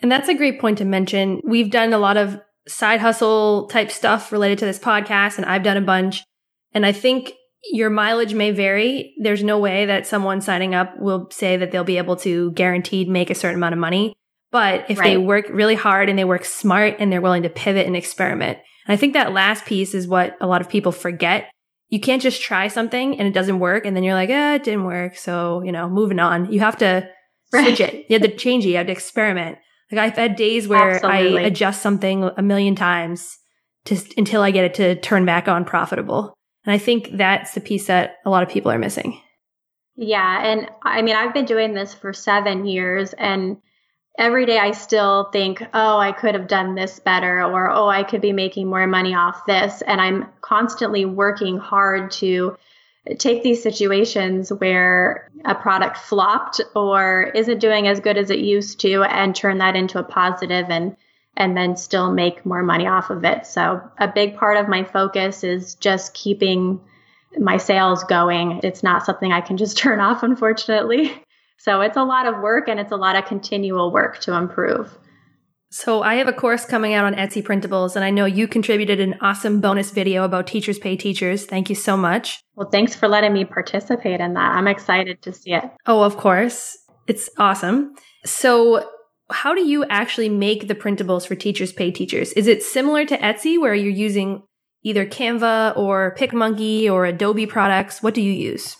And 0.00 0.10
that's 0.10 0.28
a 0.28 0.34
great 0.34 0.60
point 0.60 0.78
to 0.78 0.84
mention. 0.84 1.40
We've 1.44 1.70
done 1.70 1.92
a 1.92 1.98
lot 1.98 2.16
of 2.16 2.40
side 2.68 3.00
hustle 3.00 3.68
type 3.68 3.90
stuff 3.90 4.32
related 4.32 4.58
to 4.58 4.64
this 4.66 4.78
podcast, 4.78 5.36
and 5.36 5.46
I've 5.46 5.62
done 5.62 5.76
a 5.76 5.82
bunch. 5.82 6.22
And 6.72 6.84
I 6.84 6.92
think 6.92 7.32
your 7.70 7.90
mileage 7.90 8.34
may 8.34 8.50
vary. 8.50 9.14
There's 9.22 9.42
no 9.42 9.58
way 9.58 9.86
that 9.86 10.06
someone 10.06 10.40
signing 10.40 10.74
up 10.74 10.98
will 10.98 11.28
say 11.30 11.56
that 11.56 11.70
they'll 11.70 11.84
be 11.84 11.98
able 11.98 12.16
to 12.16 12.52
guaranteed 12.52 13.08
make 13.08 13.30
a 13.30 13.34
certain 13.34 13.56
amount 13.56 13.72
of 13.72 13.78
money. 13.78 14.14
But 14.50 14.86
if 14.88 14.98
right. 14.98 15.10
they 15.10 15.16
work 15.16 15.46
really 15.50 15.74
hard 15.74 16.08
and 16.08 16.18
they 16.18 16.24
work 16.24 16.44
smart 16.44 16.96
and 16.98 17.10
they're 17.10 17.20
willing 17.20 17.42
to 17.42 17.48
pivot 17.48 17.86
and 17.86 17.96
experiment, 17.96 18.58
and 18.86 18.92
I 18.92 18.96
think 18.96 19.14
that 19.14 19.32
last 19.32 19.64
piece 19.64 19.94
is 19.94 20.06
what 20.06 20.36
a 20.40 20.46
lot 20.46 20.60
of 20.60 20.68
people 20.68 20.92
forget. 20.92 21.50
You 21.88 22.00
can't 22.00 22.22
just 22.22 22.42
try 22.42 22.68
something 22.68 23.18
and 23.18 23.28
it 23.28 23.34
doesn't 23.34 23.60
work. 23.60 23.86
And 23.86 23.96
then 23.96 24.04
you're 24.04 24.14
like, 24.14 24.30
ah, 24.32 24.54
it 24.54 24.64
didn't 24.64 24.84
work. 24.84 25.16
So, 25.16 25.62
you 25.62 25.72
know, 25.72 25.88
moving 25.88 26.18
on. 26.18 26.52
You 26.52 26.60
have 26.60 26.78
to 26.78 27.08
switch 27.50 27.80
right. 27.80 27.94
it. 27.94 28.06
You 28.08 28.18
have 28.18 28.30
to 28.30 28.36
change 28.36 28.64
it. 28.64 28.70
You 28.70 28.76
have 28.76 28.86
to 28.86 28.92
experiment. 28.92 29.58
Like 29.92 30.00
I've 30.00 30.16
had 30.16 30.36
days 30.36 30.66
where 30.66 30.96
Absolutely. 30.96 31.42
I 31.42 31.46
adjust 31.46 31.82
something 31.82 32.30
a 32.36 32.42
million 32.42 32.74
times 32.74 33.38
to, 33.84 33.98
until 34.16 34.42
I 34.42 34.50
get 34.50 34.64
it 34.64 34.74
to 34.74 35.00
turn 35.00 35.24
back 35.24 35.46
on 35.46 35.64
profitable. 35.64 36.34
And 36.64 36.72
I 36.72 36.78
think 36.78 37.10
that's 37.12 37.52
the 37.52 37.60
piece 37.60 37.86
that 37.86 38.16
a 38.24 38.30
lot 38.30 38.42
of 38.42 38.48
people 38.48 38.72
are 38.72 38.78
missing. 38.78 39.20
Yeah. 39.96 40.44
And 40.44 40.68
I 40.82 41.02
mean, 41.02 41.14
I've 41.14 41.34
been 41.34 41.44
doing 41.44 41.74
this 41.74 41.94
for 41.94 42.12
seven 42.12 42.66
years 42.66 43.12
and 43.12 43.58
every 44.16 44.46
day 44.46 44.58
I 44.58 44.72
still 44.72 45.24
think, 45.32 45.62
oh, 45.74 45.98
I 45.98 46.12
could 46.12 46.34
have 46.34 46.46
done 46.46 46.74
this 46.74 47.00
better 47.00 47.42
or, 47.42 47.70
oh, 47.70 47.88
I 47.88 48.04
could 48.04 48.20
be 48.20 48.32
making 48.32 48.68
more 48.68 48.86
money 48.86 49.14
off 49.14 49.46
this. 49.46 49.82
And 49.82 50.00
I'm 50.00 50.28
constantly 50.40 51.04
working 51.04 51.58
hard 51.58 52.10
to 52.12 52.56
take 53.18 53.42
these 53.42 53.62
situations 53.62 54.50
where 54.50 55.30
a 55.44 55.54
product 55.54 55.98
flopped 55.98 56.60
or 56.74 57.30
isn't 57.34 57.58
doing 57.58 57.86
as 57.86 58.00
good 58.00 58.16
as 58.16 58.30
it 58.30 58.38
used 58.38 58.80
to 58.80 59.02
and 59.02 59.36
turn 59.36 59.58
that 59.58 59.76
into 59.76 59.98
a 59.98 60.04
positive 60.04 60.66
and 60.70 60.96
and 61.36 61.56
then 61.56 61.76
still 61.76 62.12
make 62.12 62.46
more 62.46 62.62
money 62.62 62.86
off 62.86 63.10
of 63.10 63.24
it. 63.24 63.44
So 63.44 63.82
a 63.98 64.06
big 64.06 64.36
part 64.36 64.56
of 64.56 64.68
my 64.68 64.84
focus 64.84 65.42
is 65.42 65.74
just 65.74 66.14
keeping 66.14 66.80
my 67.36 67.56
sales 67.56 68.04
going. 68.04 68.60
It's 68.62 68.84
not 68.84 69.04
something 69.04 69.32
I 69.32 69.40
can 69.40 69.56
just 69.56 69.76
turn 69.78 69.98
off 69.98 70.22
unfortunately. 70.22 71.12
So 71.58 71.80
it's 71.80 71.96
a 71.96 72.04
lot 72.04 72.26
of 72.26 72.40
work 72.40 72.68
and 72.68 72.78
it's 72.78 72.92
a 72.92 72.96
lot 72.96 73.16
of 73.16 73.24
continual 73.24 73.92
work 73.92 74.20
to 74.20 74.34
improve. 74.34 74.98
So 75.70 76.02
I 76.02 76.14
have 76.16 76.28
a 76.28 76.32
course 76.32 76.64
coming 76.64 76.94
out 76.94 77.04
on 77.04 77.14
Etsy 77.14 77.42
printables 77.42 77.96
and 77.96 78.04
I 78.04 78.10
know 78.10 78.26
you 78.26 78.46
contributed 78.46 79.00
an 79.00 79.16
awesome 79.20 79.60
bonus 79.60 79.90
video 79.90 80.22
about 80.22 80.46
teachers 80.46 80.78
pay 80.78 80.96
teachers. 80.96 81.46
Thank 81.46 81.68
you 81.68 81.74
so 81.74 81.96
much. 81.96 82.40
Well, 82.54 82.68
thanks 82.70 82.94
for 82.94 83.08
letting 83.08 83.32
me 83.32 83.44
participate 83.44 84.20
in 84.20 84.34
that. 84.34 84.54
I'm 84.54 84.68
excited 84.68 85.20
to 85.22 85.32
see 85.32 85.52
it. 85.52 85.64
Oh, 85.86 86.02
of 86.02 86.16
course. 86.16 86.78
It's 87.08 87.28
awesome. 87.38 87.94
So 88.24 88.88
how 89.30 89.54
do 89.54 89.66
you 89.66 89.84
actually 89.86 90.28
make 90.28 90.68
the 90.68 90.74
printables 90.74 91.26
for 91.26 91.34
teachers 91.34 91.72
pay 91.72 91.90
teachers? 91.90 92.32
Is 92.34 92.46
it 92.46 92.62
similar 92.62 93.04
to 93.06 93.18
Etsy 93.18 93.60
where 93.60 93.74
you're 93.74 93.90
using 93.90 94.42
either 94.84 95.06
Canva 95.06 95.76
or 95.76 96.14
PicMonkey 96.16 96.90
or 96.90 97.06
Adobe 97.06 97.46
products? 97.46 98.02
What 98.02 98.14
do 98.14 98.20
you 98.20 98.32
use? 98.32 98.76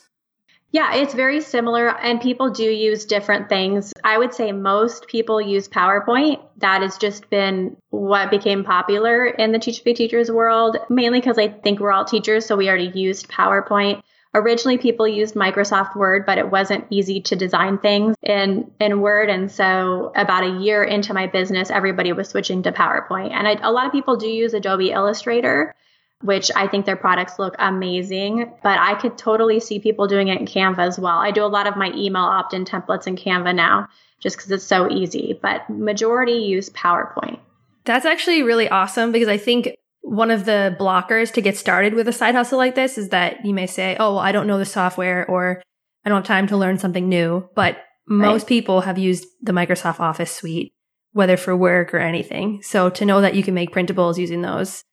Yeah, 0.75 0.93
it's 0.97 1.15
very 1.15 1.41
similar, 1.41 1.97
and 2.01 2.21
people 2.21 2.51
do 2.51 2.65
use 2.65 3.05
different 3.05 3.49
things. 3.49 3.93
I 4.03 4.19
would 4.19 4.35
say 4.35 4.51
most 4.51 5.07
people 5.07 5.41
use 5.41 5.69
PowerPoint. 5.69 6.41
That 6.57 6.83
has 6.83 6.99
just 6.99 7.31
been 7.31 7.77
what 7.91 8.29
became 8.29 8.65
popular 8.65 9.25
in 9.25 9.53
the 9.53 9.61
Teach 9.61 9.85
Pay 9.85 9.95
Teachers 9.95 10.33
world, 10.33 10.77
mainly 10.91 11.21
because 11.21 11.39
I 11.39 11.47
think 11.47 11.79
we're 11.79 11.93
all 11.93 12.05
teachers, 12.05 12.45
so 12.45 12.57
we 12.57 12.69
already 12.69 12.91
used 12.93 13.31
PowerPoint. 13.31 14.03
Originally, 14.35 14.77
people 14.77 15.07
used 15.07 15.37
Microsoft 15.37 15.95
Word, 15.95 16.27
but 16.27 16.39
it 16.39 16.51
wasn't 16.51 16.89
easy 16.91 17.21
to 17.21 17.37
design 17.37 17.79
things 17.79 18.17
in, 18.21 18.69
in 18.81 19.01
Word. 19.01 19.31
And 19.31 19.53
so, 19.53 20.11
about 20.17 20.43
a 20.43 20.59
year 20.61 20.83
into 20.83 21.15
my 21.15 21.29
business, 21.29 21.71
everybody 21.71 22.13
was 22.13 22.31
switching 22.31 22.65
to 22.65 22.73
PowerPoint. 22.73 23.31
And 23.31 23.47
I, 23.47 23.53
a 23.63 23.71
lot 23.71 23.87
of 23.87 23.93
people 23.93 24.17
do 24.17 24.27
use 24.27 24.55
Adobe 24.55 24.91
Illustrator 24.91 25.77
which 26.23 26.51
I 26.57 26.67
think 26.69 26.87
their 26.87 26.97
products 26.97 27.39
look 27.39 27.55
amazing. 27.59 28.53
But 28.63 28.79
I 28.79 28.95
could 28.95 29.19
totally 29.19 29.61
see 29.61 29.79
people 29.79 30.07
doing 30.07 30.29
it 30.29 30.41
in 30.41 30.47
Canva 30.47 30.79
as 30.79 30.99
well. 30.99 31.19
I 31.19 31.31
do 31.31 31.45
a 31.45 31.47
lot 31.47 31.67
of 31.67 31.77
my 31.77 31.93
email 31.95 32.23
opt 32.23 32.55
in 32.55 32.65
templates 32.65 33.07
in 33.07 33.17
Canva 33.17 33.55
now 33.55 33.89
just 34.21 34.37
because 34.37 34.51
it's 34.51 34.65
so 34.65 34.91
easy, 34.91 35.39
but 35.41 35.69
majority 35.69 36.33
use 36.33 36.71
PowerPoint. 36.71 37.39
That's 37.85 38.07
actually 38.07 38.43
really 38.43 38.69
awesome 38.69 39.13
because 39.13 39.29
I 39.29 39.37
think 39.37 39.77
one 40.01 40.31
of 40.31 40.47
the 40.47 40.77
blockers 40.81 41.33
to 41.33 41.41
get 41.41 41.57
started 41.57 41.95
with 41.95 42.09
a 42.09 42.13
side 42.13 42.35
hustle 42.35 42.59
like 42.59 42.75
this 42.75 42.97
is 42.97 43.11
that 43.11 43.45
you 43.45 43.53
may 43.53 43.67
say, 43.67 43.97
oh, 43.99 44.15
well, 44.15 44.19
I 44.19 44.33
don't 44.33 44.47
know 44.47 44.59
the 44.59 44.65
software 44.65 45.27
or 45.27 45.63
I 46.05 46.09
don't 46.09 46.19
have 46.19 46.27
time 46.27 46.47
to 46.49 46.57
learn 46.57 46.79
something 46.79 47.09
new. 47.09 47.49
But 47.55 47.79
most 48.07 48.43
right. 48.43 48.49
people 48.49 48.83
have 48.83 48.99
used 48.99 49.27
the 49.43 49.53
Microsoft 49.53 50.01
Office 50.01 50.31
suite, 50.31 50.73
whether 51.13 51.37
for 51.37 51.57
work 51.57 51.95
or 51.95 51.99
anything. 51.99 52.63
So 52.63 52.91
to 52.91 53.05
know 53.05 53.21
that 53.21 53.35
you 53.35 53.43
can 53.43 53.55
make 53.55 53.73
printables 53.73 54.19
using 54.19 54.43
those 54.43 54.85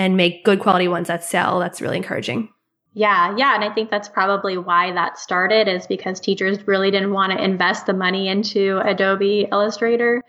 and 0.00 0.16
make 0.16 0.46
good 0.46 0.60
quality 0.60 0.88
ones 0.88 1.08
that 1.08 1.22
sell. 1.22 1.58
That's 1.58 1.82
really 1.82 1.98
encouraging. 1.98 2.48
Yeah, 2.94 3.36
yeah. 3.36 3.54
And 3.54 3.62
I 3.62 3.72
think 3.72 3.90
that's 3.90 4.08
probably 4.08 4.56
why 4.56 4.92
that 4.92 5.18
started 5.18 5.68
is 5.68 5.86
because 5.86 6.18
teachers 6.18 6.66
really 6.66 6.90
didn't 6.90 7.12
want 7.12 7.32
to 7.32 7.44
invest 7.44 7.84
the 7.84 7.92
money 7.92 8.26
into 8.26 8.80
Adobe 8.82 9.46
Illustrator. 9.52 10.22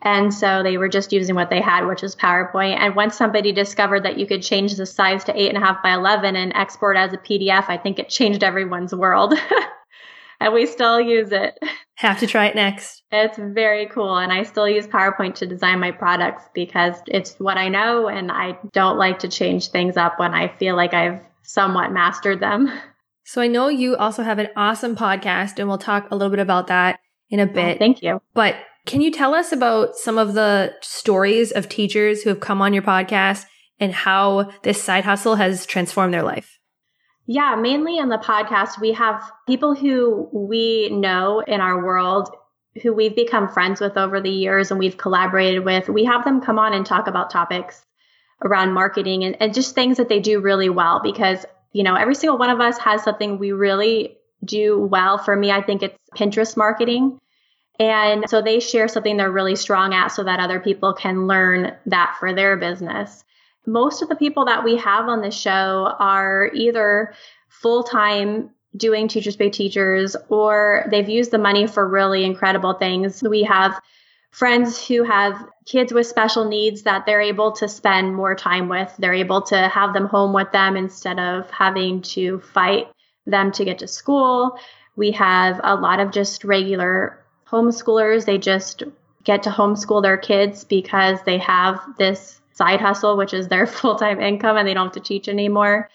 And 0.00 0.32
so 0.32 0.62
they 0.62 0.78
were 0.78 0.88
just 0.88 1.12
using 1.12 1.34
what 1.34 1.50
they 1.50 1.60
had, 1.60 1.86
which 1.86 2.02
is 2.02 2.16
PowerPoint. 2.16 2.78
And 2.78 2.96
once 2.96 3.14
somebody 3.14 3.52
discovered 3.52 4.04
that 4.04 4.18
you 4.18 4.26
could 4.26 4.42
change 4.42 4.76
the 4.76 4.86
size 4.86 5.22
to 5.24 5.38
eight 5.38 5.50
and 5.50 5.62
a 5.62 5.66
half 5.66 5.82
by 5.82 5.92
11 5.92 6.34
and 6.34 6.54
export 6.54 6.96
as 6.96 7.12
a 7.12 7.18
PDF, 7.18 7.66
I 7.68 7.76
think 7.76 7.98
it 7.98 8.08
changed 8.08 8.42
everyone's 8.42 8.94
world. 8.94 9.34
and 10.40 10.54
we 10.54 10.66
still 10.66 11.00
use 11.00 11.30
it. 11.32 11.58
Have 11.96 12.18
to 12.20 12.26
try 12.26 12.46
it 12.46 12.54
next. 12.54 13.02
It's 13.12 13.38
very 13.38 13.86
cool. 13.86 14.16
And 14.16 14.32
I 14.32 14.42
still 14.42 14.66
use 14.68 14.86
PowerPoint 14.86 15.34
to 15.36 15.46
design 15.46 15.80
my 15.80 15.90
products 15.90 16.44
because 16.54 16.96
it's 17.06 17.38
what 17.38 17.58
I 17.58 17.68
know. 17.68 18.08
And 18.08 18.32
I 18.32 18.58
don't 18.72 18.96
like 18.96 19.18
to 19.18 19.28
change 19.28 19.68
things 19.68 19.98
up 19.98 20.18
when 20.18 20.32
I 20.32 20.48
feel 20.56 20.76
like 20.76 20.94
I've 20.94 21.20
somewhat 21.42 21.92
mastered 21.92 22.40
them. 22.40 22.72
So 23.22 23.40
I 23.40 23.46
know 23.46 23.68
you 23.68 23.94
also 23.94 24.24
have 24.24 24.40
an 24.40 24.48
awesome 24.56 24.96
podcast, 24.96 25.60
and 25.60 25.68
we'll 25.68 25.78
talk 25.78 26.10
a 26.10 26.16
little 26.16 26.30
bit 26.30 26.40
about 26.40 26.66
that 26.66 26.98
in 27.28 27.38
a 27.38 27.46
bit. 27.46 27.76
Oh, 27.76 27.78
thank 27.78 28.02
you. 28.02 28.20
But 28.34 28.56
can 28.86 29.00
you 29.00 29.12
tell 29.12 29.34
us 29.34 29.52
about 29.52 29.94
some 29.94 30.18
of 30.18 30.34
the 30.34 30.74
stories 30.80 31.52
of 31.52 31.68
teachers 31.68 32.22
who 32.22 32.30
have 32.30 32.40
come 32.40 32.60
on 32.60 32.72
your 32.72 32.82
podcast 32.82 33.44
and 33.78 33.94
how 33.94 34.50
this 34.64 34.82
side 34.82 35.04
hustle 35.04 35.36
has 35.36 35.64
transformed 35.64 36.12
their 36.12 36.24
life? 36.24 36.58
Yeah, 37.32 37.54
mainly 37.54 37.96
in 37.96 38.08
the 38.08 38.18
podcast, 38.18 38.80
we 38.80 38.90
have 38.94 39.22
people 39.46 39.72
who 39.72 40.28
we 40.32 40.88
know 40.90 41.38
in 41.38 41.60
our 41.60 41.80
world 41.80 42.28
who 42.82 42.92
we've 42.92 43.14
become 43.14 43.46
friends 43.46 43.80
with 43.80 43.96
over 43.96 44.20
the 44.20 44.28
years 44.28 44.72
and 44.72 44.80
we've 44.80 44.96
collaborated 44.96 45.64
with. 45.64 45.88
We 45.88 46.06
have 46.06 46.24
them 46.24 46.40
come 46.40 46.58
on 46.58 46.74
and 46.74 46.84
talk 46.84 47.06
about 47.06 47.30
topics 47.30 47.86
around 48.42 48.72
marketing 48.72 49.22
and, 49.22 49.36
and 49.38 49.54
just 49.54 49.76
things 49.76 49.98
that 49.98 50.08
they 50.08 50.18
do 50.18 50.40
really 50.40 50.70
well 50.70 51.02
because, 51.04 51.46
you 51.72 51.84
know, 51.84 51.94
every 51.94 52.16
single 52.16 52.36
one 52.36 52.50
of 52.50 52.58
us 52.58 52.78
has 52.78 53.04
something 53.04 53.38
we 53.38 53.52
really 53.52 54.18
do 54.44 54.80
well. 54.80 55.16
For 55.16 55.36
me, 55.36 55.52
I 55.52 55.62
think 55.62 55.84
it's 55.84 55.96
Pinterest 56.16 56.56
marketing. 56.56 57.20
And 57.78 58.28
so 58.28 58.42
they 58.42 58.58
share 58.58 58.88
something 58.88 59.16
they're 59.16 59.30
really 59.30 59.54
strong 59.54 59.94
at 59.94 60.08
so 60.08 60.24
that 60.24 60.40
other 60.40 60.58
people 60.58 60.94
can 60.94 61.28
learn 61.28 61.76
that 61.86 62.16
for 62.18 62.34
their 62.34 62.56
business 62.56 63.22
most 63.66 64.02
of 64.02 64.08
the 64.08 64.16
people 64.16 64.46
that 64.46 64.64
we 64.64 64.76
have 64.76 65.08
on 65.08 65.20
the 65.20 65.30
show 65.30 65.94
are 65.98 66.50
either 66.54 67.14
full 67.48 67.82
time 67.82 68.50
doing 68.76 69.08
Teachers 69.08 69.36
Pay 69.36 69.50
Teachers 69.50 70.16
or 70.28 70.86
they've 70.90 71.08
used 71.08 71.30
the 71.30 71.38
money 71.38 71.66
for 71.66 71.86
really 71.86 72.24
incredible 72.24 72.74
things. 72.74 73.22
We 73.22 73.42
have 73.42 73.80
friends 74.30 74.86
who 74.86 75.02
have 75.02 75.44
kids 75.66 75.92
with 75.92 76.06
special 76.06 76.48
needs 76.48 76.82
that 76.82 77.04
they're 77.04 77.20
able 77.20 77.52
to 77.52 77.68
spend 77.68 78.14
more 78.14 78.34
time 78.34 78.68
with. 78.68 78.92
They're 78.98 79.12
able 79.12 79.42
to 79.42 79.68
have 79.68 79.92
them 79.92 80.06
home 80.06 80.32
with 80.32 80.52
them 80.52 80.76
instead 80.76 81.18
of 81.18 81.50
having 81.50 82.02
to 82.02 82.40
fight 82.40 82.86
them 83.26 83.52
to 83.52 83.64
get 83.64 83.80
to 83.80 83.88
school. 83.88 84.58
We 84.96 85.12
have 85.12 85.60
a 85.62 85.74
lot 85.74 86.00
of 86.00 86.12
just 86.12 86.44
regular 86.44 87.18
homeschoolers. 87.48 88.24
They 88.24 88.38
just 88.38 88.84
get 89.24 89.42
to 89.42 89.50
homeschool 89.50 90.02
their 90.02 90.16
kids 90.16 90.64
because 90.64 91.18
they 91.22 91.38
have 91.38 91.80
this 91.98 92.39
side 92.60 92.80
hustle, 92.80 93.16
which 93.16 93.32
is 93.32 93.48
their 93.48 93.66
full 93.78 93.96
time 93.96 94.20
income 94.20 94.56
and 94.58 94.68
they 94.68 94.74
don't 94.74 94.86
have 94.86 95.02
to 95.02 95.08
teach 95.08 95.28
anymore. 95.28 95.88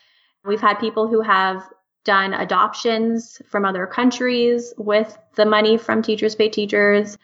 We've 0.44 0.62
had 0.62 0.80
people 0.80 1.08
who 1.08 1.22
have 1.22 1.64
done 2.06 2.34
adoptions 2.34 3.42
from 3.50 3.66
other 3.66 3.86
countries 3.88 4.74
with 4.78 5.18
the 5.36 5.46
money 5.46 5.78
from 5.78 6.02
Teachers 6.02 6.36
Pay 6.36 6.50
Teachers. 6.50 7.18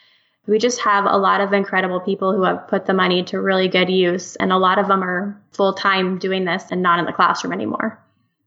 We 0.47 0.57
just 0.57 0.81
have 0.81 1.05
a 1.05 1.17
lot 1.17 1.39
of 1.39 1.53
incredible 1.53 1.99
people 1.99 2.33
who 2.33 2.43
have 2.43 2.67
put 2.67 2.85
the 2.85 2.93
money 2.93 3.23
to 3.25 3.39
really 3.39 3.67
good 3.67 3.89
use, 3.89 4.35
and 4.37 4.51
a 4.51 4.57
lot 4.57 4.79
of 4.79 4.87
them 4.87 5.03
are 5.03 5.39
full 5.51 5.73
time 5.73 6.17
doing 6.17 6.45
this 6.45 6.65
and 6.71 6.81
not 6.81 6.99
in 6.99 7.05
the 7.05 7.13
classroom 7.13 7.53
anymore. 7.53 7.99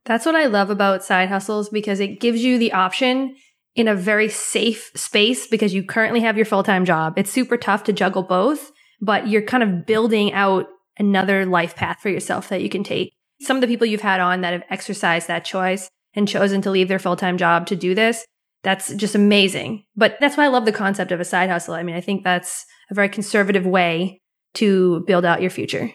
That's 0.05 0.27
what 0.27 0.35
I 0.35 0.47
love 0.47 0.71
about 0.71 1.05
side 1.05 1.29
hustles 1.29 1.69
because 1.69 2.01
it 2.01 2.21
gives 2.21 2.43
you 2.43 2.59
the 2.59 2.73
option 2.73 3.37
in 3.77 3.89
a 3.89 3.95
very 3.95 4.29
safe 4.29 4.91
space 4.95 5.47
because 5.47 5.73
you 5.73 5.85
currently 5.85 6.21
have 6.21 6.37
your 6.37 6.47
full 6.47 6.65
time 6.65 6.85
job. 6.85 7.15
It's 7.17 7.31
super 7.31 7.57
tough 7.57 7.85
to 7.85 7.93
juggle 7.93 8.25
both, 8.25 8.73
but 9.01 9.29
you're 9.29 9.43
kind 9.43 9.63
of 9.63 9.87
building 9.87 10.33
out 10.33 10.67
another 10.99 11.47
life 11.47 11.75
path 11.77 12.01
for 12.01 12.09
yourself 12.09 12.49
that 12.49 12.63
you 12.63 12.69
can 12.69 12.85
take. 12.85 13.13
Some 13.41 13.57
of 13.57 13.61
the 13.61 13.67
people 13.67 13.87
you've 13.87 14.01
had 14.01 14.21
on 14.21 14.41
that 14.43 14.53
have 14.53 14.65
exercised 14.71 15.29
that 15.29 15.45
choice 15.45 15.91
and 16.15 16.29
chosen 16.29 16.63
to 16.63 16.71
leave 16.71 16.89
their 16.89 16.99
full 16.99 17.17
time 17.17 17.37
job 17.37 17.67
to 17.67 17.77
do 17.77 17.95
this, 17.95 18.25
that's 18.63 18.95
just 18.95 19.15
amazing. 19.15 19.85
But 19.97 20.17
that's 20.21 20.37
why 20.37 20.45
I 20.45 20.49
love 20.49 20.65
the 20.65 20.73
concept 20.73 21.13
of 21.13 21.21
a 21.21 21.25
side 21.25 21.51
hustle. 21.51 21.75
I 21.75 21.83
mean, 21.83 21.97
I 21.97 22.01
think 22.01 22.25
that's 22.25 22.65
a 22.91 22.95
very 22.95 23.09
conservative 23.09 23.67
way 23.67 24.21
to 24.55 25.01
build 25.07 25.25
out 25.25 25.43
your 25.43 25.51
future. 25.51 25.93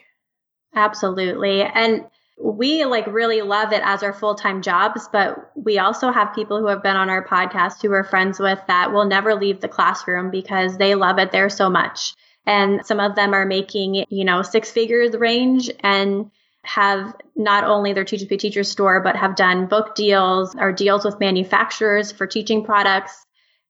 Absolutely. 0.76 1.64
And 1.64 2.06
we 2.42 2.86
like 2.86 3.06
really 3.08 3.42
love 3.42 3.74
it 3.74 3.82
as 3.84 4.02
our 4.02 4.14
full-time 4.14 4.62
jobs, 4.62 5.10
but 5.12 5.52
we 5.56 5.78
also 5.78 6.12
have 6.12 6.34
people 6.34 6.60
who 6.60 6.68
have 6.68 6.84
been 6.84 6.96
on 6.96 7.10
our 7.10 7.26
podcast 7.26 7.82
who 7.82 7.90
we're 7.90 8.04
friends 8.04 8.40
with 8.40 8.60
that 8.68 8.94
will 8.94 9.06
never 9.06 9.36
leave 9.36 9.60
the 9.60 9.68
classroom 9.68 10.32
because 10.32 10.78
they 10.78 10.96
love 10.96 11.20
it 11.20 11.32
there 11.32 11.50
so 11.50 11.70
much. 11.70 12.14
And 12.50 12.84
some 12.84 13.00
of 13.00 13.14
them 13.14 13.36
are 13.36 13.46
making, 13.46 14.06
you 14.10 14.26
know, 14.26 14.42
six 14.42 14.72
figures 14.72 15.16
range 15.16 15.70
and 15.82 16.32
have 16.64 17.16
not 17.36 17.64
only 17.64 17.94
their 17.94 18.04
Teachers 18.04 18.28
Pay 18.28 18.38
Teachers 18.38 18.72
store, 18.72 19.02
but 19.02 19.16
have 19.16 19.36
done 19.36 19.68
book 19.68 19.94
deals 19.94 20.56
or 20.56 20.72
deals 20.72 21.06
with 21.06 21.20
manufacturers 21.20 22.12
for 22.12 22.26
teaching 22.26 22.66
products. 22.66 23.24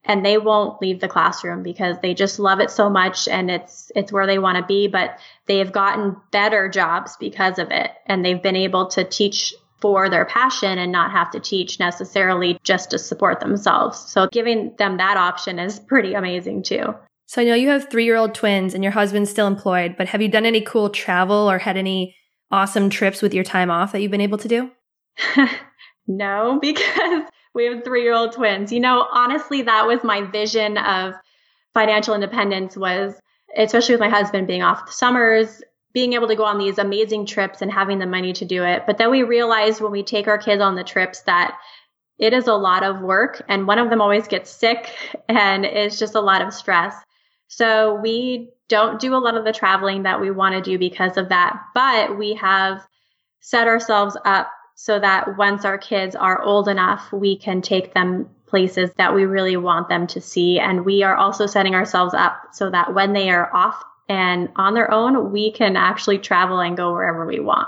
And 0.05 0.25
they 0.25 0.37
won't 0.37 0.81
leave 0.81 1.01
the 1.01 1.09
classroom 1.09 1.61
because 1.61 1.97
they 2.01 2.13
just 2.13 2.39
love 2.39 2.61
it 2.61 2.71
so 2.71 2.89
much 2.89 3.27
and 3.27 3.51
it's, 3.51 3.91
it's 3.97 4.13
where 4.13 4.25
they 4.25 4.39
want 4.39 4.57
to 4.57 4.65
be, 4.65 4.87
but 4.87 5.19
they 5.45 5.57
have 5.57 5.73
gotten 5.73 6.15
better 6.31 6.69
jobs 6.69 7.17
because 7.19 7.59
of 7.59 7.71
it. 7.71 7.91
And 8.05 8.23
they've 8.23 8.41
been 8.41 8.55
able 8.55 8.87
to 8.91 9.03
teach 9.03 9.53
for 9.81 10.09
their 10.09 10.23
passion 10.23 10.77
and 10.77 10.93
not 10.93 11.11
have 11.11 11.31
to 11.31 11.41
teach 11.41 11.81
necessarily 11.81 12.57
just 12.63 12.91
to 12.91 12.97
support 12.97 13.41
themselves. 13.41 13.99
So 13.99 14.29
giving 14.31 14.73
them 14.77 14.97
that 14.97 15.17
option 15.17 15.59
is 15.59 15.81
pretty 15.81 16.13
amazing 16.13 16.63
too. 16.63 16.95
So 17.29 17.43
I 17.43 17.45
know 17.45 17.53
you 17.53 17.69
have 17.69 17.91
three 17.91 18.05
year 18.05 18.15
old 18.15 18.33
twins 18.33 18.73
and 18.73 18.83
your 18.83 18.91
husband's 18.91 19.29
still 19.29 19.45
employed, 19.45 19.93
but 19.95 20.07
have 20.07 20.19
you 20.19 20.29
done 20.29 20.47
any 20.47 20.61
cool 20.61 20.89
travel 20.89 21.47
or 21.47 21.59
had 21.59 21.77
any 21.77 22.15
awesome 22.49 22.89
trips 22.89 23.21
with 23.21 23.35
your 23.35 23.43
time 23.43 23.69
off 23.69 23.91
that 23.91 24.01
you've 24.01 24.09
been 24.09 24.19
able 24.19 24.39
to 24.39 24.47
do? 24.47 24.71
no, 26.07 26.57
because 26.61 27.21
we 27.53 27.65
have 27.65 27.83
three 27.83 28.01
year 28.01 28.15
old 28.15 28.31
twins. 28.31 28.73
You 28.73 28.79
know, 28.79 29.05
honestly, 29.11 29.61
that 29.61 29.85
was 29.85 30.03
my 30.03 30.23
vision 30.23 30.79
of 30.79 31.13
financial 31.75 32.15
independence 32.15 32.75
was, 32.75 33.13
especially 33.55 33.93
with 33.93 34.01
my 34.01 34.09
husband 34.09 34.47
being 34.47 34.63
off 34.63 34.87
the 34.87 34.91
summers, 34.91 35.61
being 35.93 36.13
able 36.13 36.29
to 36.29 36.35
go 36.35 36.45
on 36.45 36.57
these 36.57 36.79
amazing 36.79 37.27
trips 37.27 37.61
and 37.61 37.71
having 37.71 37.99
the 37.99 38.07
money 38.07 38.33
to 38.33 38.45
do 38.45 38.63
it. 38.63 38.87
But 38.87 38.97
then 38.97 39.11
we 39.11 39.21
realized 39.21 39.81
when 39.81 39.91
we 39.91 40.01
take 40.01 40.27
our 40.27 40.39
kids 40.39 40.63
on 40.63 40.73
the 40.73 40.83
trips 40.83 41.21
that 41.27 41.55
it 42.17 42.33
is 42.33 42.47
a 42.47 42.55
lot 42.55 42.81
of 42.81 43.01
work 43.01 43.43
and 43.47 43.67
one 43.67 43.77
of 43.77 43.91
them 43.91 44.01
always 44.01 44.27
gets 44.27 44.49
sick 44.49 44.91
and 45.29 45.63
it's 45.63 45.99
just 45.99 46.15
a 46.15 46.21
lot 46.21 46.41
of 46.41 46.55
stress. 46.55 46.95
So 47.49 47.95
we 47.95 48.51
don't 48.67 49.01
do 49.01 49.15
a 49.15 49.17
lot 49.17 49.35
of 49.35 49.43
the 49.43 49.51
traveling 49.51 50.03
that 50.03 50.21
we 50.21 50.31
want 50.31 50.55
to 50.55 50.61
do 50.61 50.77
because 50.77 51.17
of 51.17 51.29
that, 51.29 51.59
but 51.73 52.17
we 52.17 52.35
have 52.35 52.81
set 53.41 53.67
ourselves 53.67 54.15
up 54.23 54.51
so 54.75 54.99
that 54.99 55.37
once 55.37 55.65
our 55.65 55.77
kids 55.77 56.15
are 56.15 56.41
old 56.41 56.69
enough, 56.69 57.11
we 57.11 57.37
can 57.37 57.61
take 57.61 57.93
them 57.93 58.29
places 58.45 58.91
that 58.97 59.13
we 59.13 59.25
really 59.25 59.57
want 59.57 59.89
them 59.89 60.07
to 60.07 60.21
see. 60.21 60.59
And 60.59 60.85
we 60.85 61.03
are 61.03 61.15
also 61.15 61.47
setting 61.47 61.75
ourselves 61.75 62.13
up 62.13 62.39
so 62.53 62.69
that 62.69 62.93
when 62.93 63.13
they 63.13 63.29
are 63.29 63.53
off 63.53 63.83
and 64.07 64.49
on 64.55 64.75
their 64.75 64.91
own, 64.91 65.31
we 65.31 65.51
can 65.51 65.75
actually 65.75 66.19
travel 66.19 66.59
and 66.59 66.77
go 66.77 66.93
wherever 66.93 67.25
we 67.25 67.39
want. 67.39 67.67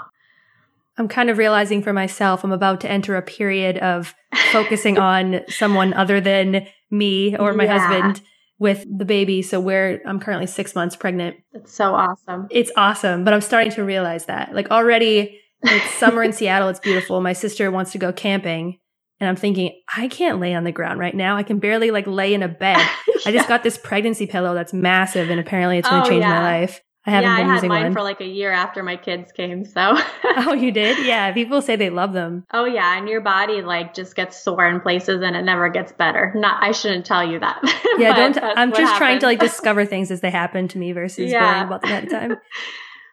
I'm 0.98 1.08
kind 1.08 1.30
of 1.30 1.40
realizing 1.40 1.82
for 1.82 1.94
myself, 1.94 2.44
I'm 2.44 2.52
about 2.52 2.82
to 2.82 2.92
enter 2.92 3.16
a 3.16 3.22
period 3.22 3.78
of 3.80 4.14
focusing 4.52 4.98
on 5.00 5.42
someone 5.50 5.94
other 5.94 6.22
than 6.22 6.68
me 6.92 7.36
or 7.36 7.54
my 7.54 7.66
yeah. 7.66 7.80
husband 7.80 8.22
with 8.62 8.86
the 8.96 9.06
baby. 9.06 9.42
So 9.42 9.60
we're, 9.60 10.04
I'm 10.06 10.20
currently 10.20 10.46
six 10.46 10.76
months 10.76 10.96
pregnant. 10.96 11.36
It's 11.52 11.74
so 11.74 11.96
awesome. 11.96 12.48
It's 12.52 12.72
awesome. 12.78 13.24
But 13.24 13.34
I'm 13.34 13.42
starting 13.42 13.72
to 13.72 13.84
realize 13.84 14.28
that 14.28 14.54
like 14.54 14.70
already 14.70 15.42
it's 15.64 15.96
summer 15.96 16.22
in 16.22 16.32
Seattle. 16.32 16.70
It's 16.70 16.80
beautiful. 16.80 17.20
My 17.22 17.34
sister 17.34 17.72
wants 17.72 17.92
to 17.94 17.98
go 17.98 18.14
camping 18.14 18.78
and 19.20 19.28
I'm 19.28 19.36
thinking, 19.36 19.82
I 19.98 20.08
can't 20.10 20.40
lay 20.40 20.54
on 20.54 20.64
the 20.64 20.72
ground 20.72 21.00
right 21.00 21.16
now. 21.16 21.38
I 21.38 21.42
can 21.42 21.58
barely 21.58 21.90
like 21.90 22.06
lay 22.06 22.36
in 22.36 22.44
a 22.44 22.48
bed. 22.48 22.78
yeah. 23.08 23.16
I 23.26 23.32
just 23.32 23.48
got 23.50 23.64
this 23.64 23.80
pregnancy 23.80 24.28
pillow 24.28 24.54
that's 24.54 24.74
massive 24.74 25.32
and 25.32 25.40
apparently 25.40 25.80
it's 25.80 25.90
going 25.90 26.04
to 26.04 26.08
oh, 26.08 26.12
change 26.12 26.22
yeah. 26.22 26.30
my 26.30 26.60
life. 26.60 26.82
I 27.06 27.10
haven't 27.12 27.30
yeah, 27.30 27.38
been 27.38 27.50
I 27.50 27.54
using 27.56 27.70
mine 27.70 27.84
one. 27.84 27.94
for 27.94 28.04
like 28.04 28.22
a 28.22 28.28
year 28.28 28.52
after 28.52 28.84
my 28.84 28.96
kids 28.96 29.32
came. 29.32 29.66
So. 29.66 29.98
oh, 30.24 30.54
you 30.54 30.72
did? 30.72 31.04
Yeah. 31.04 31.32
People 31.32 31.62
say 31.62 31.76
they 31.76 31.90
love 31.90 32.14
them. 32.14 32.46
Oh 32.54 32.66
yeah, 32.66 32.96
and 32.98 33.10
your 33.10 33.22
body 33.22 33.62
like 33.64 33.96
just 33.96 34.16
gets 34.16 34.42
sore 34.42 34.68
in 34.68 34.82
places, 34.82 35.22
and 35.24 35.36
it 35.36 35.42
never 35.42 35.70
gets 35.70 35.92
better. 35.92 36.32
Not, 36.36 36.62
I 36.64 36.72
shouldn't 36.72 37.06
tell 37.06 37.28
you 37.28 37.40
that. 37.40 37.60
Yeah, 37.98 38.16
don't. 38.16 38.38
I'm 38.38 38.70
just 38.70 38.82
happens. 38.82 38.98
trying 38.98 39.20
to 39.20 39.26
like 39.26 39.40
discover 39.42 39.86
things 39.86 40.12
as 40.12 40.22
they 40.22 40.32
happen 40.32 40.70
to 40.70 40.78
me 40.78 40.94
versus 40.94 41.30
yeah. 41.30 41.44
worrying 41.44 41.68
about 41.68 41.82
them 41.82 41.92
at 41.92 42.04
the 42.06 42.10
time. 42.10 42.38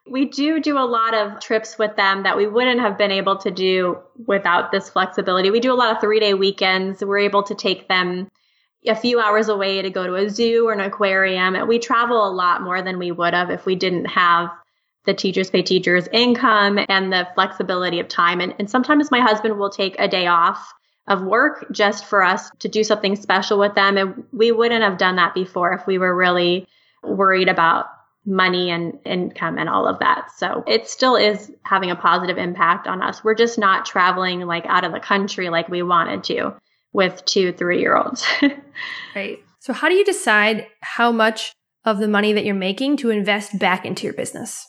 we 0.09 0.27
do 0.27 0.61
do 0.61 0.79
a 0.79 0.87
lot 0.87 1.15
of 1.15 1.41
trips 1.41 1.77
with 1.79 1.97
them 1.97 2.23
that 2.23 2.37
we 2.37 2.47
wouldn't 2.47 2.81
have 2.81 2.97
been 2.97 3.11
able 3.11 3.37
to 3.39 3.51
do 3.51 3.99
without 4.27 4.71
this 4.71 4.89
flexibility. 4.89 5.51
We 5.51 5.59
do 5.59 5.73
a 5.73 5.75
lot 5.75 5.95
of 5.95 6.01
three 6.01 6.21
day 6.21 6.33
weekends. 6.33 7.05
We're 7.05 7.19
able 7.19 7.43
to 7.45 7.57
take 7.57 7.89
them 7.89 8.31
a 8.87 8.95
few 8.95 9.21
hours 9.21 9.49
away 9.49 9.83
to 9.83 9.91
go 9.91 10.07
to 10.07 10.15
a 10.15 10.31
zoo 10.31 10.69
or 10.69 10.73
an 10.73 10.81
aquarium. 10.81 11.57
And 11.57 11.69
we 11.69 11.79
travel 11.79 12.27
a 12.27 12.31
lot 12.31 12.63
more 12.63 12.83
than 12.83 12.99
we 12.99 13.11
would 13.11 13.35
have 13.35 13.51
if 13.51 13.67
we 13.67 13.75
didn't 13.75 14.07
have 14.07 14.51
the 15.05 15.15
teachers 15.15 15.51
pay 15.51 15.63
teachers 15.63 16.07
income 16.13 16.79
and 16.89 17.13
the 17.13 17.27
flexibility 17.35 17.99
of 18.01 18.09
time. 18.09 18.41
And, 18.41 18.55
and 18.59 18.71
sometimes 18.71 19.11
my 19.11 19.21
husband 19.21 19.59
will 19.59 19.71
take 19.71 19.97
a 19.99 20.09
day 20.09 20.27
off 20.27 20.73
of 21.07 21.23
work 21.23 21.67
just 21.73 22.05
for 22.05 22.23
us 22.23 22.51
to 22.59 22.69
do 22.69 22.85
something 22.85 23.17
special 23.17 23.59
with 23.59 23.75
them. 23.75 23.97
And 23.97 24.25
we 24.33 24.53
wouldn't 24.53 24.83
have 24.83 24.99
done 24.99 25.17
that 25.17 25.35
before 25.35 25.73
if 25.73 25.87
we 25.87 25.99
were 25.99 26.15
really 26.15 26.67
worried 27.03 27.49
about 27.49 27.87
money 28.27 28.71
and 28.71 28.99
income 29.07 29.57
and 29.57 29.69
all 29.69 29.89
of 29.89 30.01
that. 30.01 30.31
So 30.37 30.63
it 30.67 30.87
still 30.89 31.17
is 31.17 31.51
having 31.63 31.91
a 31.91 31.97
positive 31.97 32.37
impact 32.37 32.87
on 32.87 33.01
us. 33.01 33.25
We're 33.25 33.35
just 33.35 33.59
not 33.59 33.87
traveling 33.87 34.41
like 34.41 34.67
out 34.67 34.85
of 34.85 34.93
the 34.93 35.01
country 35.01 35.49
like 35.49 35.69
we 35.69 35.83
wanted 35.83 36.25
to 36.25 36.55
with 36.93 37.25
two, 37.25 37.53
three 37.53 37.81
year 37.81 37.97
olds. 37.97 38.27
right. 39.15 39.39
So, 39.61 39.73
how 39.73 39.89
do 39.89 39.95
you 39.95 40.05
decide 40.05 40.67
how 40.81 41.13
much 41.13 41.53
of 41.85 41.99
the 41.99 42.09
money 42.09 42.33
that 42.33 42.45
you're 42.45 42.55
making 42.55 42.97
to 42.99 43.11
invest 43.11 43.59
back 43.59 43.85
into 43.85 44.05
your 44.05 44.15
business? 44.15 44.67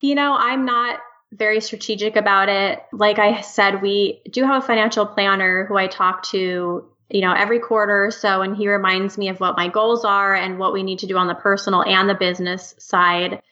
You 0.00 0.14
know, 0.14 0.36
I'm 0.38 0.64
not 0.64 1.00
very 1.32 1.60
strategic 1.60 2.16
about 2.16 2.48
it. 2.48 2.80
Like 2.92 3.18
I 3.18 3.40
said, 3.40 3.82
we 3.82 4.22
do 4.30 4.44
have 4.44 4.62
a 4.62 4.66
financial 4.66 5.06
planner 5.06 5.66
who 5.66 5.76
I 5.76 5.88
talk 5.88 6.22
to, 6.30 6.84
you 7.10 7.20
know, 7.20 7.32
every 7.32 7.58
quarter 7.58 8.06
or 8.06 8.10
so, 8.10 8.42
and 8.42 8.56
he 8.56 8.68
reminds 8.68 9.18
me 9.18 9.28
of 9.28 9.40
what 9.40 9.56
my 9.56 9.68
goals 9.68 10.04
are 10.04 10.34
and 10.34 10.58
what 10.58 10.72
we 10.72 10.82
need 10.82 11.00
to 11.00 11.06
do 11.06 11.16
on 11.16 11.26
the 11.26 11.34
personal 11.34 11.82
and 11.82 12.08
the 12.08 12.14
business 12.14 12.74
side. 12.78 13.42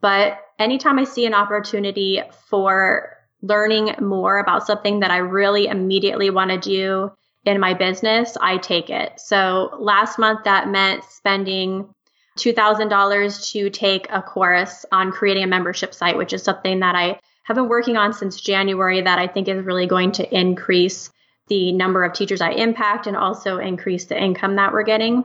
But 0.00 0.38
anytime 0.58 0.98
I 0.98 1.04
see 1.04 1.26
an 1.26 1.34
opportunity 1.34 2.20
for 2.48 3.16
learning 3.42 3.94
more 4.00 4.38
about 4.38 4.66
something 4.66 5.00
that 5.00 5.10
I 5.10 5.18
really 5.18 5.66
immediately 5.66 6.30
want 6.30 6.50
to 6.50 6.58
do 6.58 7.10
in 7.44 7.60
my 7.60 7.74
business, 7.74 8.36
I 8.40 8.58
take 8.58 8.90
it. 8.90 9.18
So 9.18 9.76
last 9.78 10.18
month 10.18 10.44
that 10.44 10.68
meant 10.68 11.04
spending 11.04 11.92
$2,000 12.38 13.52
to 13.52 13.70
take 13.70 14.06
a 14.10 14.22
course 14.22 14.86
on 14.90 15.12
creating 15.12 15.44
a 15.44 15.48
membership 15.48 15.94
site, 15.94 16.16
which 16.16 16.32
is 16.32 16.42
something 16.42 16.80
that 16.80 16.94
I 16.94 17.18
have 17.44 17.56
been 17.56 17.68
working 17.68 17.96
on 17.96 18.12
since 18.12 18.40
January 18.40 19.00
that 19.02 19.18
I 19.18 19.26
think 19.26 19.48
is 19.48 19.64
really 19.64 19.86
going 19.86 20.12
to 20.12 20.34
increase 20.34 21.10
the 21.48 21.72
number 21.72 22.04
of 22.04 22.12
teachers 22.12 22.40
I 22.40 22.52
impact 22.52 23.06
and 23.06 23.16
also 23.16 23.58
increase 23.58 24.06
the 24.06 24.20
income 24.20 24.56
that 24.56 24.72
we're 24.72 24.84
getting 24.84 25.24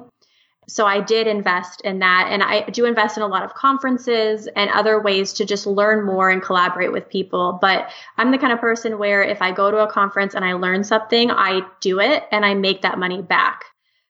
so 0.70 0.86
I 0.86 1.00
did 1.00 1.28
invest 1.28 1.82
in 1.82 2.00
that. 2.00 2.28
And 2.30 2.44
I 2.44 2.62
do 2.70 2.86
invest 2.86 3.16
in 3.16 3.24
a 3.24 3.28
lot 3.28 3.44
of 3.44 3.54
conferences 3.54 4.48
and 4.48 4.70
other 4.72 5.02
ways 5.02 5.32
to 5.34 5.46
just 5.46 5.66
learn 5.66 6.06
more 6.06 6.30
and 6.30 6.42
collaborate 6.42 6.92
with 6.92 7.10
people. 7.10 7.58
But 7.62 7.90
I'm 8.18 8.32
the 8.32 8.38
kind 8.38 8.52
of 8.52 8.60
person 8.60 9.00
where 9.00 9.24
if 9.24 9.42
I 9.42 9.54
go 9.54 9.72
to 9.72 9.78
a 9.78 9.92
conference 9.92 10.36
and 10.36 10.44
I 10.44 10.54
learn 10.54 10.84
something, 10.84 11.32
I 11.32 11.62
do 11.80 12.02
it 12.02 12.24
and 12.32 12.46
I 12.46 12.54
make 12.54 12.82
that 12.82 13.00
money 13.00 13.22
back. 13.22 13.64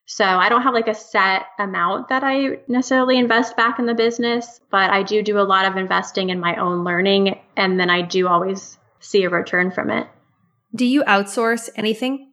So 0.08 0.26
I 0.26 0.50
don't 0.50 0.64
have 0.64 0.74
like 0.74 0.88
a 0.88 0.96
set 0.96 1.44
amount 1.60 2.10
that 2.10 2.24
I 2.24 2.60
necessarily 2.68 3.20
invest 3.20 3.56
back 3.56 3.78
in 3.78 3.86
the 3.86 3.94
business, 3.94 4.60
but 4.72 4.90
I 4.90 5.04
do 5.04 5.22
do 5.22 5.40
a 5.40 5.42
lot 5.42 5.66
of 5.66 5.76
investing 5.76 6.30
in 6.30 6.40
my 6.40 6.56
own 6.56 6.84
learning. 6.84 7.40
And 7.56 7.80
then 7.80 7.90
I 7.90 8.02
do 8.02 8.28
always 8.28 8.78
see 9.00 9.26
a 9.26 9.30
return 9.30 9.70
from 9.70 9.92
it. 9.92 10.08
Do 10.74 10.86
you 10.86 11.04
outsource 11.04 11.70
anything? 11.76 12.32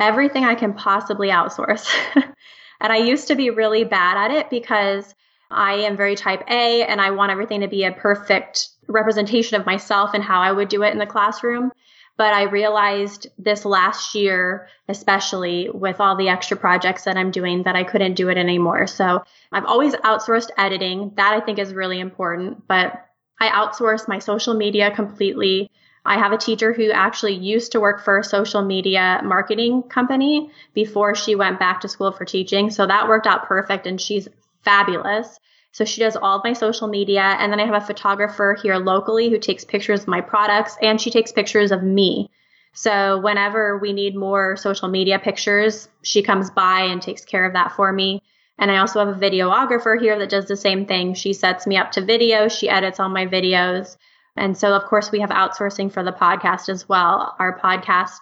Everything 0.00 0.44
I 0.44 0.54
can 0.54 0.72
possibly 0.74 1.28
outsource. 1.28 1.92
And 2.80 2.92
I 2.92 2.98
used 2.98 3.28
to 3.28 3.34
be 3.34 3.50
really 3.50 3.84
bad 3.84 4.16
at 4.16 4.36
it 4.36 4.50
because 4.50 5.14
I 5.50 5.74
am 5.74 5.96
very 5.96 6.14
type 6.14 6.44
A 6.48 6.84
and 6.84 7.00
I 7.00 7.10
want 7.12 7.32
everything 7.32 7.60
to 7.62 7.68
be 7.68 7.84
a 7.84 7.92
perfect 7.92 8.68
representation 8.86 9.60
of 9.60 9.66
myself 9.66 10.10
and 10.14 10.22
how 10.22 10.40
I 10.40 10.52
would 10.52 10.68
do 10.68 10.82
it 10.82 10.92
in 10.92 10.98
the 10.98 11.06
classroom. 11.06 11.72
But 12.16 12.34
I 12.34 12.42
realized 12.42 13.28
this 13.38 13.64
last 13.64 14.14
year, 14.14 14.68
especially 14.88 15.70
with 15.72 16.00
all 16.00 16.16
the 16.16 16.28
extra 16.28 16.56
projects 16.56 17.04
that 17.04 17.16
I'm 17.16 17.30
doing, 17.30 17.62
that 17.62 17.76
I 17.76 17.84
couldn't 17.84 18.14
do 18.14 18.28
it 18.28 18.36
anymore. 18.36 18.88
So 18.88 19.22
I've 19.52 19.64
always 19.64 19.94
outsourced 19.94 20.50
editing. 20.58 21.12
That 21.16 21.32
I 21.32 21.40
think 21.40 21.60
is 21.60 21.72
really 21.72 22.00
important. 22.00 22.66
But 22.66 23.06
I 23.40 23.48
outsource 23.48 24.08
my 24.08 24.18
social 24.18 24.54
media 24.54 24.90
completely. 24.90 25.70
I 26.04 26.18
have 26.18 26.32
a 26.32 26.38
teacher 26.38 26.72
who 26.72 26.90
actually 26.90 27.34
used 27.34 27.72
to 27.72 27.80
work 27.80 28.02
for 28.02 28.18
a 28.18 28.24
social 28.24 28.62
media 28.62 29.20
marketing 29.24 29.82
company 29.82 30.50
before 30.74 31.14
she 31.14 31.34
went 31.34 31.58
back 31.58 31.80
to 31.82 31.88
school 31.88 32.12
for 32.12 32.24
teaching. 32.24 32.70
So 32.70 32.86
that 32.86 33.08
worked 33.08 33.26
out 33.26 33.46
perfect 33.46 33.86
and 33.86 34.00
she's 34.00 34.28
fabulous. 34.64 35.38
So 35.72 35.84
she 35.84 36.00
does 36.00 36.16
all 36.16 36.38
of 36.38 36.44
my 36.44 36.54
social 36.54 36.88
media. 36.88 37.20
And 37.22 37.52
then 37.52 37.60
I 37.60 37.66
have 37.66 37.82
a 37.82 37.86
photographer 37.86 38.56
here 38.60 38.76
locally 38.76 39.28
who 39.28 39.38
takes 39.38 39.64
pictures 39.64 40.02
of 40.02 40.08
my 40.08 40.20
products 40.20 40.76
and 40.80 41.00
she 41.00 41.10
takes 41.10 41.32
pictures 41.32 41.72
of 41.72 41.82
me. 41.82 42.30
So 42.72 43.18
whenever 43.18 43.78
we 43.78 43.92
need 43.92 44.16
more 44.16 44.56
social 44.56 44.88
media 44.88 45.18
pictures, 45.18 45.88
she 46.02 46.22
comes 46.22 46.50
by 46.50 46.82
and 46.82 47.02
takes 47.02 47.24
care 47.24 47.44
of 47.44 47.54
that 47.54 47.72
for 47.72 47.92
me. 47.92 48.22
And 48.58 48.70
I 48.70 48.78
also 48.78 49.04
have 49.04 49.16
a 49.16 49.20
videographer 49.20 50.00
here 50.00 50.18
that 50.18 50.30
does 50.30 50.46
the 50.46 50.56
same 50.56 50.86
thing. 50.86 51.14
She 51.14 51.32
sets 51.32 51.66
me 51.66 51.76
up 51.76 51.92
to 51.92 52.04
video. 52.04 52.48
She 52.48 52.68
edits 52.68 52.98
all 52.98 53.08
my 53.08 53.26
videos. 53.26 53.96
And 54.38 54.56
so, 54.56 54.72
of 54.74 54.84
course, 54.84 55.10
we 55.10 55.20
have 55.20 55.30
outsourcing 55.30 55.92
for 55.92 56.02
the 56.02 56.12
podcast 56.12 56.68
as 56.68 56.88
well. 56.88 57.34
Our 57.38 57.58
podcast, 57.58 58.18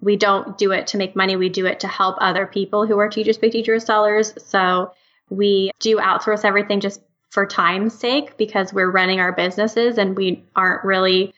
we 0.00 0.16
don't 0.16 0.58
do 0.58 0.72
it 0.72 0.88
to 0.88 0.98
make 0.98 1.16
money. 1.16 1.36
We 1.36 1.48
do 1.48 1.66
it 1.66 1.80
to 1.80 1.88
help 1.88 2.16
other 2.20 2.46
people 2.46 2.86
who 2.86 2.98
are 2.98 3.08
teachers 3.08 3.38
pay 3.38 3.50
teachers 3.50 3.84
sellers. 3.84 4.34
So 4.44 4.92
we 5.28 5.70
do 5.78 5.96
outsource 5.96 6.44
everything 6.44 6.80
just 6.80 7.00
for 7.30 7.46
time's 7.46 7.96
sake 7.96 8.36
because 8.36 8.72
we're 8.72 8.90
running 8.90 9.20
our 9.20 9.32
businesses 9.32 9.98
and 9.98 10.16
we 10.16 10.44
aren't 10.56 10.84
really 10.84 11.32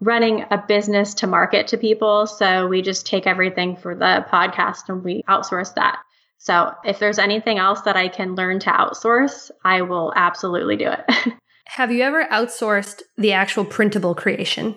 running 0.00 0.44
a 0.50 0.58
business 0.58 1.14
to 1.14 1.26
market 1.26 1.68
to 1.68 1.78
people. 1.78 2.26
So 2.26 2.66
we 2.66 2.82
just 2.82 3.06
take 3.06 3.26
everything 3.26 3.76
for 3.76 3.94
the 3.94 4.24
podcast 4.30 4.88
and 4.88 5.04
we 5.04 5.22
outsource 5.28 5.74
that. 5.74 5.98
So 6.38 6.74
if 6.84 6.98
there's 6.98 7.18
anything 7.18 7.58
else 7.58 7.82
that 7.82 7.96
I 7.96 8.08
can 8.08 8.34
learn 8.34 8.58
to 8.60 8.70
outsource, 8.70 9.50
I 9.64 9.82
will 9.82 10.12
absolutely 10.14 10.76
do 10.76 10.90
it. 10.90 11.32
Have 11.66 11.90
you 11.90 12.02
ever 12.02 12.24
outsourced 12.26 13.02
the 13.16 13.32
actual 13.32 13.64
printable 13.64 14.14
creation? 14.14 14.76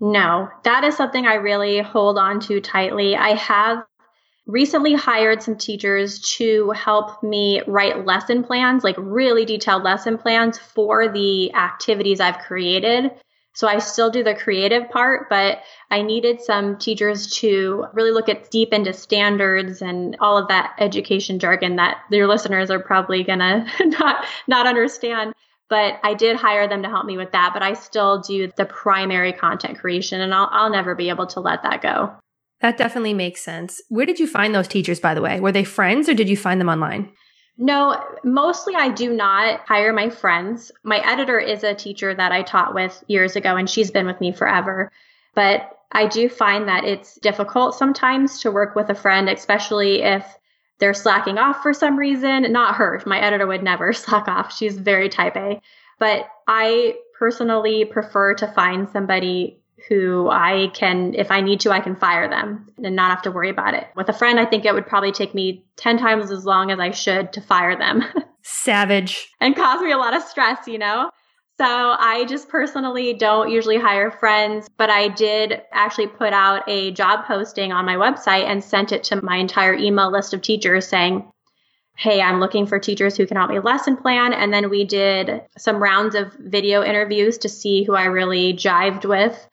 No, 0.00 0.48
that 0.64 0.84
is 0.84 0.96
something 0.96 1.26
I 1.26 1.34
really 1.34 1.80
hold 1.80 2.18
on 2.18 2.40
to 2.40 2.60
tightly. 2.60 3.16
I 3.16 3.34
have 3.34 3.84
recently 4.46 4.94
hired 4.94 5.42
some 5.42 5.56
teachers 5.56 6.20
to 6.36 6.70
help 6.70 7.22
me 7.22 7.62
write 7.66 8.06
lesson 8.06 8.42
plans, 8.42 8.82
like 8.82 8.96
really 8.98 9.44
detailed 9.44 9.82
lesson 9.82 10.18
plans 10.18 10.58
for 10.58 11.08
the 11.08 11.54
activities 11.54 12.20
I've 12.20 12.38
created. 12.38 13.10
So 13.52 13.66
I 13.68 13.78
still 13.78 14.10
do 14.10 14.22
the 14.22 14.34
creative 14.34 14.88
part, 14.90 15.28
but 15.28 15.58
I 15.90 16.02
needed 16.02 16.40
some 16.40 16.78
teachers 16.78 17.26
to 17.38 17.86
really 17.92 18.12
look 18.12 18.28
at 18.28 18.50
deep 18.50 18.72
into 18.72 18.92
standards 18.92 19.82
and 19.82 20.16
all 20.20 20.38
of 20.38 20.48
that 20.48 20.74
education 20.78 21.38
jargon 21.38 21.76
that 21.76 21.98
your 22.10 22.28
listeners 22.28 22.70
are 22.70 22.80
probably 22.80 23.24
gonna 23.24 23.66
not 23.80 24.24
not 24.46 24.66
understand 24.66 25.34
but 25.70 25.98
I 26.02 26.12
did 26.14 26.36
hire 26.36 26.68
them 26.68 26.82
to 26.82 26.88
help 26.88 27.06
me 27.06 27.16
with 27.16 27.30
that. 27.32 27.52
But 27.54 27.62
I 27.62 27.72
still 27.72 28.20
do 28.20 28.52
the 28.56 28.66
primary 28.66 29.32
content 29.32 29.78
creation 29.78 30.20
and 30.20 30.34
I'll, 30.34 30.48
I'll 30.50 30.70
never 30.70 30.94
be 30.94 31.08
able 31.08 31.28
to 31.28 31.40
let 31.40 31.62
that 31.62 31.80
go. 31.80 32.12
That 32.60 32.76
definitely 32.76 33.14
makes 33.14 33.40
sense. 33.40 33.80
Where 33.88 34.04
did 34.04 34.18
you 34.18 34.26
find 34.26 34.54
those 34.54 34.68
teachers, 34.68 35.00
by 35.00 35.14
the 35.14 35.22
way? 35.22 35.40
Were 35.40 35.52
they 35.52 35.64
friends 35.64 36.08
or 36.08 36.14
did 36.14 36.28
you 36.28 36.36
find 36.36 36.60
them 36.60 36.68
online? 36.68 37.10
No, 37.56 38.02
mostly 38.24 38.74
I 38.74 38.90
do 38.90 39.12
not 39.12 39.60
hire 39.66 39.92
my 39.92 40.10
friends. 40.10 40.72
My 40.82 40.98
editor 41.10 41.38
is 41.38 41.62
a 41.62 41.74
teacher 41.74 42.14
that 42.14 42.32
I 42.32 42.42
taught 42.42 42.74
with 42.74 43.04
years 43.06 43.36
ago, 43.36 43.56
and 43.56 43.68
she's 43.68 43.90
been 43.90 44.06
with 44.06 44.18
me 44.18 44.32
forever. 44.32 44.90
But 45.34 45.78
I 45.92 46.06
do 46.06 46.30
find 46.30 46.68
that 46.68 46.84
it's 46.84 47.16
difficult 47.16 47.74
sometimes 47.74 48.40
to 48.40 48.50
work 48.50 48.74
with 48.74 48.88
a 48.88 48.94
friend, 48.94 49.28
especially 49.28 50.02
if 50.02 50.24
they're 50.80 50.94
slacking 50.94 51.38
off 51.38 51.62
for 51.62 51.72
some 51.72 51.96
reason. 51.96 52.50
Not 52.50 52.76
her. 52.76 53.00
My 53.06 53.20
editor 53.20 53.46
would 53.46 53.62
never 53.62 53.92
slack 53.94 54.28
off. 54.28 54.56
She's 54.56 54.76
very 54.76 55.08
type 55.08 55.36
A. 55.36 55.60
But 55.98 56.26
I 56.48 56.96
personally 57.18 57.84
prefer 57.84 58.34
to 58.34 58.46
find 58.48 58.88
somebody 58.88 59.60
who 59.88 60.28
I 60.30 60.70
can, 60.74 61.14
if 61.14 61.30
I 61.30 61.40
need 61.40 61.60
to, 61.60 61.70
I 61.70 61.80
can 61.80 61.96
fire 61.96 62.28
them 62.28 62.68
and 62.82 62.96
not 62.96 63.10
have 63.10 63.22
to 63.22 63.30
worry 63.30 63.50
about 63.50 63.74
it. 63.74 63.86
With 63.96 64.08
a 64.08 64.12
friend, 64.12 64.38
I 64.38 64.44
think 64.44 64.64
it 64.64 64.74
would 64.74 64.86
probably 64.86 65.12
take 65.12 65.34
me 65.34 65.64
10 65.76 65.98
times 65.98 66.30
as 66.30 66.44
long 66.44 66.70
as 66.70 66.78
I 66.78 66.90
should 66.90 67.32
to 67.34 67.40
fire 67.40 67.76
them. 67.76 68.04
Savage. 68.42 69.30
and 69.40 69.54
cause 69.54 69.80
me 69.82 69.92
a 69.92 69.98
lot 69.98 70.14
of 70.14 70.22
stress, 70.22 70.66
you 70.66 70.78
know? 70.78 71.10
So 71.60 71.94
I 71.98 72.24
just 72.24 72.48
personally 72.48 73.12
don't 73.12 73.50
usually 73.50 73.76
hire 73.76 74.10
friends, 74.10 74.66
but 74.78 74.88
I 74.88 75.08
did 75.08 75.60
actually 75.72 76.06
put 76.06 76.32
out 76.32 76.62
a 76.66 76.90
job 76.92 77.26
posting 77.26 77.70
on 77.70 77.84
my 77.84 77.96
website 77.96 78.44
and 78.44 78.64
sent 78.64 78.92
it 78.92 79.04
to 79.04 79.22
my 79.22 79.36
entire 79.36 79.74
email 79.74 80.10
list 80.10 80.32
of 80.32 80.40
teachers 80.40 80.88
saying, 80.88 81.30
Hey, 81.98 82.22
I'm 82.22 82.40
looking 82.40 82.64
for 82.64 82.78
teachers 82.78 83.14
who 83.14 83.26
can 83.26 83.36
help 83.36 83.50
me 83.50 83.58
lesson 83.60 83.98
plan. 83.98 84.32
And 84.32 84.54
then 84.54 84.70
we 84.70 84.86
did 84.86 85.42
some 85.58 85.82
rounds 85.82 86.14
of 86.14 86.32
video 86.32 86.82
interviews 86.82 87.36
to 87.36 87.50
see 87.50 87.84
who 87.84 87.94
I 87.94 88.04
really 88.04 88.54
jived 88.54 89.04
with. 89.04 89.46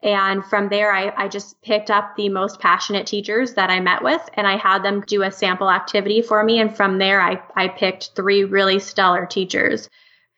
And 0.00 0.44
from 0.44 0.68
there, 0.68 0.92
I, 0.92 1.12
I 1.16 1.26
just 1.26 1.60
picked 1.62 1.90
up 1.90 2.14
the 2.14 2.28
most 2.28 2.60
passionate 2.60 3.08
teachers 3.08 3.54
that 3.54 3.68
I 3.68 3.80
met 3.80 4.04
with 4.04 4.22
and 4.34 4.46
I 4.46 4.58
had 4.58 4.84
them 4.84 5.00
do 5.08 5.24
a 5.24 5.32
sample 5.32 5.72
activity 5.72 6.22
for 6.22 6.44
me. 6.44 6.60
And 6.60 6.76
from 6.76 6.98
there, 6.98 7.20
I, 7.20 7.42
I 7.56 7.66
picked 7.66 8.12
three 8.14 8.44
really 8.44 8.78
stellar 8.78 9.26
teachers 9.26 9.88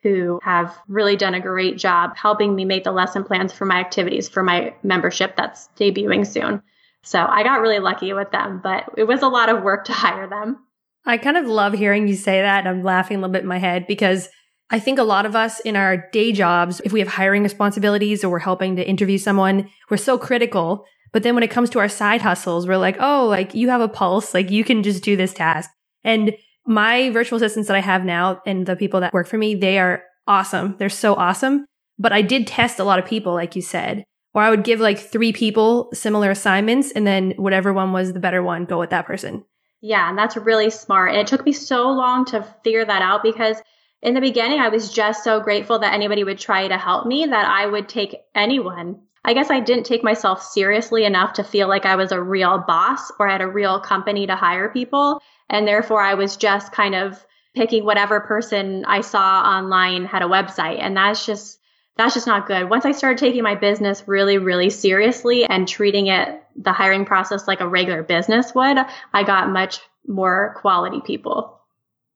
who 0.02 0.40
have 0.42 0.76
really 0.88 1.16
done 1.16 1.34
a 1.34 1.40
great 1.40 1.76
job 1.76 2.16
helping 2.16 2.54
me 2.54 2.64
make 2.64 2.84
the 2.84 2.92
lesson 2.92 3.24
plans 3.24 3.52
for 3.52 3.66
my 3.66 3.78
activities 3.80 4.28
for 4.28 4.42
my 4.42 4.74
membership 4.82 5.36
that's 5.36 5.68
debuting 5.78 6.26
soon. 6.26 6.62
So 7.02 7.18
I 7.18 7.42
got 7.42 7.60
really 7.60 7.78
lucky 7.78 8.12
with 8.12 8.30
them, 8.30 8.60
but 8.62 8.84
it 8.96 9.04
was 9.04 9.22
a 9.22 9.28
lot 9.28 9.48
of 9.48 9.62
work 9.62 9.84
to 9.86 9.92
hire 9.92 10.28
them. 10.28 10.58
I 11.06 11.16
kind 11.16 11.36
of 11.36 11.46
love 11.46 11.72
hearing 11.72 12.08
you 12.08 12.14
say 12.14 12.42
that. 12.42 12.66
I'm 12.66 12.82
laughing 12.82 13.16
a 13.16 13.20
little 13.20 13.32
bit 13.32 13.42
in 13.42 13.48
my 13.48 13.58
head 13.58 13.86
because 13.86 14.28
I 14.70 14.78
think 14.78 14.98
a 14.98 15.04
lot 15.04 15.26
of 15.26 15.34
us 15.34 15.60
in 15.60 15.76
our 15.76 16.08
day 16.12 16.32
jobs, 16.32 16.80
if 16.84 16.92
we 16.92 17.00
have 17.00 17.08
hiring 17.08 17.42
responsibilities 17.42 18.22
or 18.22 18.28
we're 18.28 18.38
helping 18.38 18.76
to 18.76 18.86
interview 18.86 19.18
someone, 19.18 19.68
we're 19.88 19.96
so 19.96 20.18
critical. 20.18 20.84
But 21.12 21.22
then 21.22 21.34
when 21.34 21.42
it 21.42 21.50
comes 21.50 21.70
to 21.70 21.78
our 21.78 21.88
side 21.88 22.22
hustles, 22.22 22.68
we're 22.68 22.76
like, 22.76 22.96
oh, 23.00 23.26
like 23.26 23.54
you 23.54 23.70
have 23.70 23.80
a 23.80 23.88
pulse, 23.88 24.32
like 24.32 24.50
you 24.50 24.62
can 24.62 24.82
just 24.82 25.02
do 25.02 25.16
this 25.16 25.34
task. 25.34 25.70
And 26.04 26.34
my 26.70 27.10
virtual 27.10 27.36
assistants 27.36 27.66
that 27.66 27.76
I 27.76 27.80
have 27.80 28.04
now 28.04 28.40
and 28.46 28.64
the 28.64 28.76
people 28.76 29.00
that 29.00 29.12
work 29.12 29.26
for 29.26 29.36
me, 29.36 29.56
they 29.56 29.78
are 29.80 30.04
awesome. 30.28 30.76
They're 30.78 30.88
so 30.88 31.14
awesome. 31.14 31.66
But 31.98 32.12
I 32.12 32.22
did 32.22 32.46
test 32.46 32.78
a 32.78 32.84
lot 32.84 33.00
of 33.00 33.04
people, 33.04 33.34
like 33.34 33.56
you 33.56 33.60
said, 33.60 34.04
or 34.32 34.42
I 34.42 34.50
would 34.50 34.62
give 34.62 34.78
like 34.78 34.98
three 34.98 35.32
people 35.32 35.90
similar 35.92 36.30
assignments 36.30 36.92
and 36.92 37.04
then 37.04 37.32
whatever 37.32 37.72
one 37.72 37.92
was 37.92 38.12
the 38.12 38.20
better 38.20 38.42
one, 38.42 38.66
go 38.66 38.78
with 38.78 38.90
that 38.90 39.04
person. 39.04 39.44
Yeah, 39.80 40.08
and 40.08 40.16
that's 40.16 40.36
really 40.36 40.70
smart. 40.70 41.10
And 41.10 41.18
it 41.18 41.26
took 41.26 41.44
me 41.44 41.52
so 41.52 41.90
long 41.90 42.24
to 42.26 42.46
figure 42.62 42.84
that 42.84 43.02
out 43.02 43.24
because 43.24 43.60
in 44.00 44.14
the 44.14 44.20
beginning, 44.20 44.60
I 44.60 44.68
was 44.68 44.92
just 44.92 45.24
so 45.24 45.40
grateful 45.40 45.80
that 45.80 45.92
anybody 45.92 46.22
would 46.22 46.38
try 46.38 46.68
to 46.68 46.78
help 46.78 47.04
me 47.04 47.26
that 47.26 47.46
I 47.46 47.66
would 47.66 47.88
take 47.88 48.16
anyone. 48.34 49.00
I 49.24 49.34
guess 49.34 49.50
I 49.50 49.60
didn't 49.60 49.84
take 49.84 50.04
myself 50.04 50.42
seriously 50.42 51.04
enough 51.04 51.34
to 51.34 51.44
feel 51.44 51.68
like 51.68 51.84
I 51.84 51.96
was 51.96 52.12
a 52.12 52.22
real 52.22 52.62
boss 52.66 53.10
or 53.18 53.28
I 53.28 53.32
had 53.32 53.42
a 53.42 53.48
real 53.48 53.80
company 53.80 54.26
to 54.28 54.36
hire 54.36 54.68
people. 54.70 55.20
And 55.50 55.68
therefore, 55.68 56.00
I 56.00 56.14
was 56.14 56.36
just 56.36 56.72
kind 56.72 56.94
of 56.94 57.22
picking 57.54 57.84
whatever 57.84 58.20
person 58.20 58.84
I 58.86 59.00
saw 59.00 59.42
online 59.42 60.04
had 60.04 60.22
a 60.22 60.26
website. 60.26 60.78
And 60.80 60.96
that's 60.96 61.26
just, 61.26 61.58
that's 61.96 62.14
just 62.14 62.28
not 62.28 62.46
good. 62.46 62.70
Once 62.70 62.84
I 62.84 62.92
started 62.92 63.18
taking 63.18 63.42
my 63.42 63.56
business 63.56 64.04
really, 64.06 64.38
really 64.38 64.70
seriously 64.70 65.44
and 65.44 65.66
treating 65.66 66.06
it, 66.06 66.40
the 66.56 66.72
hiring 66.72 67.04
process 67.04 67.48
like 67.48 67.60
a 67.60 67.68
regular 67.68 68.04
business 68.04 68.54
would, 68.54 68.78
I 69.12 69.24
got 69.24 69.50
much 69.50 69.80
more 70.06 70.54
quality 70.60 71.00
people. 71.04 71.60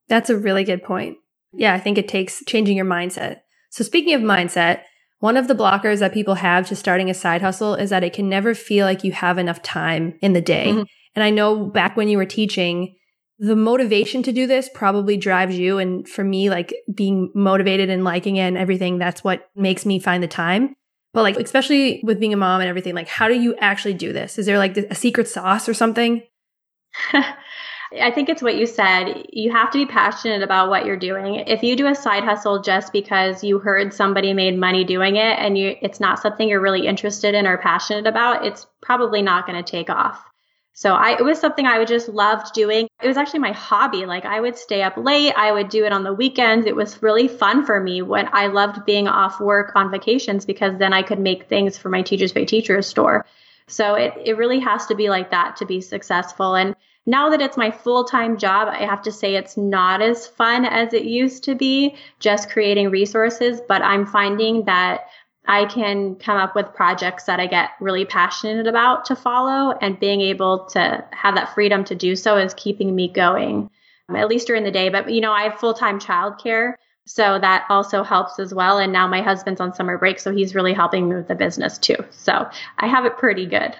That's 0.08 0.30
a 0.30 0.38
really 0.38 0.64
good 0.64 0.84
point. 0.84 1.18
Yeah, 1.52 1.74
I 1.74 1.80
think 1.80 1.98
it 1.98 2.08
takes 2.08 2.44
changing 2.46 2.76
your 2.76 2.86
mindset. 2.86 3.40
So 3.70 3.82
speaking 3.82 4.14
of 4.14 4.22
mindset, 4.22 4.82
one 5.18 5.36
of 5.36 5.48
the 5.48 5.54
blockers 5.54 5.98
that 5.98 6.14
people 6.14 6.34
have 6.34 6.68
to 6.68 6.76
starting 6.76 7.10
a 7.10 7.14
side 7.14 7.42
hustle 7.42 7.74
is 7.74 7.90
that 7.90 8.04
it 8.04 8.12
can 8.12 8.28
never 8.28 8.54
feel 8.54 8.86
like 8.86 9.02
you 9.02 9.12
have 9.12 9.38
enough 9.38 9.62
time 9.62 10.18
in 10.20 10.32
the 10.32 10.40
day. 10.40 10.66
Mm-hmm. 10.68 10.82
And 11.14 11.24
I 11.24 11.30
know 11.30 11.66
back 11.66 11.96
when 11.96 12.08
you 12.08 12.18
were 12.18 12.26
teaching, 12.26 12.94
the 13.38 13.56
motivation 13.56 14.22
to 14.22 14.32
do 14.32 14.46
this 14.46 14.68
probably 14.74 15.16
drives 15.16 15.58
you. 15.58 15.78
And 15.78 16.08
for 16.08 16.24
me, 16.24 16.50
like 16.50 16.74
being 16.92 17.30
motivated 17.34 17.90
and 17.90 18.04
liking 18.04 18.36
it 18.36 18.42
and 18.42 18.58
everything, 18.58 18.98
that's 18.98 19.24
what 19.24 19.50
makes 19.56 19.84
me 19.84 19.98
find 19.98 20.22
the 20.22 20.28
time. 20.28 20.74
But 21.12 21.22
like, 21.22 21.36
especially 21.36 22.00
with 22.02 22.20
being 22.20 22.32
a 22.32 22.36
mom 22.36 22.60
and 22.60 22.68
everything, 22.68 22.94
like, 22.94 23.08
how 23.08 23.28
do 23.28 23.34
you 23.34 23.54
actually 23.56 23.94
do 23.94 24.12
this? 24.12 24.38
Is 24.38 24.46
there 24.46 24.58
like 24.58 24.76
a 24.76 24.94
secret 24.94 25.28
sauce 25.28 25.68
or 25.68 25.74
something? 25.74 26.22
I 27.12 28.10
think 28.10 28.28
it's 28.28 28.42
what 28.42 28.56
you 28.56 28.66
said. 28.66 29.24
You 29.30 29.52
have 29.52 29.70
to 29.70 29.78
be 29.78 29.86
passionate 29.86 30.42
about 30.42 30.68
what 30.68 30.84
you're 30.84 30.96
doing. 30.96 31.36
If 31.36 31.62
you 31.62 31.76
do 31.76 31.86
a 31.86 31.94
side 31.94 32.24
hustle 32.24 32.60
just 32.60 32.92
because 32.92 33.44
you 33.44 33.58
heard 33.58 33.94
somebody 33.94 34.32
made 34.32 34.58
money 34.58 34.84
doing 34.84 35.16
it 35.16 35.38
and 35.38 35.56
you 35.56 35.76
it's 35.80 36.00
not 36.00 36.18
something 36.18 36.48
you're 36.48 36.60
really 36.60 36.86
interested 36.86 37.34
in 37.34 37.46
or 37.46 37.58
passionate 37.58 38.06
about, 38.06 38.44
it's 38.44 38.66
probably 38.82 39.22
not 39.22 39.46
going 39.46 39.62
to 39.62 39.70
take 39.70 39.90
off. 39.90 40.24
So 40.76 40.94
I, 40.94 41.12
it 41.12 41.24
was 41.24 41.38
something 41.38 41.66
I 41.66 41.78
would 41.78 41.86
just 41.86 42.08
loved 42.08 42.52
doing. 42.52 42.88
It 43.00 43.06
was 43.06 43.16
actually 43.16 43.38
my 43.38 43.52
hobby. 43.52 44.06
Like 44.06 44.24
I 44.24 44.40
would 44.40 44.58
stay 44.58 44.82
up 44.82 44.96
late. 44.96 45.32
I 45.36 45.52
would 45.52 45.68
do 45.68 45.84
it 45.84 45.92
on 45.92 46.02
the 46.02 46.12
weekends. 46.12 46.66
It 46.66 46.74
was 46.74 47.00
really 47.00 47.28
fun 47.28 47.64
for 47.64 47.80
me 47.80 48.02
when 48.02 48.28
I 48.32 48.48
loved 48.48 48.84
being 48.84 49.06
off 49.06 49.40
work 49.40 49.70
on 49.76 49.92
vacations 49.92 50.44
because 50.44 50.76
then 50.78 50.92
I 50.92 51.02
could 51.02 51.20
make 51.20 51.44
things 51.48 51.78
for 51.78 51.90
my 51.90 52.02
Teachers 52.02 52.32
Pay 52.32 52.44
Teachers 52.44 52.88
store. 52.88 53.24
So 53.68 53.94
it, 53.94 54.14
it 54.24 54.36
really 54.36 54.58
has 54.58 54.84
to 54.86 54.96
be 54.96 55.08
like 55.10 55.30
that 55.30 55.54
to 55.56 55.64
be 55.64 55.80
successful. 55.80 56.56
And 56.56 56.74
now 57.06 57.30
that 57.30 57.40
it's 57.40 57.56
my 57.56 57.70
full 57.70 58.02
time 58.02 58.36
job, 58.36 58.66
I 58.68 58.84
have 58.84 59.02
to 59.02 59.12
say 59.12 59.36
it's 59.36 59.56
not 59.56 60.02
as 60.02 60.26
fun 60.26 60.64
as 60.64 60.92
it 60.92 61.04
used 61.04 61.44
to 61.44 61.54
be 61.54 61.94
just 62.18 62.50
creating 62.50 62.90
resources, 62.90 63.60
but 63.68 63.80
I'm 63.82 64.06
finding 64.06 64.64
that 64.64 65.02
I 65.46 65.66
can 65.66 66.16
come 66.16 66.38
up 66.38 66.54
with 66.54 66.72
projects 66.74 67.24
that 67.24 67.38
I 67.38 67.46
get 67.46 67.70
really 67.80 68.04
passionate 68.04 68.66
about 68.66 69.04
to 69.06 69.16
follow 69.16 69.76
and 69.80 70.00
being 70.00 70.22
able 70.22 70.66
to 70.70 71.04
have 71.12 71.34
that 71.34 71.54
freedom 71.54 71.84
to 71.84 71.94
do 71.94 72.16
so 72.16 72.38
is 72.38 72.54
keeping 72.54 72.94
me 72.94 73.08
going, 73.12 73.68
um, 74.08 74.16
at 74.16 74.28
least 74.28 74.46
during 74.46 74.64
the 74.64 74.70
day. 74.70 74.88
But, 74.88 75.10
you 75.12 75.20
know, 75.20 75.32
I 75.32 75.42
have 75.42 75.60
full 75.60 75.74
time 75.74 76.00
childcare. 76.00 76.74
So 77.06 77.38
that 77.38 77.66
also 77.68 78.02
helps 78.02 78.38
as 78.38 78.54
well. 78.54 78.78
And 78.78 78.90
now 78.90 79.06
my 79.06 79.20
husband's 79.20 79.60
on 79.60 79.74
summer 79.74 79.98
break, 79.98 80.18
so 80.18 80.34
he's 80.34 80.54
really 80.54 80.72
helping 80.72 81.10
me 81.10 81.16
with 81.16 81.28
the 81.28 81.34
business 81.34 81.76
too. 81.76 81.96
So 82.10 82.48
I 82.78 82.86
have 82.86 83.04
it 83.04 83.18
pretty 83.18 83.44
good. 83.44 83.76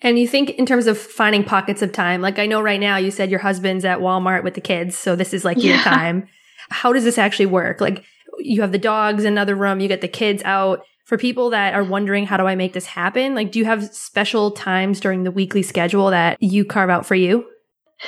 And 0.00 0.18
you 0.18 0.26
think 0.26 0.50
in 0.50 0.64
terms 0.64 0.86
of 0.86 0.98
finding 0.98 1.44
pockets 1.44 1.82
of 1.82 1.92
time, 1.92 2.22
like 2.22 2.38
I 2.38 2.46
know 2.46 2.62
right 2.62 2.80
now 2.80 2.96
you 2.96 3.10
said 3.10 3.30
your 3.30 3.40
husband's 3.40 3.84
at 3.84 3.98
Walmart 3.98 4.44
with 4.44 4.54
the 4.54 4.60
kids, 4.62 4.96
so 4.96 5.14
this 5.14 5.34
is 5.34 5.44
like 5.44 5.58
yeah. 5.62 5.74
your 5.74 5.82
time. 5.82 6.28
How 6.70 6.94
does 6.94 7.04
this 7.04 7.18
actually 7.18 7.46
work? 7.46 7.82
Like 7.82 8.02
you 8.38 8.62
have 8.62 8.72
the 8.72 8.78
dogs 8.78 9.24
in 9.24 9.32
another 9.32 9.54
room, 9.54 9.80
you 9.80 9.88
get 9.88 10.00
the 10.00 10.08
kids 10.08 10.42
out 10.44 10.84
for 11.04 11.18
people 11.18 11.50
that 11.50 11.74
are 11.74 11.84
wondering 11.84 12.26
how 12.26 12.36
do 12.36 12.46
I 12.46 12.54
make 12.54 12.72
this 12.72 12.86
happen? 12.86 13.34
Like, 13.34 13.52
do 13.52 13.58
you 13.58 13.64
have 13.66 13.94
special 13.94 14.50
times 14.50 15.00
during 15.00 15.24
the 15.24 15.30
weekly 15.30 15.62
schedule 15.62 16.10
that 16.10 16.42
you 16.42 16.64
carve 16.64 16.90
out 16.90 17.06
for 17.06 17.14
you? 17.14 17.46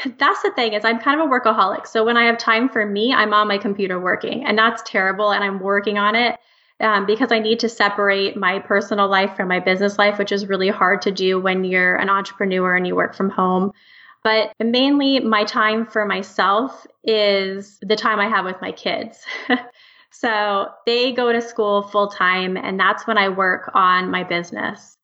That's 0.18 0.42
the 0.42 0.50
thing 0.54 0.72
is 0.72 0.84
I'm 0.84 0.98
kind 0.98 1.20
of 1.20 1.26
a 1.26 1.30
workaholic. 1.30 1.86
So 1.86 2.04
when 2.04 2.16
I 2.16 2.24
have 2.24 2.38
time 2.38 2.68
for 2.68 2.84
me, 2.84 3.12
I'm 3.14 3.32
on 3.32 3.48
my 3.48 3.58
computer 3.58 4.00
working 4.00 4.44
and 4.44 4.58
that's 4.58 4.82
terrible. 4.82 5.30
And 5.30 5.44
I'm 5.44 5.60
working 5.60 5.96
on 5.96 6.14
it 6.14 6.38
um, 6.80 7.06
because 7.06 7.32
I 7.32 7.38
need 7.38 7.60
to 7.60 7.68
separate 7.68 8.36
my 8.36 8.58
personal 8.58 9.08
life 9.08 9.36
from 9.36 9.48
my 9.48 9.60
business 9.60 9.98
life, 9.98 10.18
which 10.18 10.32
is 10.32 10.48
really 10.48 10.68
hard 10.68 11.02
to 11.02 11.12
do 11.12 11.40
when 11.40 11.64
you're 11.64 11.96
an 11.96 12.10
entrepreneur 12.10 12.74
and 12.74 12.86
you 12.86 12.94
work 12.94 13.14
from 13.14 13.30
home. 13.30 13.72
But 14.22 14.52
mainly 14.58 15.20
my 15.20 15.44
time 15.44 15.86
for 15.86 16.04
myself 16.04 16.86
is 17.04 17.78
the 17.80 17.96
time 17.96 18.18
I 18.18 18.28
have 18.28 18.44
with 18.44 18.60
my 18.60 18.72
kids. 18.72 19.24
So 20.10 20.68
they 20.86 21.12
go 21.12 21.32
to 21.32 21.40
school 21.40 21.82
full 21.82 22.08
time, 22.08 22.56
and 22.56 22.78
that's 22.78 23.06
when 23.06 23.18
I 23.18 23.28
work 23.28 23.70
on 23.74 24.10
my 24.10 24.24
business. 24.24 24.96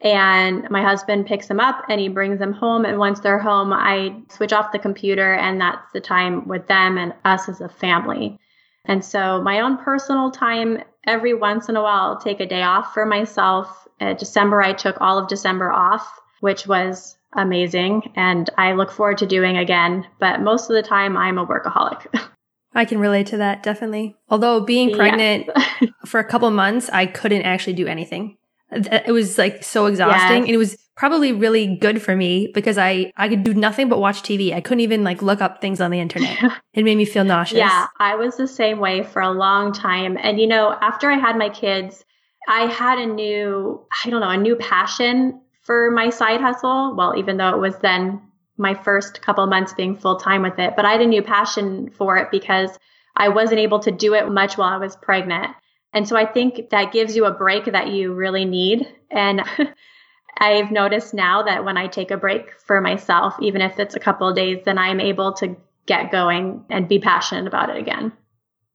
And 0.00 0.68
my 0.70 0.82
husband 0.82 1.26
picks 1.26 1.48
them 1.48 1.58
up 1.58 1.84
and 1.88 2.00
he 2.00 2.08
brings 2.08 2.38
them 2.38 2.52
home. 2.52 2.84
And 2.84 2.98
once 2.98 3.18
they're 3.18 3.40
home, 3.40 3.72
I 3.72 4.14
switch 4.28 4.52
off 4.52 4.70
the 4.70 4.78
computer, 4.78 5.34
and 5.34 5.60
that's 5.60 5.90
the 5.92 6.00
time 6.00 6.46
with 6.46 6.66
them 6.68 6.98
and 6.98 7.14
us 7.24 7.48
as 7.48 7.60
a 7.60 7.68
family. 7.68 8.38
And 8.84 9.04
so 9.04 9.42
my 9.42 9.60
own 9.60 9.76
personal 9.78 10.30
time, 10.30 10.82
every 11.06 11.34
once 11.34 11.68
in 11.68 11.76
a 11.76 11.82
while, 11.82 12.12
I'll 12.12 12.20
take 12.20 12.40
a 12.40 12.46
day 12.46 12.62
off 12.62 12.94
for 12.94 13.04
myself. 13.04 13.86
At 14.00 14.18
December, 14.18 14.62
I 14.62 14.72
took 14.72 15.00
all 15.00 15.18
of 15.18 15.28
December 15.28 15.72
off, 15.72 16.08
which 16.40 16.66
was 16.66 17.16
amazing. 17.34 18.12
And 18.16 18.48
I 18.56 18.72
look 18.72 18.90
forward 18.90 19.18
to 19.18 19.26
doing 19.26 19.56
again. 19.58 20.06
But 20.20 20.40
most 20.40 20.70
of 20.70 20.76
the 20.76 20.82
time, 20.82 21.16
I'm 21.16 21.38
a 21.38 21.46
workaholic. 21.46 22.06
I 22.74 22.84
can 22.84 22.98
relate 22.98 23.26
to 23.28 23.38
that 23.38 23.62
definitely. 23.62 24.16
Although 24.28 24.60
being 24.60 24.94
pregnant 24.94 25.48
yes. 25.54 25.90
for 26.06 26.20
a 26.20 26.24
couple 26.24 26.50
months, 26.50 26.90
I 26.90 27.06
couldn't 27.06 27.42
actually 27.42 27.72
do 27.72 27.86
anything. 27.86 28.36
Uh, 28.70 29.00
it 29.06 29.12
was 29.12 29.38
like 29.38 29.64
so 29.64 29.86
exhausting 29.86 30.38
yes. 30.38 30.46
and 30.46 30.50
it 30.50 30.58
was 30.58 30.76
probably 30.98 31.32
really 31.32 31.76
good 31.76 32.02
for 32.02 32.16
me 32.16 32.50
because 32.52 32.76
I, 32.76 33.12
I 33.16 33.28
could 33.28 33.44
do 33.44 33.54
nothing 33.54 33.88
but 33.88 34.00
watch 34.00 34.22
TV. 34.22 34.52
I 34.52 34.60
couldn't 34.60 34.80
even 34.80 35.04
like 35.04 35.22
look 35.22 35.40
up 35.40 35.60
things 35.60 35.80
on 35.80 35.90
the 35.90 36.00
internet. 36.00 36.36
it 36.74 36.84
made 36.84 36.96
me 36.96 37.04
feel 37.04 37.24
nauseous. 37.24 37.58
Yeah, 37.58 37.86
I 37.98 38.16
was 38.16 38.36
the 38.36 38.48
same 38.48 38.80
way 38.80 39.04
for 39.04 39.22
a 39.22 39.30
long 39.30 39.72
time. 39.72 40.18
And 40.20 40.40
you 40.40 40.46
know, 40.46 40.76
after 40.80 41.10
I 41.10 41.16
had 41.16 41.38
my 41.38 41.48
kids, 41.48 42.04
I 42.48 42.66
had 42.66 42.98
a 42.98 43.06
new, 43.06 43.86
I 44.04 44.10
don't 44.10 44.20
know, 44.20 44.30
a 44.30 44.36
new 44.36 44.56
passion 44.56 45.40
for 45.62 45.90
my 45.90 46.10
side 46.10 46.40
hustle. 46.40 46.94
Well, 46.96 47.14
even 47.16 47.36
though 47.36 47.54
it 47.54 47.60
was 47.60 47.76
then 47.78 48.20
my 48.58 48.74
first 48.74 49.22
couple 49.22 49.46
months 49.46 49.72
being 49.72 49.96
full 49.96 50.16
time 50.16 50.42
with 50.42 50.58
it, 50.58 50.74
but 50.76 50.84
I 50.84 50.92
had 50.92 51.00
a 51.00 51.06
new 51.06 51.22
passion 51.22 51.90
for 51.90 52.16
it 52.16 52.30
because 52.30 52.70
I 53.16 53.28
wasn't 53.28 53.60
able 53.60 53.78
to 53.80 53.90
do 53.90 54.14
it 54.14 54.28
much 54.28 54.58
while 54.58 54.68
I 54.68 54.76
was 54.78 54.96
pregnant. 54.96 55.52
And 55.92 56.06
so 56.06 56.16
I 56.16 56.26
think 56.26 56.70
that 56.70 56.92
gives 56.92 57.16
you 57.16 57.24
a 57.24 57.32
break 57.32 57.64
that 57.66 57.88
you 57.88 58.12
really 58.12 58.44
need. 58.44 58.86
And 59.10 59.42
I've 60.38 60.70
noticed 60.70 61.14
now 61.14 61.42
that 61.42 61.64
when 61.64 61.76
I 61.76 61.86
take 61.86 62.10
a 62.10 62.16
break 62.16 62.58
for 62.60 62.80
myself, 62.80 63.34
even 63.40 63.60
if 63.60 63.78
it's 63.78 63.96
a 63.96 64.00
couple 64.00 64.32
days, 64.32 64.62
then 64.64 64.78
I'm 64.78 65.00
able 65.00 65.32
to 65.34 65.56
get 65.86 66.12
going 66.12 66.64
and 66.70 66.88
be 66.88 66.98
passionate 66.98 67.46
about 67.46 67.70
it 67.70 67.76
again. 67.76 68.12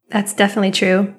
That's 0.09 0.33
definitely 0.33 0.71
true. 0.71 1.15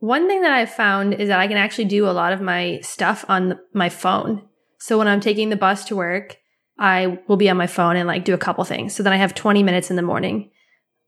One 0.00 0.26
thing 0.26 0.42
that 0.42 0.52
I've 0.52 0.74
found 0.74 1.14
is 1.14 1.28
that 1.28 1.40
I 1.40 1.46
can 1.46 1.56
actually 1.56 1.86
do 1.86 2.06
a 2.06 2.12
lot 2.12 2.32
of 2.32 2.40
my 2.40 2.80
stuff 2.82 3.24
on 3.28 3.58
my 3.72 3.88
phone. 3.88 4.42
So 4.78 4.98
when 4.98 5.08
I'm 5.08 5.20
taking 5.20 5.48
the 5.48 5.56
bus 5.56 5.84
to 5.86 5.96
work, 5.96 6.38
I 6.78 7.18
will 7.28 7.36
be 7.36 7.48
on 7.48 7.56
my 7.56 7.66
phone 7.66 7.96
and 7.96 8.06
like 8.06 8.24
do 8.24 8.34
a 8.34 8.38
couple 8.38 8.64
things. 8.64 8.94
So 8.94 9.02
then 9.02 9.12
I 9.12 9.16
have 9.16 9.34
20 9.34 9.62
minutes 9.62 9.90
in 9.90 9.96
the 9.96 10.02
morning. 10.02 10.50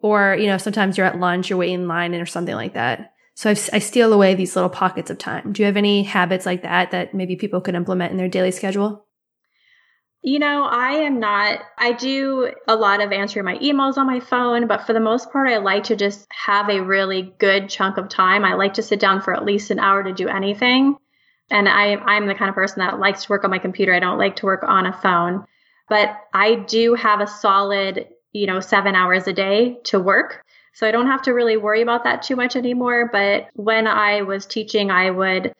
Or, 0.00 0.36
you 0.38 0.46
know, 0.46 0.58
sometimes 0.58 0.96
you're 0.96 1.06
at 1.06 1.18
lunch, 1.18 1.50
you're 1.50 1.58
waiting 1.58 1.76
in 1.76 1.88
line 1.88 2.14
or 2.14 2.26
something 2.26 2.54
like 2.54 2.74
that. 2.74 3.12
So 3.34 3.50
I've, 3.50 3.70
i 3.72 3.78
steal 3.78 4.12
away 4.12 4.34
these 4.34 4.56
little 4.56 4.70
pockets 4.70 5.10
of 5.10 5.18
time. 5.18 5.52
Do 5.52 5.62
you 5.62 5.66
have 5.66 5.76
any 5.76 6.02
habits 6.02 6.46
like 6.46 6.62
that 6.62 6.90
that 6.92 7.14
maybe 7.14 7.36
people 7.36 7.60
could 7.60 7.74
implement 7.74 8.12
in 8.12 8.18
their 8.18 8.28
daily 8.28 8.50
schedule? 8.50 9.06
You 10.22 10.38
know, 10.38 10.64
I 10.64 10.92
am 11.02 11.20
not, 11.20 11.60
I 11.78 11.92
do 11.92 12.52
a 12.66 12.74
lot 12.74 13.00
of 13.00 13.12
answering 13.12 13.44
my 13.44 13.58
emails 13.58 13.96
on 13.96 14.06
my 14.06 14.20
phone, 14.20 14.66
but 14.66 14.86
for 14.86 14.92
the 14.92 15.00
most 15.00 15.30
part, 15.30 15.48
I 15.48 15.58
like 15.58 15.84
to 15.84 15.96
just 15.96 16.26
have 16.30 16.68
a 16.68 16.82
really 16.82 17.34
good 17.38 17.68
chunk 17.68 17.96
of 17.96 18.08
time. 18.08 18.44
I 18.44 18.54
like 18.54 18.74
to 18.74 18.82
sit 18.82 18.98
down 18.98 19.22
for 19.22 19.34
at 19.34 19.44
least 19.44 19.70
an 19.70 19.78
hour 19.78 20.02
to 20.02 20.12
do 20.12 20.28
anything. 20.28 20.96
And 21.50 21.68
I, 21.68 21.94
I'm 21.94 22.26
the 22.26 22.34
kind 22.34 22.48
of 22.48 22.54
person 22.54 22.80
that 22.80 22.98
likes 22.98 23.24
to 23.24 23.28
work 23.28 23.44
on 23.44 23.50
my 23.50 23.58
computer. 23.58 23.94
I 23.94 24.00
don't 24.00 24.18
like 24.18 24.36
to 24.36 24.46
work 24.46 24.64
on 24.66 24.86
a 24.86 24.92
phone, 24.92 25.44
but 25.88 26.16
I 26.32 26.56
do 26.56 26.94
have 26.94 27.20
a 27.20 27.26
solid, 27.26 28.08
you 28.32 28.46
know, 28.46 28.60
seven 28.60 28.94
hours 28.94 29.26
a 29.26 29.32
day 29.32 29.78
to 29.84 30.00
work. 30.00 30.42
So 30.72 30.86
I 30.86 30.90
don't 30.90 31.06
have 31.06 31.22
to 31.22 31.32
really 31.32 31.56
worry 31.56 31.80
about 31.80 32.04
that 32.04 32.22
too 32.22 32.36
much 32.36 32.54
anymore. 32.54 33.08
But 33.10 33.48
when 33.54 33.86
I 33.86 34.22
was 34.22 34.44
teaching, 34.44 34.90
I 34.90 35.10
would 35.10 35.54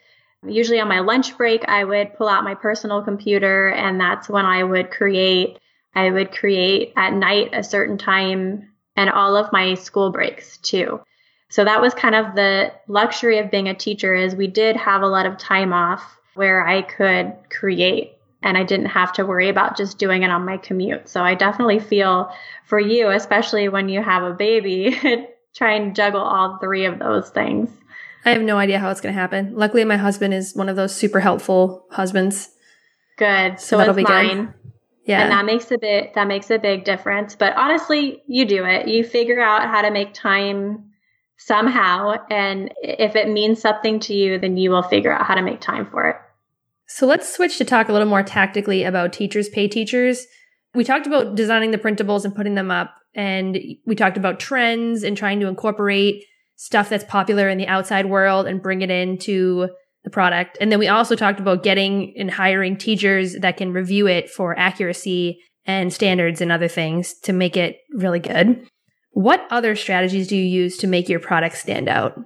usually 0.46 0.80
on 0.80 0.88
my 0.88 1.00
lunch 1.00 1.36
break, 1.36 1.64
I 1.68 1.84
would 1.84 2.14
pull 2.14 2.28
out 2.28 2.44
my 2.44 2.54
personal 2.54 3.02
computer 3.02 3.68
and 3.68 4.00
that's 4.00 4.28
when 4.28 4.44
I 4.44 4.62
would 4.62 4.90
create. 4.90 5.58
I 5.94 6.10
would 6.10 6.32
create 6.32 6.92
at 6.96 7.14
night 7.14 7.50
a 7.54 7.62
certain 7.62 7.96
time 7.96 8.68
and 8.96 9.10
all 9.10 9.36
of 9.36 9.52
my 9.52 9.74
school 9.74 10.10
breaks 10.10 10.58
too. 10.58 11.00
So 11.48 11.64
that 11.64 11.80
was 11.80 11.94
kind 11.94 12.14
of 12.14 12.34
the 12.34 12.72
luxury 12.88 13.38
of 13.38 13.50
being 13.50 13.68
a 13.68 13.74
teacher 13.74 14.14
is 14.14 14.34
we 14.34 14.48
did 14.48 14.76
have 14.76 15.02
a 15.02 15.08
lot 15.08 15.26
of 15.26 15.38
time 15.38 15.72
off 15.72 16.18
where 16.34 16.66
I 16.66 16.82
could 16.82 17.34
create 17.48 18.15
and 18.42 18.56
I 18.56 18.62
didn't 18.62 18.86
have 18.86 19.12
to 19.14 19.26
worry 19.26 19.48
about 19.48 19.76
just 19.76 19.98
doing 19.98 20.22
it 20.22 20.30
on 20.30 20.44
my 20.44 20.56
commute. 20.56 21.08
So 21.08 21.22
I 21.22 21.34
definitely 21.34 21.80
feel 21.80 22.30
for 22.64 22.78
you, 22.78 23.10
especially 23.10 23.68
when 23.68 23.88
you 23.88 24.02
have 24.02 24.22
a 24.22 24.32
baby, 24.32 24.98
try 25.56 25.74
and 25.74 25.96
juggle 25.96 26.20
all 26.20 26.58
three 26.58 26.84
of 26.84 26.98
those 26.98 27.30
things. 27.30 27.70
I 28.24 28.30
have 28.30 28.42
no 28.42 28.58
idea 28.58 28.78
how 28.78 28.90
it's 28.90 29.00
going 29.00 29.14
to 29.14 29.20
happen. 29.20 29.54
Luckily, 29.54 29.84
my 29.84 29.96
husband 29.96 30.34
is 30.34 30.54
one 30.54 30.68
of 30.68 30.76
those 30.76 30.94
super 30.94 31.20
helpful 31.20 31.86
husbands. 31.90 32.50
Good. 33.16 33.60
So, 33.60 33.66
so 33.66 33.78
that'll 33.78 33.94
be 33.94 34.02
mine. 34.02 34.46
Good. 34.46 34.54
Yeah. 35.06 35.22
And 35.22 35.32
that 35.32 35.44
makes 35.44 35.70
a 35.70 35.78
bit 35.78 36.14
that 36.14 36.26
makes 36.26 36.50
a 36.50 36.58
big 36.58 36.84
difference. 36.84 37.36
But 37.36 37.56
honestly, 37.56 38.22
you 38.26 38.44
do 38.44 38.64
it. 38.64 38.88
You 38.88 39.04
figure 39.04 39.40
out 39.40 39.62
how 39.68 39.82
to 39.82 39.92
make 39.92 40.12
time 40.12 40.90
somehow. 41.38 42.16
And 42.28 42.74
if 42.82 43.14
it 43.14 43.28
means 43.28 43.60
something 43.60 44.00
to 44.00 44.14
you, 44.14 44.38
then 44.38 44.56
you 44.56 44.70
will 44.70 44.82
figure 44.82 45.12
out 45.12 45.24
how 45.24 45.36
to 45.36 45.42
make 45.42 45.60
time 45.60 45.86
for 45.86 46.08
it. 46.08 46.16
So 46.88 47.06
let's 47.06 47.32
switch 47.32 47.58
to 47.58 47.64
talk 47.64 47.88
a 47.88 47.92
little 47.92 48.08
more 48.08 48.22
tactically 48.22 48.84
about 48.84 49.12
teachers 49.12 49.48
pay 49.48 49.68
teachers. 49.68 50.26
We 50.74 50.84
talked 50.84 51.06
about 51.06 51.34
designing 51.34 51.70
the 51.70 51.78
printables 51.78 52.24
and 52.24 52.34
putting 52.34 52.54
them 52.54 52.70
up, 52.70 52.94
and 53.14 53.58
we 53.86 53.94
talked 53.94 54.16
about 54.16 54.38
trends 54.38 55.02
and 55.02 55.16
trying 55.16 55.40
to 55.40 55.48
incorporate 55.48 56.24
stuff 56.56 56.88
that's 56.88 57.04
popular 57.04 57.48
in 57.48 57.58
the 57.58 57.66
outside 57.66 58.06
world 58.06 58.46
and 58.46 58.62
bring 58.62 58.82
it 58.82 58.90
into 58.90 59.68
the 60.04 60.10
product. 60.10 60.56
And 60.60 60.70
then 60.70 60.78
we 60.78 60.88
also 60.88 61.16
talked 61.16 61.40
about 61.40 61.62
getting 61.62 62.14
and 62.16 62.30
hiring 62.30 62.76
teachers 62.76 63.34
that 63.40 63.56
can 63.56 63.72
review 63.72 64.06
it 64.06 64.30
for 64.30 64.58
accuracy 64.58 65.40
and 65.64 65.92
standards 65.92 66.40
and 66.40 66.52
other 66.52 66.68
things 66.68 67.14
to 67.24 67.32
make 67.32 67.56
it 67.56 67.78
really 67.90 68.20
good. 68.20 68.66
What 69.10 69.46
other 69.50 69.74
strategies 69.74 70.28
do 70.28 70.36
you 70.36 70.44
use 70.44 70.76
to 70.78 70.86
make 70.86 71.08
your 71.08 71.20
product 71.20 71.56
stand 71.56 71.88
out? 71.88 72.18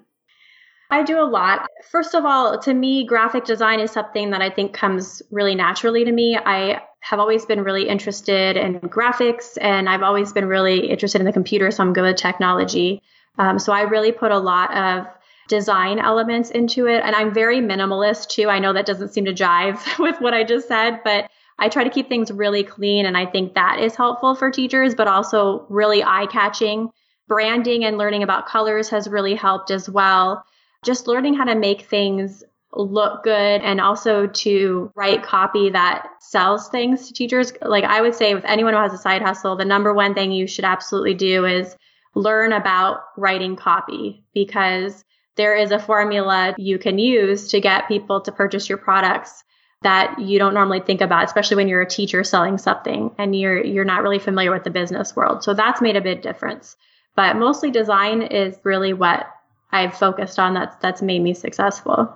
I 0.90 1.02
do 1.04 1.20
a 1.20 1.24
lot. 1.24 1.68
First 1.90 2.14
of 2.14 2.24
all, 2.24 2.58
to 2.60 2.74
me, 2.74 3.04
graphic 3.04 3.44
design 3.44 3.80
is 3.80 3.92
something 3.92 4.30
that 4.30 4.42
I 4.42 4.50
think 4.50 4.72
comes 4.72 5.22
really 5.30 5.54
naturally 5.54 6.04
to 6.04 6.10
me. 6.10 6.36
I 6.36 6.82
have 7.00 7.20
always 7.20 7.46
been 7.46 7.62
really 7.62 7.88
interested 7.88 8.56
in 8.56 8.80
graphics 8.80 9.56
and 9.60 9.88
I've 9.88 10.02
always 10.02 10.32
been 10.32 10.46
really 10.46 10.90
interested 10.90 11.20
in 11.20 11.24
the 11.24 11.32
computer, 11.32 11.70
so 11.70 11.82
I'm 11.82 11.92
good 11.92 12.02
with 12.02 12.16
technology. 12.16 13.02
Um, 13.38 13.58
so 13.58 13.72
I 13.72 13.82
really 13.82 14.12
put 14.12 14.32
a 14.32 14.38
lot 14.38 14.76
of 14.76 15.06
design 15.48 15.98
elements 15.98 16.50
into 16.50 16.86
it. 16.86 17.02
And 17.04 17.14
I'm 17.14 17.32
very 17.32 17.60
minimalist 17.60 18.28
too. 18.28 18.48
I 18.48 18.58
know 18.58 18.72
that 18.72 18.86
doesn't 18.86 19.12
seem 19.12 19.24
to 19.26 19.32
jive 19.32 19.80
with 19.98 20.20
what 20.20 20.34
I 20.34 20.44
just 20.44 20.68
said, 20.68 21.00
but 21.04 21.30
I 21.58 21.68
try 21.68 21.84
to 21.84 21.90
keep 21.90 22.08
things 22.08 22.32
really 22.32 22.64
clean. 22.64 23.06
And 23.06 23.16
I 23.16 23.26
think 23.26 23.54
that 23.54 23.78
is 23.80 23.94
helpful 23.94 24.34
for 24.34 24.50
teachers, 24.50 24.94
but 24.94 25.08
also 25.08 25.66
really 25.68 26.02
eye 26.02 26.26
catching. 26.30 26.90
Branding 27.28 27.84
and 27.84 27.96
learning 27.96 28.22
about 28.24 28.46
colors 28.48 28.88
has 28.88 29.08
really 29.08 29.36
helped 29.36 29.70
as 29.70 29.88
well 29.88 30.44
just 30.84 31.06
learning 31.06 31.34
how 31.34 31.44
to 31.44 31.54
make 31.54 31.82
things 31.82 32.44
look 32.72 33.24
good 33.24 33.62
and 33.62 33.80
also 33.80 34.26
to 34.28 34.92
write 34.94 35.22
copy 35.22 35.70
that 35.70 36.06
sells 36.20 36.68
things 36.68 37.08
to 37.08 37.14
teachers. 37.14 37.52
Like 37.62 37.84
I 37.84 38.00
would 38.00 38.14
say 38.14 38.34
with 38.34 38.44
anyone 38.44 38.74
who 38.74 38.80
has 38.80 38.92
a 38.92 38.98
side 38.98 39.22
hustle, 39.22 39.56
the 39.56 39.64
number 39.64 39.92
one 39.92 40.14
thing 40.14 40.30
you 40.32 40.46
should 40.46 40.64
absolutely 40.64 41.14
do 41.14 41.44
is 41.44 41.76
learn 42.14 42.52
about 42.52 43.00
writing 43.16 43.56
copy 43.56 44.24
because 44.34 45.04
there 45.36 45.56
is 45.56 45.70
a 45.70 45.78
formula 45.78 46.54
you 46.58 46.78
can 46.78 46.98
use 46.98 47.48
to 47.48 47.60
get 47.60 47.88
people 47.88 48.20
to 48.20 48.32
purchase 48.32 48.68
your 48.68 48.78
products 48.78 49.42
that 49.82 50.18
you 50.18 50.38
don't 50.38 50.54
normally 50.54 50.80
think 50.80 51.00
about, 51.00 51.24
especially 51.24 51.56
when 51.56 51.68
you're 51.68 51.80
a 51.80 51.88
teacher 51.88 52.22
selling 52.22 52.58
something 52.58 53.10
and 53.16 53.34
you're 53.34 53.64
you're 53.64 53.84
not 53.84 54.02
really 54.02 54.18
familiar 54.18 54.52
with 54.52 54.64
the 54.64 54.70
business 54.70 55.16
world. 55.16 55.42
So 55.42 55.54
that's 55.54 55.80
made 55.80 55.96
a 55.96 56.02
big 56.02 56.20
difference. 56.20 56.76
But 57.16 57.36
mostly 57.36 57.70
design 57.70 58.22
is 58.22 58.58
really 58.62 58.92
what 58.92 59.26
I've 59.72 59.96
focused 59.96 60.38
on 60.38 60.54
that's 60.54 60.76
that's 60.76 61.02
made 61.02 61.22
me 61.22 61.34
successful. 61.34 62.12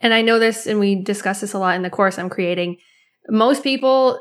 And 0.00 0.12
I 0.12 0.22
know 0.22 0.38
this 0.38 0.66
and 0.66 0.80
we 0.80 0.96
discuss 0.96 1.40
this 1.40 1.54
a 1.54 1.58
lot 1.58 1.76
in 1.76 1.82
the 1.82 1.90
course 1.90 2.18
I'm 2.18 2.28
creating. 2.28 2.78
Most 3.28 3.62
people 3.62 4.20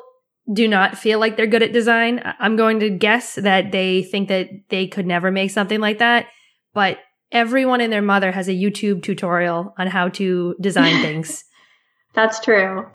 do 0.54 0.68
not 0.68 0.98
feel 0.98 1.20
like 1.20 1.38
they're 1.38 1.48
good 1.48 1.64
at 1.64 1.74
design. 1.74 2.22
I'm 2.40 2.56
going 2.56 2.80
to 2.80 2.90
guess 2.90 3.36
that 3.36 3.72
they 3.72 4.04
think 4.04 4.30
that 4.30 4.50
they 4.70 4.88
could 4.88 5.08
never 5.08 5.32
make 5.32 5.52
something 5.52 5.80
like 5.80 6.00
that, 6.00 6.28
but 6.74 7.00
everyone 7.32 7.82
and 7.82 7.92
their 7.92 8.02
mother 8.02 8.32
has 8.32 8.48
a 8.48 8.54
YouTube 8.54 9.02
tutorial 9.04 9.74
on 9.78 9.88
how 9.88 10.10
to 10.10 10.56
design 10.60 11.02
things. 11.02 11.44
That's 12.14 12.40
true. 12.40 12.86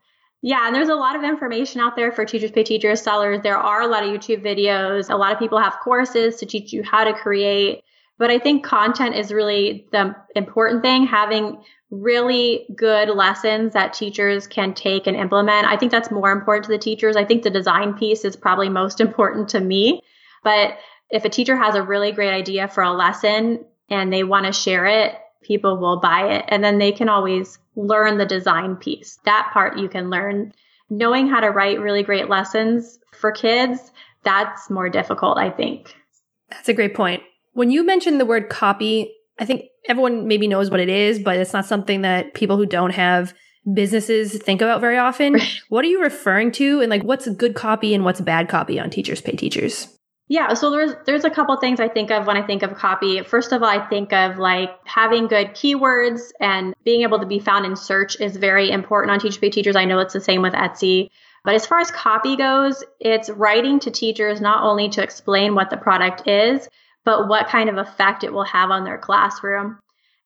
Yeah, 0.42 0.66
and 0.66 0.74
there's 0.74 0.90
a 0.90 0.94
lot 0.94 1.16
of 1.16 1.24
information 1.24 1.80
out 1.80 1.96
there 1.96 2.12
for 2.12 2.24
teachers 2.24 2.50
pay 2.50 2.62
teachers 2.62 3.00
sellers. 3.00 3.40
There 3.42 3.56
are 3.56 3.80
a 3.80 3.86
lot 3.86 4.04
of 4.04 4.10
YouTube 4.10 4.44
videos. 4.44 5.10
A 5.10 5.16
lot 5.16 5.32
of 5.32 5.38
people 5.38 5.58
have 5.58 5.78
courses 5.82 6.36
to 6.36 6.46
teach 6.46 6.72
you 6.72 6.82
how 6.82 7.04
to 7.04 7.14
create. 7.14 7.82
But 8.18 8.30
I 8.30 8.38
think 8.38 8.64
content 8.64 9.14
is 9.14 9.32
really 9.32 9.86
the 9.92 10.16
important 10.34 10.82
thing, 10.82 11.06
having 11.06 11.58
really 11.90 12.66
good 12.74 13.10
lessons 13.10 13.74
that 13.74 13.92
teachers 13.92 14.46
can 14.46 14.74
take 14.74 15.06
and 15.06 15.16
implement. 15.16 15.66
I 15.66 15.76
think 15.76 15.92
that's 15.92 16.10
more 16.10 16.32
important 16.32 16.64
to 16.64 16.72
the 16.72 16.78
teachers. 16.78 17.16
I 17.16 17.24
think 17.24 17.42
the 17.42 17.50
design 17.50 17.94
piece 17.94 18.24
is 18.24 18.36
probably 18.36 18.68
most 18.68 19.00
important 19.06 19.48
to 19.50 19.60
me. 19.60 20.00
But 20.42 20.78
if 21.10 21.24
a 21.24 21.28
teacher 21.28 21.56
has 21.56 21.74
a 21.74 21.82
really 21.82 22.12
great 22.12 22.32
idea 22.32 22.68
for 22.68 22.82
a 22.82 22.92
lesson 22.92 23.64
and 23.88 24.12
they 24.12 24.24
want 24.24 24.46
to 24.46 24.52
share 24.52 24.86
it, 24.86 25.14
people 25.42 25.76
will 25.76 26.00
buy 26.00 26.34
it. 26.34 26.44
And 26.48 26.64
then 26.64 26.78
they 26.78 26.92
can 26.92 27.08
always 27.08 27.58
learn 27.76 28.18
the 28.18 28.26
design 28.26 28.76
piece. 28.76 29.18
That 29.24 29.50
part 29.52 29.78
you 29.78 29.88
can 29.88 30.10
learn. 30.10 30.52
Knowing 30.88 31.28
how 31.28 31.40
to 31.40 31.50
write 31.50 31.80
really 31.80 32.02
great 32.02 32.28
lessons 32.28 32.98
for 33.12 33.32
kids, 33.32 33.92
that's 34.22 34.70
more 34.70 34.88
difficult, 34.88 35.38
I 35.38 35.50
think. 35.50 35.94
That's 36.50 36.68
a 36.68 36.74
great 36.74 36.94
point. 36.94 37.22
When 37.56 37.70
you 37.70 37.86
mentioned 37.86 38.20
the 38.20 38.26
word 38.26 38.50
copy, 38.50 39.14
I 39.38 39.46
think 39.46 39.62
everyone 39.88 40.28
maybe 40.28 40.46
knows 40.46 40.70
what 40.70 40.78
it 40.78 40.90
is, 40.90 41.18
but 41.18 41.38
it's 41.38 41.54
not 41.54 41.64
something 41.64 42.02
that 42.02 42.34
people 42.34 42.58
who 42.58 42.66
don't 42.66 42.90
have 42.90 43.32
businesses 43.72 44.36
think 44.36 44.60
about 44.60 44.82
very 44.82 44.98
often. 44.98 45.38
what 45.70 45.82
are 45.82 45.88
you 45.88 46.02
referring 46.02 46.52
to? 46.52 46.82
And 46.82 46.90
like, 46.90 47.02
what's 47.02 47.26
good 47.30 47.54
copy 47.54 47.94
and 47.94 48.04
what's 48.04 48.20
bad 48.20 48.50
copy 48.50 48.78
on 48.78 48.90
Teachers 48.90 49.22
Pay 49.22 49.36
Teachers? 49.36 49.88
Yeah, 50.28 50.52
so 50.52 50.70
there's 50.70 50.92
there's 51.06 51.24
a 51.24 51.30
couple 51.30 51.56
things 51.56 51.80
I 51.80 51.88
think 51.88 52.10
of 52.10 52.26
when 52.26 52.36
I 52.36 52.46
think 52.46 52.62
of 52.62 52.74
copy. 52.74 53.22
First 53.22 53.52
of 53.52 53.62
all, 53.62 53.68
I 53.70 53.86
think 53.88 54.12
of 54.12 54.36
like 54.36 54.68
having 54.84 55.26
good 55.26 55.52
keywords 55.52 56.32
and 56.38 56.74
being 56.84 57.04
able 57.04 57.20
to 57.20 57.26
be 57.26 57.38
found 57.38 57.64
in 57.64 57.74
search 57.74 58.20
is 58.20 58.36
very 58.36 58.70
important 58.70 59.12
on 59.12 59.18
Teachers 59.18 59.38
Pay 59.38 59.48
Teachers. 59.48 59.76
I 59.76 59.86
know 59.86 59.98
it's 60.00 60.12
the 60.12 60.20
same 60.20 60.42
with 60.42 60.52
Etsy. 60.52 61.08
But 61.42 61.54
as 61.54 61.64
far 61.64 61.78
as 61.78 61.90
copy 61.90 62.36
goes, 62.36 62.84
it's 63.00 63.30
writing 63.30 63.80
to 63.80 63.90
teachers 63.90 64.42
not 64.42 64.62
only 64.62 64.90
to 64.90 65.02
explain 65.02 65.54
what 65.54 65.70
the 65.70 65.78
product 65.78 66.28
is, 66.28 66.68
but 67.06 67.28
what 67.28 67.48
kind 67.48 67.70
of 67.70 67.78
effect 67.78 68.24
it 68.24 68.32
will 68.32 68.44
have 68.44 68.70
on 68.70 68.84
their 68.84 68.98
classroom. 68.98 69.78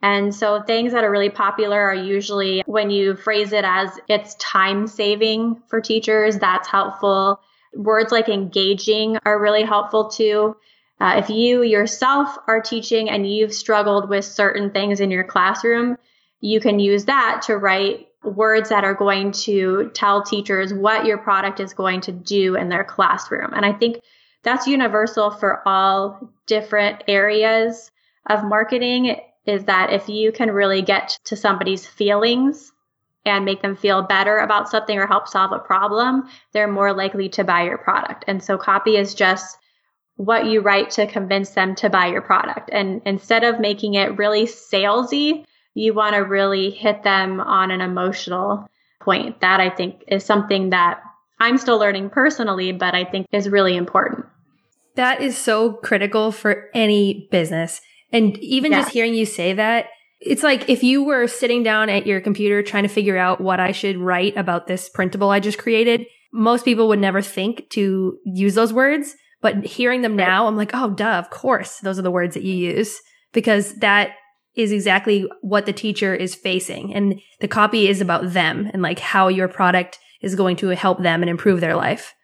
And 0.03 0.35
so 0.35 0.63
things 0.63 0.93
that 0.93 1.05
are 1.05 1.11
really 1.11 1.29
popular 1.29 1.79
are 1.79 1.95
usually 1.95 2.63
when 2.65 2.91
you 2.91 3.15
phrase 3.15 3.53
it 3.53 3.67
as 3.67 3.91
it's 4.09 4.35
time 4.37 4.87
saving 4.87 5.63
for 5.69 5.83
teachers, 5.83 6.39
that's 6.39 6.67
helpful. 6.67 7.39
Words 7.75 8.11
like 8.11 8.31
engaging 8.31 9.19
are 9.27 9.39
really 9.39 9.63
helpful 9.63 10.09
too. 10.09 10.57
Uh, 10.99 11.17
if 11.19 11.29
you 11.29 11.63
yourself 11.63 12.37
are 12.47 12.63
teaching 12.63 13.11
and 13.11 13.31
you've 13.31 13.53
struggled 13.53 14.09
with 14.09 14.25
certain 14.25 14.71
things 14.71 15.01
in 15.01 15.11
your 15.11 15.25
classroom, 15.25 15.99
you 16.41 16.61
can 16.61 16.79
use 16.79 17.05
that 17.05 17.43
to 17.43 17.59
write 17.59 18.09
words 18.25 18.71
that 18.71 18.85
are 18.85 18.95
going 18.95 19.33
to 19.33 19.91
tell 19.93 20.23
teachers 20.23 20.73
what 20.73 21.05
your 21.05 21.19
product 21.19 21.61
is 21.61 21.75
going 21.75 22.01
to 22.03 22.13
do 22.13 22.55
in 22.57 22.71
their 22.71 22.85
classroom. 22.85 23.53
And 23.53 23.67
I 23.67 23.73
think 23.73 24.01
that's 24.43 24.67
universal 24.67 25.31
for 25.31 25.67
all 25.67 26.31
different 26.47 27.05
areas 27.09 27.91
of 28.29 28.45
marketing 28.45 29.17
is 29.47 29.65
that 29.65 29.93
if 29.93 30.09
you 30.09 30.33
can 30.33 30.51
really 30.51 30.83
get 30.83 31.19
to 31.25 31.37
somebody's 31.37 31.87
feelings 31.87 32.73
and 33.25 33.45
make 33.45 33.61
them 33.63 33.77
feel 33.77 34.03
better 34.03 34.39
about 34.39 34.69
something 34.69 34.99
or 34.99 35.07
help 35.07 35.29
solve 35.29 35.53
a 35.53 35.59
problem, 35.59 36.29
they're 36.53 36.69
more 36.69 36.93
likely 36.93 37.29
to 37.31 37.45
buy 37.45 37.65
your 37.65 37.79
product. 37.79 38.25
And 38.27 38.43
so 38.43 38.57
copy 38.57 38.97
is 38.97 39.15
just 39.15 39.59
what 40.17 40.47
you 40.47 40.61
write 40.61 40.91
to 40.91 41.07
convince 41.07 41.51
them 41.51 41.75
to 41.77 41.91
buy 41.91 42.07
your 42.07 42.23
product. 42.23 42.71
And 42.73 43.03
instead 43.07 43.45
of 43.45 43.61
making 43.61 43.95
it 43.95 44.19
really 44.19 44.45
salesy, 44.45 45.45
you 45.75 45.95
want 45.95 46.15
to 46.15 46.21
really 46.21 46.71
hit 46.71 47.03
them 47.03 47.41
on 47.41 47.71
an 47.71 47.81
emotional 47.81 48.69
point. 49.01 49.41
That 49.41 49.61
I 49.61 49.71
think 49.71 50.05
is 50.09 50.25
something 50.25 50.71
that 50.71 51.03
I'm 51.41 51.59
still 51.59 51.79
learning 51.79 52.11
personally, 52.11 52.73
but 52.73 52.95
I 52.95 53.05
think 53.05 53.27
is 53.33 53.49
really 53.49 53.77
important. 53.77 54.27
That 54.97 55.23
is 55.23 55.37
so 55.37 55.73
critical 55.73 56.33
for 56.33 56.69
any 56.75 57.29
business. 57.31 57.81
And 58.13 58.37
even 58.39 58.73
just 58.73 58.91
hearing 58.91 59.15
you 59.15 59.25
say 59.25 59.55
that, 59.55 59.87
it's 60.21 60.43
like 60.43 60.69
if 60.69 60.83
you 60.83 61.03
were 61.03 61.27
sitting 61.27 61.63
down 61.63 61.89
at 61.89 62.07
your 62.07 62.21
computer 62.21 62.63
trying 62.63 62.83
to 62.83 62.89
figure 62.89 63.17
out 63.17 63.41
what 63.41 63.59
I 63.59 63.73
should 63.73 63.97
write 63.97 64.37
about 64.37 64.67
this 64.67 64.91
printable 64.91 65.31
I 65.31 65.41
just 65.41 65.59
created, 65.59 66.07
most 66.33 66.65
people 66.65 66.89
would 66.89 66.99
never 66.99 67.23
think 67.23 67.71
to 67.71 68.19
use 68.25 68.55
those 68.55 68.73
words. 68.73 69.15
But 69.41 69.65
hearing 69.65 70.03
them 70.03 70.17
now, 70.17 70.47
I'm 70.47 70.57
like, 70.57 70.73
oh, 70.75 70.91
duh, 70.91 71.19
of 71.19 71.31
course, 71.31 71.79
those 71.79 71.99
are 71.99 72.03
the 72.03 72.11
words 72.11 72.35
that 72.35 72.43
you 72.43 72.55
use 72.55 73.01
because 73.33 73.75
that 73.77 74.11
is 74.55 74.73
exactly 74.73 75.27
what 75.41 75.65
the 75.65 75.73
teacher 75.73 76.15
is 76.15 76.35
facing. 76.35 76.93
And 76.95 77.21
the 77.41 77.49
copy 77.49 77.89
is 77.89 78.03
about 78.03 78.33
them 78.33 78.69
and 78.73 78.83
like 78.83 78.99
how 78.99 79.29
your 79.29 79.49
product 79.49 79.99
is 80.21 80.35
going 80.35 80.57
to 80.57 80.69
help 80.69 81.03
them 81.03 81.23
and 81.23 81.31
improve 81.31 81.61
their 81.61 81.77
life. 81.77 82.15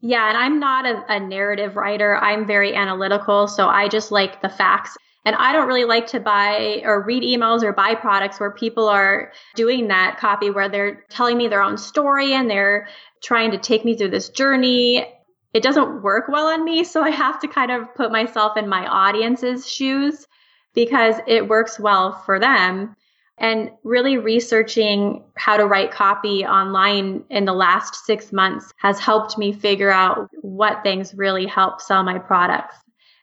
Yeah, 0.00 0.28
and 0.28 0.38
I'm 0.38 0.58
not 0.58 0.86
a, 0.86 1.04
a, 1.14 1.20
narrative 1.20 1.76
writer. 1.76 2.16
I'm 2.16 2.46
very 2.46 2.74
analytical, 2.74 3.46
so 3.48 3.68
I 3.68 3.88
just 3.88 4.10
like 4.10 4.40
the 4.40 4.48
facts. 4.48 4.96
And 5.26 5.36
I 5.36 5.52
don't 5.52 5.68
really 5.68 5.84
like 5.84 6.06
to 6.08 6.20
buy 6.20 6.80
or 6.84 7.04
read 7.04 7.22
emails 7.22 7.62
or 7.62 7.74
buy 7.74 7.94
products 7.94 8.40
where 8.40 8.50
people 8.50 8.88
are 8.88 9.32
doing 9.54 9.88
that 9.88 10.16
copy 10.18 10.48
where 10.48 10.70
they're 10.70 11.04
telling 11.10 11.36
me 11.36 11.48
their 11.48 11.62
own 11.62 11.76
story 11.76 12.32
and 12.32 12.48
they're 12.48 12.88
trying 13.22 13.50
to 13.50 13.58
take 13.58 13.84
me 13.84 13.94
through 13.94 14.08
this 14.08 14.30
journey 14.30 15.06
it 15.52 15.62
doesn't 15.62 16.02
work 16.02 16.28
well 16.28 16.46
on 16.46 16.64
me. 16.64 16.84
So 16.84 17.02
I 17.02 17.10
have 17.10 17.40
to 17.40 17.48
kind 17.48 17.70
of 17.70 17.94
put 17.94 18.12
myself 18.12 18.56
in 18.56 18.68
my 18.68 18.86
audience's 18.86 19.68
shoes 19.68 20.26
because 20.74 21.16
it 21.26 21.48
works 21.48 21.78
well 21.78 22.12
for 22.12 22.38
them. 22.38 22.94
And 23.40 23.70
really 23.84 24.18
researching 24.18 25.24
how 25.34 25.56
to 25.56 25.66
write 25.66 25.90
copy 25.90 26.44
online 26.44 27.24
in 27.30 27.46
the 27.46 27.54
last 27.54 28.04
six 28.04 28.32
months 28.32 28.72
has 28.76 29.00
helped 29.00 29.38
me 29.38 29.52
figure 29.52 29.90
out 29.90 30.28
what 30.42 30.82
things 30.82 31.14
really 31.14 31.46
help 31.46 31.80
sell 31.80 32.02
my 32.02 32.18
products. 32.18 32.76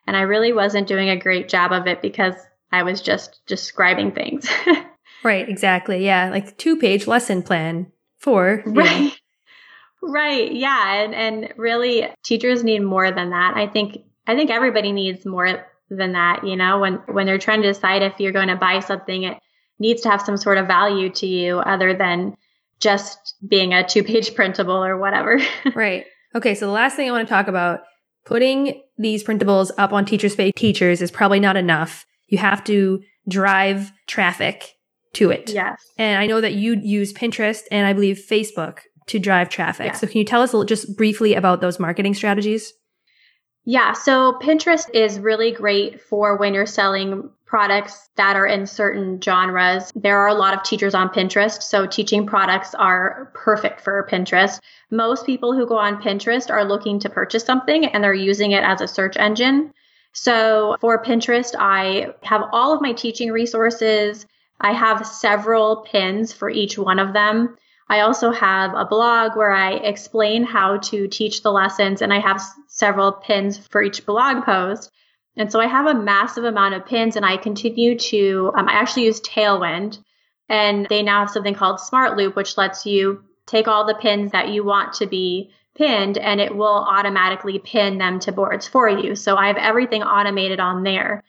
And 0.07 0.17
I 0.17 0.21
really 0.21 0.53
wasn't 0.53 0.87
doing 0.87 1.09
a 1.09 1.19
great 1.19 1.49
job 1.49 1.71
of 1.71 1.85
it 1.85 2.01
because 2.01 2.33
I 2.71 2.83
was 2.83 3.01
just 3.01 3.39
describing 3.45 4.11
things. 4.11 4.49
right, 5.23 5.47
exactly. 5.47 6.03
Yeah, 6.03 6.29
like 6.31 6.57
two 6.57 6.77
page 6.77 7.05
lesson 7.05 7.43
plan 7.43 7.91
for 8.17 8.63
right. 8.65 9.01
Know, 9.01 9.11
Right. 10.01 10.51
Yeah. 10.51 11.03
And, 11.03 11.15
and 11.15 11.53
really 11.57 12.07
teachers 12.23 12.63
need 12.63 12.79
more 12.79 13.11
than 13.11 13.31
that. 13.31 13.53
I 13.55 13.67
think, 13.67 13.97
I 14.25 14.35
think 14.35 14.49
everybody 14.49 14.91
needs 14.91 15.25
more 15.25 15.67
than 15.89 16.13
that. 16.13 16.45
You 16.45 16.55
know, 16.55 16.79
when, 16.79 16.95
when 17.07 17.25
they're 17.25 17.37
trying 17.37 17.61
to 17.61 17.67
decide 17.67 18.03
if 18.03 18.19
you're 18.19 18.31
going 18.31 18.49
to 18.49 18.55
buy 18.55 18.79
something, 18.79 19.23
it 19.23 19.37
needs 19.79 20.01
to 20.01 20.09
have 20.09 20.21
some 20.21 20.37
sort 20.37 20.57
of 20.57 20.67
value 20.67 21.09
to 21.09 21.27
you 21.27 21.59
other 21.59 21.93
than 21.93 22.35
just 22.79 23.35
being 23.47 23.73
a 23.73 23.87
two 23.87 24.03
page 24.03 24.35
printable 24.35 24.83
or 24.83 24.97
whatever. 24.97 25.39
right. 25.75 26.05
Okay. 26.35 26.55
So 26.55 26.65
the 26.65 26.71
last 26.71 26.95
thing 26.95 27.09
I 27.09 27.11
want 27.11 27.27
to 27.27 27.33
talk 27.33 27.47
about 27.47 27.81
putting 28.25 28.81
these 28.97 29.23
printables 29.23 29.71
up 29.77 29.93
on 29.93 30.05
Teachers 30.05 30.35
Pay 30.35 30.51
Teachers 30.51 31.01
is 31.01 31.11
probably 31.11 31.39
not 31.39 31.55
enough. 31.55 32.05
You 32.27 32.37
have 32.39 32.63
to 32.65 33.01
drive 33.27 33.91
traffic 34.07 34.73
to 35.13 35.31
it. 35.31 35.49
Yes. 35.49 35.83
And 35.97 36.19
I 36.19 36.27
know 36.27 36.41
that 36.41 36.53
you 36.53 36.79
use 36.81 37.13
Pinterest 37.13 37.61
and 37.71 37.87
I 37.87 37.93
believe 37.93 38.23
Facebook 38.29 38.79
to 39.07 39.19
drive 39.19 39.49
traffic. 39.49 39.87
Yeah. 39.87 39.93
So 39.93 40.07
can 40.07 40.17
you 40.17 40.25
tell 40.25 40.41
us 40.41 40.53
just 40.65 40.97
briefly 40.97 41.33
about 41.33 41.61
those 41.61 41.79
marketing 41.79 42.13
strategies? 42.13 42.73
Yeah, 43.69 43.93
so 43.93 44.39
Pinterest 44.41 44.89
is 44.93 45.19
really 45.19 45.51
great 45.51 46.01
for 46.01 46.37
when 46.37 46.53
you're 46.53 46.65
selling 46.65 47.29
products 47.47 48.09
that 48.17 48.35
are 48.35 48.45
in 48.45 48.67
certain 48.67 49.19
genres. 49.21 49.91
There 49.95 50.17
are 50.19 50.27
a 50.27 50.33
lot 50.33 50.53
of 50.53 50.63
teachers 50.63 50.93
on 50.93 51.09
Pinterest, 51.09 51.63
so 51.63 51.87
teaching 51.87 52.27
products 52.27 52.75
are 52.75 53.31
perfect 53.33 53.81
for 53.81 54.07
Pinterest. 54.11 54.59
Most 54.91 55.25
people 55.25 55.53
who 55.53 55.65
go 55.65 55.77
on 55.77 56.01
Pinterest 56.01 56.51
are 56.51 56.65
looking 56.65 56.99
to 56.99 57.09
purchase 57.09 57.45
something 57.45 57.85
and 57.85 58.03
they're 58.03 58.13
using 58.13 58.51
it 58.51 58.63
as 58.63 58.81
a 58.81 58.87
search 58.87 59.15
engine. 59.17 59.73
So 60.11 60.75
for 60.81 61.01
Pinterest, 61.01 61.55
I 61.57 62.13
have 62.23 62.43
all 62.51 62.73
of 62.73 62.81
my 62.81 62.91
teaching 62.91 63.31
resources. 63.31 64.25
I 64.59 64.73
have 64.73 65.07
several 65.07 65.77
pins 65.89 66.33
for 66.33 66.49
each 66.49 66.77
one 66.77 66.99
of 66.99 67.13
them. 67.13 67.55
I 67.89 68.01
also 68.01 68.31
have 68.31 68.73
a 68.73 68.83
blog 68.83 69.37
where 69.37 69.51
I 69.51 69.73
explain 69.75 70.43
how 70.43 70.77
to 70.77 71.07
teach 71.07 71.41
the 71.41 71.51
lessons, 71.51 72.01
and 72.01 72.13
I 72.13 72.19
have 72.19 72.41
several 72.67 73.13
pins 73.13 73.57
for 73.57 73.81
each 73.81 74.05
blog 74.05 74.43
post. 74.43 74.91
And 75.37 75.51
so 75.51 75.59
I 75.59 75.67
have 75.67 75.85
a 75.85 75.93
massive 75.93 76.43
amount 76.43 76.73
of 76.73 76.85
pins, 76.85 77.15
and 77.15 77.25
I 77.25 77.37
continue 77.37 77.97
to, 77.97 78.51
um, 78.55 78.67
I 78.67 78.73
actually 78.73 79.05
use 79.05 79.21
Tailwind, 79.21 79.99
and 80.49 80.87
they 80.89 81.03
now 81.03 81.19
have 81.19 81.29
something 81.29 81.53
called 81.53 81.79
Smart 81.79 82.17
Loop, 82.17 82.35
which 82.35 82.57
lets 82.57 82.85
you 82.85 83.23
take 83.45 83.67
all 83.67 83.85
the 83.85 83.95
pins 83.95 84.31
that 84.31 84.49
you 84.49 84.63
want 84.63 84.93
to 84.93 85.05
be 85.05 85.51
pinned, 85.75 86.17
and 86.17 86.41
it 86.41 86.55
will 86.55 86.85
automatically 86.89 87.59
pin 87.59 87.99
them 87.99 88.19
to 88.21 88.31
boards 88.31 88.67
for 88.67 88.89
you. 88.89 89.15
So 89.15 89.35
I 89.35 89.47
have 89.47 89.57
everything 89.57 90.01
automated 90.01 90.59
on 90.59 90.83
there. 90.83 91.23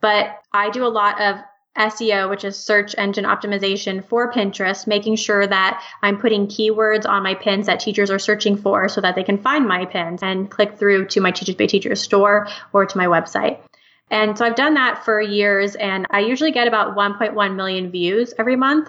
But 0.00 0.38
I 0.52 0.70
do 0.70 0.84
a 0.84 0.88
lot 0.88 1.20
of 1.20 1.36
SEO, 1.76 2.28
which 2.28 2.44
is 2.44 2.56
search 2.56 2.94
engine 2.96 3.24
optimization 3.24 4.04
for 4.04 4.32
Pinterest, 4.32 4.86
making 4.86 5.16
sure 5.16 5.46
that 5.46 5.82
I'm 6.02 6.18
putting 6.18 6.46
keywords 6.46 7.08
on 7.08 7.22
my 7.22 7.34
pins 7.34 7.66
that 7.66 7.80
teachers 7.80 8.10
are 8.10 8.18
searching 8.18 8.56
for 8.56 8.88
so 8.88 9.00
that 9.00 9.14
they 9.14 9.24
can 9.24 9.38
find 9.38 9.66
my 9.66 9.84
pins 9.84 10.22
and 10.22 10.50
click 10.50 10.78
through 10.78 11.06
to 11.08 11.20
my 11.20 11.30
Teachers 11.30 11.54
Pay 11.54 11.66
Teachers 11.66 12.00
store 12.00 12.48
or 12.72 12.86
to 12.86 12.98
my 12.98 13.06
website. 13.06 13.58
And 14.10 14.38
so 14.38 14.44
I've 14.44 14.54
done 14.54 14.74
that 14.74 15.04
for 15.04 15.20
years 15.20 15.74
and 15.74 16.06
I 16.10 16.20
usually 16.20 16.52
get 16.52 16.68
about 16.68 16.96
1.1 16.96 17.56
million 17.56 17.90
views 17.90 18.32
every 18.38 18.56
month, 18.56 18.88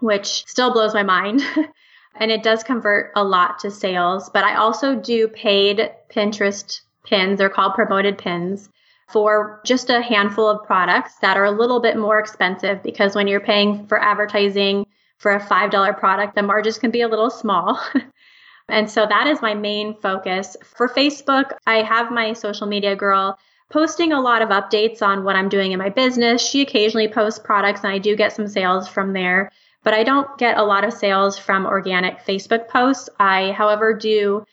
which 0.00 0.44
still 0.46 0.72
blows 0.72 0.94
my 0.94 1.02
mind. 1.02 1.42
and 2.14 2.30
it 2.30 2.42
does 2.42 2.62
convert 2.62 3.12
a 3.16 3.24
lot 3.24 3.60
to 3.60 3.70
sales, 3.70 4.28
but 4.28 4.44
I 4.44 4.56
also 4.56 4.94
do 4.94 5.28
paid 5.28 5.92
Pinterest 6.10 6.80
pins. 7.04 7.38
They're 7.38 7.48
called 7.48 7.74
promoted 7.74 8.18
pins 8.18 8.68
for 9.08 9.60
just 9.64 9.88
a 9.88 10.02
handful 10.02 10.48
of 10.48 10.66
products 10.66 11.16
that 11.22 11.36
are 11.36 11.46
a 11.46 11.50
little 11.50 11.80
bit 11.80 11.96
more 11.96 12.20
expensive 12.20 12.82
because 12.82 13.14
when 13.14 13.26
you're 13.26 13.40
paying 13.40 13.86
for 13.86 14.00
advertising 14.00 14.86
for 15.16 15.32
a 15.32 15.40
$5 15.40 15.98
product, 15.98 16.34
the 16.34 16.42
margins 16.42 16.78
can 16.78 16.90
be 16.90 17.00
a 17.00 17.08
little 17.08 17.30
small. 17.30 17.80
and 18.68 18.88
so 18.88 19.06
that 19.06 19.26
is 19.26 19.40
my 19.40 19.54
main 19.54 19.94
focus. 19.94 20.56
For 20.62 20.88
Facebook, 20.88 21.52
I 21.66 21.82
have 21.82 22.12
my 22.12 22.34
social 22.34 22.66
media 22.66 22.94
girl 22.94 23.38
posting 23.70 24.12
a 24.12 24.20
lot 24.20 24.42
of 24.42 24.50
updates 24.50 25.02
on 25.02 25.24
what 25.24 25.36
I'm 25.36 25.48
doing 25.48 25.72
in 25.72 25.78
my 25.78 25.88
business. 25.88 26.46
She 26.46 26.60
occasionally 26.60 27.08
posts 27.08 27.38
products 27.38 27.80
and 27.84 27.92
I 27.92 27.98
do 27.98 28.14
get 28.14 28.34
some 28.34 28.46
sales 28.46 28.88
from 28.88 29.14
there, 29.14 29.50
but 29.84 29.94
I 29.94 30.04
don't 30.04 30.36
get 30.38 30.58
a 30.58 30.64
lot 30.64 30.84
of 30.84 30.92
sales 30.92 31.38
from 31.38 31.66
organic 31.66 32.18
Facebook 32.26 32.68
posts. 32.68 33.08
I, 33.18 33.52
however, 33.52 33.94
do 33.94 34.44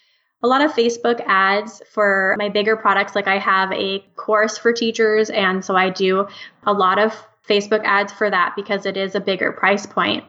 a 0.45 0.47
lot 0.47 0.61
of 0.61 0.71
Facebook 0.73 1.23
ads 1.25 1.81
for 1.89 2.35
my 2.37 2.49
bigger 2.49 2.75
products. 2.77 3.15
Like 3.15 3.27
I 3.27 3.39
have 3.39 3.71
a 3.71 3.99
course 4.15 4.59
for 4.59 4.71
teachers, 4.71 5.31
and 5.31 5.65
so 5.65 5.75
I 5.75 5.89
do 5.89 6.27
a 6.67 6.71
lot 6.71 6.99
of 6.99 7.13
Facebook 7.49 7.83
ads 7.83 8.13
for 8.13 8.29
that 8.29 8.53
because 8.55 8.85
it 8.85 8.95
is 8.95 9.15
a 9.15 9.19
bigger 9.19 9.51
price 9.51 9.87
point. 9.87 10.23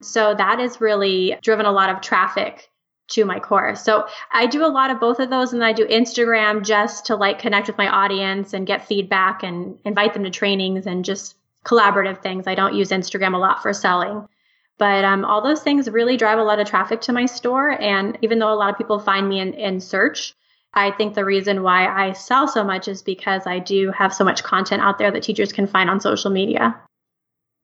So 0.00 0.34
that 0.34 0.58
has 0.60 0.80
really 0.80 1.36
driven 1.42 1.66
a 1.66 1.72
lot 1.72 1.90
of 1.90 2.00
traffic 2.00 2.70
to 3.08 3.26
my 3.26 3.38
course. 3.38 3.82
So 3.82 4.06
I 4.32 4.46
do 4.46 4.64
a 4.64 4.68
lot 4.68 4.90
of 4.90 4.98
both 4.98 5.20
of 5.20 5.28
those 5.28 5.52
and 5.52 5.62
I 5.62 5.74
do 5.74 5.86
Instagram 5.86 6.64
just 6.64 7.06
to 7.06 7.16
like 7.16 7.38
connect 7.38 7.66
with 7.66 7.76
my 7.76 7.88
audience 7.88 8.54
and 8.54 8.66
get 8.66 8.86
feedback 8.86 9.42
and 9.42 9.78
invite 9.84 10.14
them 10.14 10.24
to 10.24 10.30
trainings 10.30 10.86
and 10.86 11.04
just 11.04 11.34
collaborative 11.66 12.22
things. 12.22 12.46
I 12.46 12.54
don't 12.54 12.74
use 12.74 12.90
Instagram 12.90 13.34
a 13.34 13.38
lot 13.38 13.60
for 13.60 13.74
selling. 13.74 14.26
But 14.80 15.04
um, 15.04 15.24
all 15.24 15.40
those 15.42 15.62
things 15.62 15.88
really 15.88 16.16
drive 16.16 16.38
a 16.38 16.42
lot 16.42 16.58
of 16.58 16.66
traffic 16.66 17.00
to 17.02 17.12
my 17.12 17.26
store. 17.26 17.80
And 17.80 18.18
even 18.22 18.40
though 18.40 18.52
a 18.52 18.56
lot 18.56 18.70
of 18.72 18.76
people 18.78 18.98
find 18.98 19.28
me 19.28 19.38
in, 19.38 19.52
in 19.54 19.78
search, 19.80 20.34
I 20.74 20.90
think 20.90 21.14
the 21.14 21.24
reason 21.24 21.62
why 21.62 21.86
I 21.86 22.12
sell 22.14 22.48
so 22.48 22.64
much 22.64 22.88
is 22.88 23.02
because 23.02 23.42
I 23.46 23.58
do 23.60 23.92
have 23.92 24.12
so 24.14 24.24
much 24.24 24.42
content 24.42 24.82
out 24.82 24.98
there 24.98 25.10
that 25.12 25.22
teachers 25.22 25.52
can 25.52 25.66
find 25.68 25.88
on 25.90 26.00
social 26.00 26.30
media. 26.30 26.74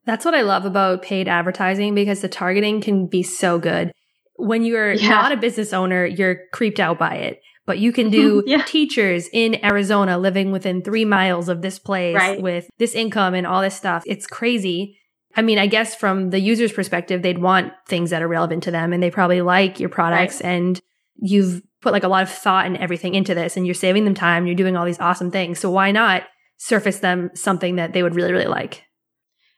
That's 0.05 0.25
what 0.25 0.35
I 0.35 0.43
love 0.43 0.65
about 0.65 1.03
paid 1.03 1.27
advertising 1.27 1.95
because 1.95 2.21
the 2.21 2.29
targeting 2.29 2.81
can 2.81 3.07
be 3.09 3.23
so 3.25 3.59
good. 3.59 3.91
When 4.37 4.63
you're 4.63 4.93
yeah. 4.93 5.09
not 5.09 5.33
a 5.33 5.37
business 5.37 5.73
owner, 5.73 6.05
you're 6.07 6.41
creeped 6.53 6.79
out 6.79 6.99
by 6.99 7.15
it. 7.17 7.41
but 7.65 7.79
you 7.81 7.91
can 7.93 8.11
do 8.11 8.45
Yeah. 8.47 8.63
teachers 8.63 9.29
in 9.33 9.65
Arizona 9.65 10.19
living 10.19 10.53
within 10.53 10.83
three 10.83 11.05
miles 11.05 11.49
of 11.49 11.63
this 11.63 11.79
place 11.81 12.15
Right. 12.15 12.41
with 12.41 12.69
this 12.79 12.95
income 12.95 13.35
and 13.35 13.45
all 13.47 13.61
this 13.63 13.75
stuff. 13.75 14.05
It's 14.07 14.27
crazy. 14.27 14.99
I 15.37 15.43
mean, 15.43 15.59
I 15.59 15.67
guess 15.67 15.95
from 15.95 16.31
the 16.31 16.41
user's 16.41 16.73
perspective, 16.73 17.23
they'd 17.23 17.39
want 17.39 17.73
things 17.87 18.11
that 18.11 18.23
are 18.23 18.29
relevant 18.29 18.63
to 18.65 18.71
them 18.71 18.93
and 18.93 19.03
they 19.03 19.11
probably 19.11 19.43
like 19.43 19.79
your 19.79 19.91
products 19.91 20.41
and 20.41 20.81
you've 21.17 21.63
put 21.83 21.93
like 21.93 22.05
a 22.05 22.09
lot 22.09 22.23
of 22.23 22.31
thought 22.31 22.65
and 22.67 22.77
everything 22.79 23.15
into 23.15 23.35
this 23.35 23.57
and 23.57 23.67
you're 23.67 23.75
saving 23.75 24.05
them 24.05 24.15
time. 24.15 24.47
You're 24.47 24.57
doing 24.57 24.77
all 24.77 24.87
these 24.87 24.99
awesome 24.99 25.31
things. 25.31 25.59
So 25.59 25.71
why 25.71 25.93
not 25.93 26.23
surface 26.57 27.01
them 27.01 27.31
something 27.35 27.77
that 27.77 27.93
they 27.93 28.03
would 28.03 28.15
really, 28.15 28.33
really 28.33 28.47
like? 28.47 28.83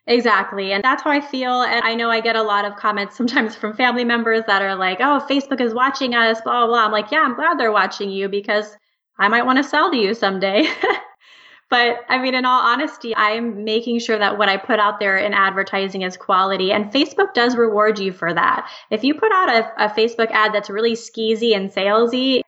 Exactly. 0.08 0.72
And 0.72 0.82
that's 0.82 1.02
how 1.02 1.10
I 1.10 1.20
feel. 1.20 1.62
And 1.62 1.84
I 1.84 1.94
know 1.94 2.10
I 2.10 2.20
get 2.20 2.34
a 2.34 2.42
lot 2.42 2.64
of 2.64 2.76
comments 2.76 3.16
sometimes 3.16 3.54
from 3.54 3.76
family 3.76 4.04
members 4.04 4.42
that 4.46 4.62
are 4.62 4.74
like, 4.74 4.98
oh, 5.00 5.24
Facebook 5.30 5.60
is 5.60 5.74
watching 5.74 6.14
us, 6.14 6.40
blah, 6.40 6.66
blah, 6.66 6.66
blah. 6.66 6.86
I'm 6.86 6.92
like, 6.92 7.12
yeah, 7.12 7.20
I'm 7.20 7.36
glad 7.36 7.58
they're 7.58 7.70
watching 7.70 8.10
you 8.10 8.28
because 8.28 8.76
I 9.18 9.28
might 9.28 9.46
want 9.46 9.58
to 9.58 9.64
sell 9.64 9.90
to 9.90 9.96
you 9.96 10.14
someday. 10.14 10.66
but 11.70 11.98
I 12.08 12.18
mean, 12.18 12.34
in 12.34 12.46
all 12.46 12.62
honesty, 12.62 13.14
I'm 13.14 13.64
making 13.64 13.98
sure 13.98 14.18
that 14.18 14.38
what 14.38 14.48
I 14.48 14.56
put 14.56 14.78
out 14.78 15.00
there 15.00 15.18
in 15.18 15.34
advertising 15.34 16.02
is 16.02 16.16
quality. 16.16 16.72
And 16.72 16.92
Facebook 16.92 17.34
does 17.34 17.56
reward 17.56 17.98
you 17.98 18.12
for 18.12 18.32
that. 18.32 18.70
If 18.90 19.04
you 19.04 19.14
put 19.14 19.32
out 19.32 19.50
a, 19.50 19.84
a 19.84 19.88
Facebook 19.90 20.30
ad 20.30 20.54
that's 20.54 20.70
really 20.70 20.94
skeezy 20.94 21.54
and 21.54 21.70
salesy, 21.70 22.40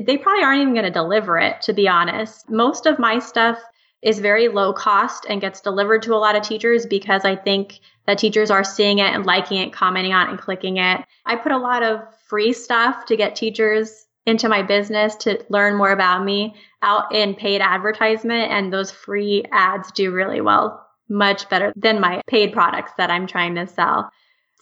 they 0.00 0.16
probably 0.16 0.44
aren't 0.44 0.62
even 0.62 0.74
going 0.74 0.84
to 0.84 0.90
deliver 0.90 1.38
it, 1.38 1.62
to 1.62 1.72
be 1.72 1.88
honest. 1.88 2.48
Most 2.48 2.86
of 2.86 3.00
my 3.00 3.18
stuff 3.18 3.58
is 4.02 4.20
very 4.20 4.48
low 4.48 4.72
cost 4.72 5.26
and 5.28 5.40
gets 5.40 5.60
delivered 5.60 6.02
to 6.02 6.14
a 6.14 6.16
lot 6.16 6.36
of 6.36 6.42
teachers 6.42 6.86
because 6.86 7.24
I 7.24 7.36
think 7.36 7.80
that 8.06 8.18
teachers 8.18 8.50
are 8.50 8.64
seeing 8.64 8.98
it 8.98 9.12
and 9.12 9.26
liking 9.26 9.58
it, 9.58 9.72
commenting 9.72 10.12
on 10.12 10.28
it, 10.28 10.30
and 10.30 10.38
clicking 10.38 10.76
it. 10.76 11.04
I 11.26 11.36
put 11.36 11.52
a 11.52 11.58
lot 11.58 11.82
of 11.82 12.00
free 12.28 12.52
stuff 12.52 13.06
to 13.06 13.16
get 13.16 13.34
teachers 13.34 14.06
into 14.30 14.48
my 14.48 14.62
business 14.62 15.14
to 15.16 15.44
learn 15.50 15.76
more 15.76 15.90
about 15.92 16.24
me 16.24 16.54
out 16.82 17.14
in 17.14 17.34
paid 17.34 17.60
advertisement, 17.60 18.50
and 18.50 18.72
those 18.72 18.90
free 18.90 19.44
ads 19.52 19.90
do 19.92 20.10
really 20.12 20.40
well, 20.40 20.86
much 21.08 21.48
better 21.50 21.72
than 21.76 22.00
my 22.00 22.22
paid 22.26 22.52
products 22.52 22.92
that 22.96 23.10
I'm 23.10 23.26
trying 23.26 23.54
to 23.56 23.66
sell. 23.66 24.10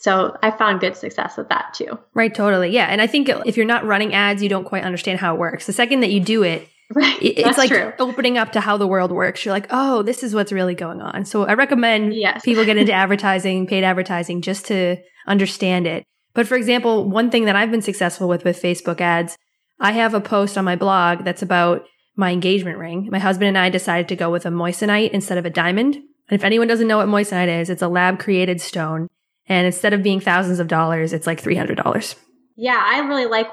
So 0.01 0.37
I 0.43 0.51
found 0.53 0.81
good 0.81 0.97
success 0.97 1.37
with 1.37 1.49
that 1.51 1.75
too. 1.75 1.99
Right. 2.15 2.35
Totally. 2.35 2.71
Yeah. 2.71 2.87
And 2.87 3.01
I 3.03 3.07
think 3.07 3.29
if 3.29 3.57
you're 3.57 3.67
not 3.67 3.85
running 3.85 4.15
ads, 4.15 4.43
you 4.43 4.49
don't 4.49 4.65
quite 4.65 4.85
understand 4.85 5.19
how 5.19 5.35
it 5.35 5.39
works. 5.41 5.67
The 5.67 5.73
second 5.73 6.01
that 6.01 6.11
you 6.11 6.21
do 6.21 6.43
it, 6.45 6.69
Right. 6.95 7.19
it's 7.21 7.43
That's 7.43 7.59
like 7.59 7.69
true. 7.69 7.93
opening 7.99 8.39
up 8.39 8.53
to 8.53 8.61
how 8.61 8.77
the 8.79 8.87
world 8.87 9.11
works. 9.13 9.45
You're 9.45 9.53
like, 9.53 9.67
oh, 9.71 10.03
this 10.03 10.23
is 10.23 10.35
what's 10.35 10.53
really 10.53 10.75
going 10.75 11.03
on. 11.03 11.25
So 11.27 11.45
I 11.45 11.53
recommend 11.55 12.15
Yes. 12.15 12.43
people 12.45 12.65
get 12.65 12.79
into 12.79 12.93
advertising, 13.05 13.67
paid 13.67 13.85
advertising, 13.85 14.41
just 14.41 14.65
to 14.67 14.97
understand 15.27 15.87
it. 15.87 16.05
But 16.33 16.47
for 16.47 16.55
example, 16.57 17.05
one 17.11 17.31
thing 17.31 17.45
that 17.47 17.57
I've 17.57 17.71
been 17.71 17.83
successful 17.83 18.27
with 18.29 18.45
with 18.45 18.63
Facebook 18.63 19.01
ads, 19.03 19.37
I 19.81 19.93
have 19.93 20.15
a 20.15 20.21
post 20.21 20.59
on 20.59 20.65
my 20.65 20.77
blog 20.77 21.25
that's 21.25 21.43
about 21.43 21.85
my 22.17 22.33
engagement 22.33 22.79
ring. 22.79 23.09
My 23.11 23.19
husband 23.19 23.49
and 23.49 23.59
I 23.59 23.71
decided 23.71 24.09
to 24.09 24.17
go 24.17 24.31
with 24.31 24.45
a 24.45 24.51
moissanite 24.51 25.11
instead 25.11 25.39
of 25.39 25.47
a 25.47 25.51
diamond. 25.51 25.95
And 25.95 26.39
if 26.39 26.45
anyone 26.45 26.67
doesn't 26.67 26.89
know 26.89 26.99
what 26.99 27.09
moissanite 27.09 27.61
is, 27.61 27.71
it's 27.71 27.83
a 27.83 27.89
lab 27.89 28.19
created 28.19 28.61
stone. 28.61 29.09
And 29.47 29.67
instead 29.67 29.93
of 29.93 30.03
being 30.03 30.21
thousands 30.21 30.59
of 30.59 30.69
dollars, 30.69 31.13
it's 31.13 31.27
like 31.27 31.43
$300. 31.43 32.17
Yeah, 32.57 32.83
I 32.85 32.99
really 33.01 33.27
like 33.27 33.47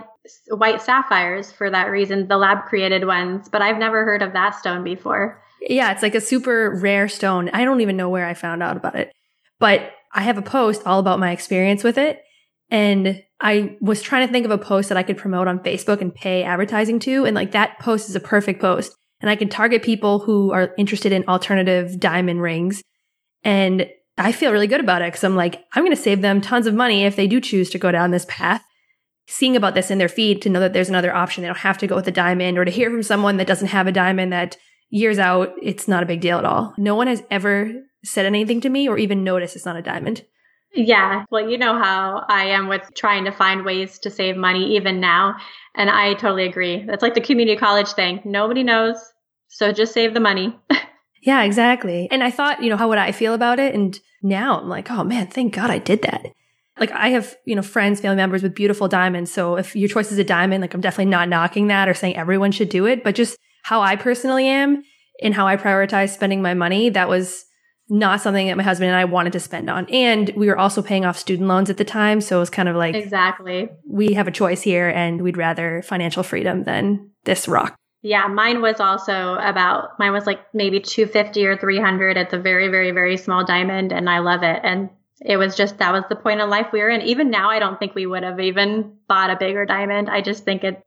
white 0.49 0.81
sapphires 0.81 1.51
for 1.51 1.69
that 1.69 1.91
reason, 1.91 2.27
the 2.27 2.37
lab 2.37 2.65
created 2.65 3.05
ones, 3.05 3.47
but 3.49 3.61
I've 3.61 3.77
never 3.77 4.03
heard 4.03 4.23
of 4.23 4.33
that 4.33 4.55
stone 4.55 4.83
before. 4.83 5.41
Yeah, 5.61 5.91
it's 5.91 6.01
like 6.01 6.15
a 6.15 6.21
super 6.21 6.71
rare 6.81 7.07
stone. 7.07 7.49
I 7.53 7.65
don't 7.65 7.81
even 7.81 7.97
know 7.97 8.09
where 8.09 8.25
I 8.25 8.33
found 8.33 8.63
out 8.63 8.77
about 8.77 8.95
it. 8.95 9.11
But 9.59 9.91
I 10.11 10.21
have 10.23 10.37
a 10.37 10.41
post 10.41 10.81
all 10.85 10.99
about 10.99 11.19
my 11.19 11.31
experience 11.31 11.83
with 11.83 11.97
it. 11.97 12.21
And 12.69 13.23
I 13.39 13.77
was 13.81 14.01
trying 14.01 14.27
to 14.27 14.31
think 14.31 14.45
of 14.45 14.51
a 14.51 14.57
post 14.57 14.89
that 14.89 14.97
I 14.97 15.03
could 15.03 15.17
promote 15.17 15.47
on 15.47 15.59
Facebook 15.59 16.01
and 16.01 16.13
pay 16.13 16.43
advertising 16.43 16.99
to. 16.99 17.25
And 17.25 17.35
like 17.35 17.51
that 17.51 17.79
post 17.79 18.09
is 18.09 18.15
a 18.15 18.19
perfect 18.19 18.61
post. 18.61 18.95
And 19.21 19.29
I 19.29 19.35
can 19.35 19.49
target 19.49 19.83
people 19.83 20.19
who 20.19 20.51
are 20.51 20.73
interested 20.77 21.11
in 21.11 21.27
alternative 21.27 21.99
diamond 21.99 22.41
rings. 22.41 22.81
And 23.43 23.89
I 24.17 24.31
feel 24.31 24.51
really 24.51 24.67
good 24.67 24.79
about 24.79 25.01
it 25.01 25.07
because 25.07 25.23
I'm 25.23 25.35
like, 25.35 25.63
I'm 25.73 25.83
going 25.83 25.95
to 25.95 26.01
save 26.01 26.21
them 26.21 26.41
tons 26.41 26.67
of 26.67 26.73
money 26.73 27.03
if 27.03 27.15
they 27.15 27.27
do 27.27 27.41
choose 27.41 27.69
to 27.71 27.77
go 27.77 27.91
down 27.91 28.11
this 28.11 28.25
path. 28.29 28.63
Seeing 29.27 29.55
about 29.55 29.73
this 29.73 29.89
in 29.89 29.97
their 29.97 30.07
feed 30.07 30.41
to 30.43 30.49
know 30.49 30.59
that 30.59 30.73
there's 30.73 30.89
another 30.89 31.13
option. 31.13 31.41
They 31.41 31.47
don't 31.47 31.57
have 31.57 31.79
to 31.79 31.87
go 31.87 31.95
with 31.95 32.07
a 32.07 32.11
diamond 32.11 32.57
or 32.57 32.65
to 32.65 32.71
hear 32.71 32.91
from 32.91 33.03
someone 33.03 33.37
that 33.37 33.47
doesn't 33.47 33.69
have 33.69 33.87
a 33.87 33.91
diamond 33.91 34.31
that 34.31 34.57
years 34.89 35.19
out, 35.19 35.53
it's 35.61 35.87
not 35.87 36.03
a 36.03 36.05
big 36.05 36.21
deal 36.21 36.37
at 36.37 36.45
all. 36.45 36.73
No 36.77 36.95
one 36.95 37.07
has 37.07 37.23
ever 37.31 37.71
said 38.03 38.25
anything 38.25 38.61
to 38.61 38.69
me 38.69 38.87
or 38.87 38.97
even 38.97 39.23
noticed 39.23 39.55
it's 39.55 39.65
not 39.65 39.75
a 39.75 39.81
diamond. 39.81 40.23
Yeah, 40.75 41.23
well, 41.31 41.49
you 41.49 41.57
know 41.57 41.77
how 41.81 42.25
I 42.27 42.45
am 42.47 42.67
with 42.67 42.91
trying 42.95 43.25
to 43.25 43.31
find 43.31 43.63
ways 43.63 43.97
to 43.99 44.09
save 44.09 44.35
money 44.35 44.75
even 44.75 44.99
now. 44.99 45.37
And 45.73 45.89
I 45.89 46.13
totally 46.15 46.45
agree. 46.45 46.83
That's 46.85 47.01
like 47.01 47.13
the 47.13 47.21
community 47.21 47.57
college 47.57 47.93
thing. 47.93 48.21
Nobody 48.25 48.61
knows. 48.61 48.97
So 49.47 49.71
just 49.71 49.93
save 49.93 50.13
the 50.13 50.19
money. 50.19 50.57
Yeah, 51.25 51.41
exactly. 51.41 52.07
And 52.11 52.23
I 52.23 52.29
thought, 52.29 52.61
you 52.61 52.69
know, 52.69 52.77
how 52.77 52.87
would 52.87 52.99
I 52.99 53.11
feel 53.11 53.33
about 53.33 53.57
it? 53.57 53.73
And 53.73 53.99
now 54.21 54.59
I'm 54.59 54.69
like, 54.69 54.91
oh 54.91 55.03
man, 55.03 55.25
thank 55.25 55.55
God 55.55 55.71
I 55.71 55.79
did 55.79 56.03
that. 56.03 56.23
Like 56.79 56.91
I 56.91 57.09
have, 57.09 57.35
you 57.45 57.55
know, 57.55 57.63
friends, 57.63 57.99
family 57.99 58.17
members 58.17 58.43
with 58.43 58.53
beautiful 58.53 58.87
diamonds. 58.87 59.31
So 59.31 59.55
if 59.57 59.75
your 59.75 59.89
choice 59.89 60.11
is 60.11 60.19
a 60.19 60.23
diamond, 60.23 60.61
like 60.61 60.75
I'm 60.75 60.81
definitely 60.81 61.09
not 61.09 61.27
knocking 61.27 61.67
that 61.67 61.89
or 61.89 61.95
saying 61.95 62.15
everyone 62.15 62.51
should 62.51 62.69
do 62.69 62.85
it, 62.85 63.03
but 63.03 63.15
just 63.15 63.39
how 63.63 63.81
I 63.81 63.95
personally 63.95 64.47
am 64.47 64.83
and 65.19 65.33
how 65.33 65.47
I 65.47 65.57
prioritize 65.57 66.13
spending 66.13 66.43
my 66.43 66.53
money, 66.53 66.89
that 66.91 67.09
was 67.09 67.45
not 67.89 68.21
something 68.21 68.47
that 68.47 68.57
my 68.57 68.63
husband 68.63 68.89
and 68.89 68.97
I 68.97 69.05
wanted 69.05 69.33
to 69.33 69.39
spend 69.39 69.69
on. 69.69 69.87
And 69.89 70.31
we 70.35 70.47
were 70.47 70.57
also 70.57 70.81
paying 70.81 71.05
off 71.05 71.17
student 71.17 71.47
loans 71.47 71.69
at 71.69 71.77
the 71.77 71.85
time. 71.85 72.19
So 72.21 72.37
it 72.37 72.39
was 72.39 72.49
kind 72.49 72.67
of 72.67 72.75
like, 72.75 72.95
exactly. 72.95 73.69
we 73.87 74.13
have 74.13 74.27
a 74.27 74.31
choice 74.31 74.61
here 74.61 74.89
and 74.89 75.21
we'd 75.21 75.37
rather 75.37 75.83
financial 75.83 76.23
freedom 76.23 76.63
than 76.63 77.11
this 77.25 77.47
rock. 77.47 77.75
Yeah, 78.01 78.27
mine 78.27 78.61
was 78.61 78.79
also 78.79 79.35
about 79.35 79.97
mine 79.97 80.13
was 80.13 80.27
like 80.27 80.39
maybe 80.53 80.79
250 80.79 81.45
or 81.47 81.57
300. 81.57 82.17
It's 82.17 82.33
a 82.33 82.37
very 82.37 82.67
very 82.67 82.91
very 82.91 83.17
small 83.17 83.43
diamond 83.43 83.91
and 83.91 84.07
I 84.07 84.19
love 84.19 84.43
it 84.43 84.59
and 84.63 84.91
it 85.21 85.37
was 85.37 85.55
just 85.55 85.79
that 85.79 85.91
was 85.91 86.03
the 86.07 86.15
point 86.15 86.39
of 86.39 86.47
life 86.47 86.67
we 86.71 86.81
were 86.81 86.89
in. 86.89 87.01
Even 87.01 87.31
now 87.31 87.49
I 87.49 87.57
don't 87.57 87.79
think 87.79 87.95
we 87.95 88.05
would 88.05 88.21
have 88.21 88.39
even 88.39 88.97
bought 89.07 89.31
a 89.31 89.37
bigger 89.37 89.65
diamond. 89.65 90.07
I 90.07 90.21
just 90.21 90.43
think 90.43 90.63
it 90.63 90.85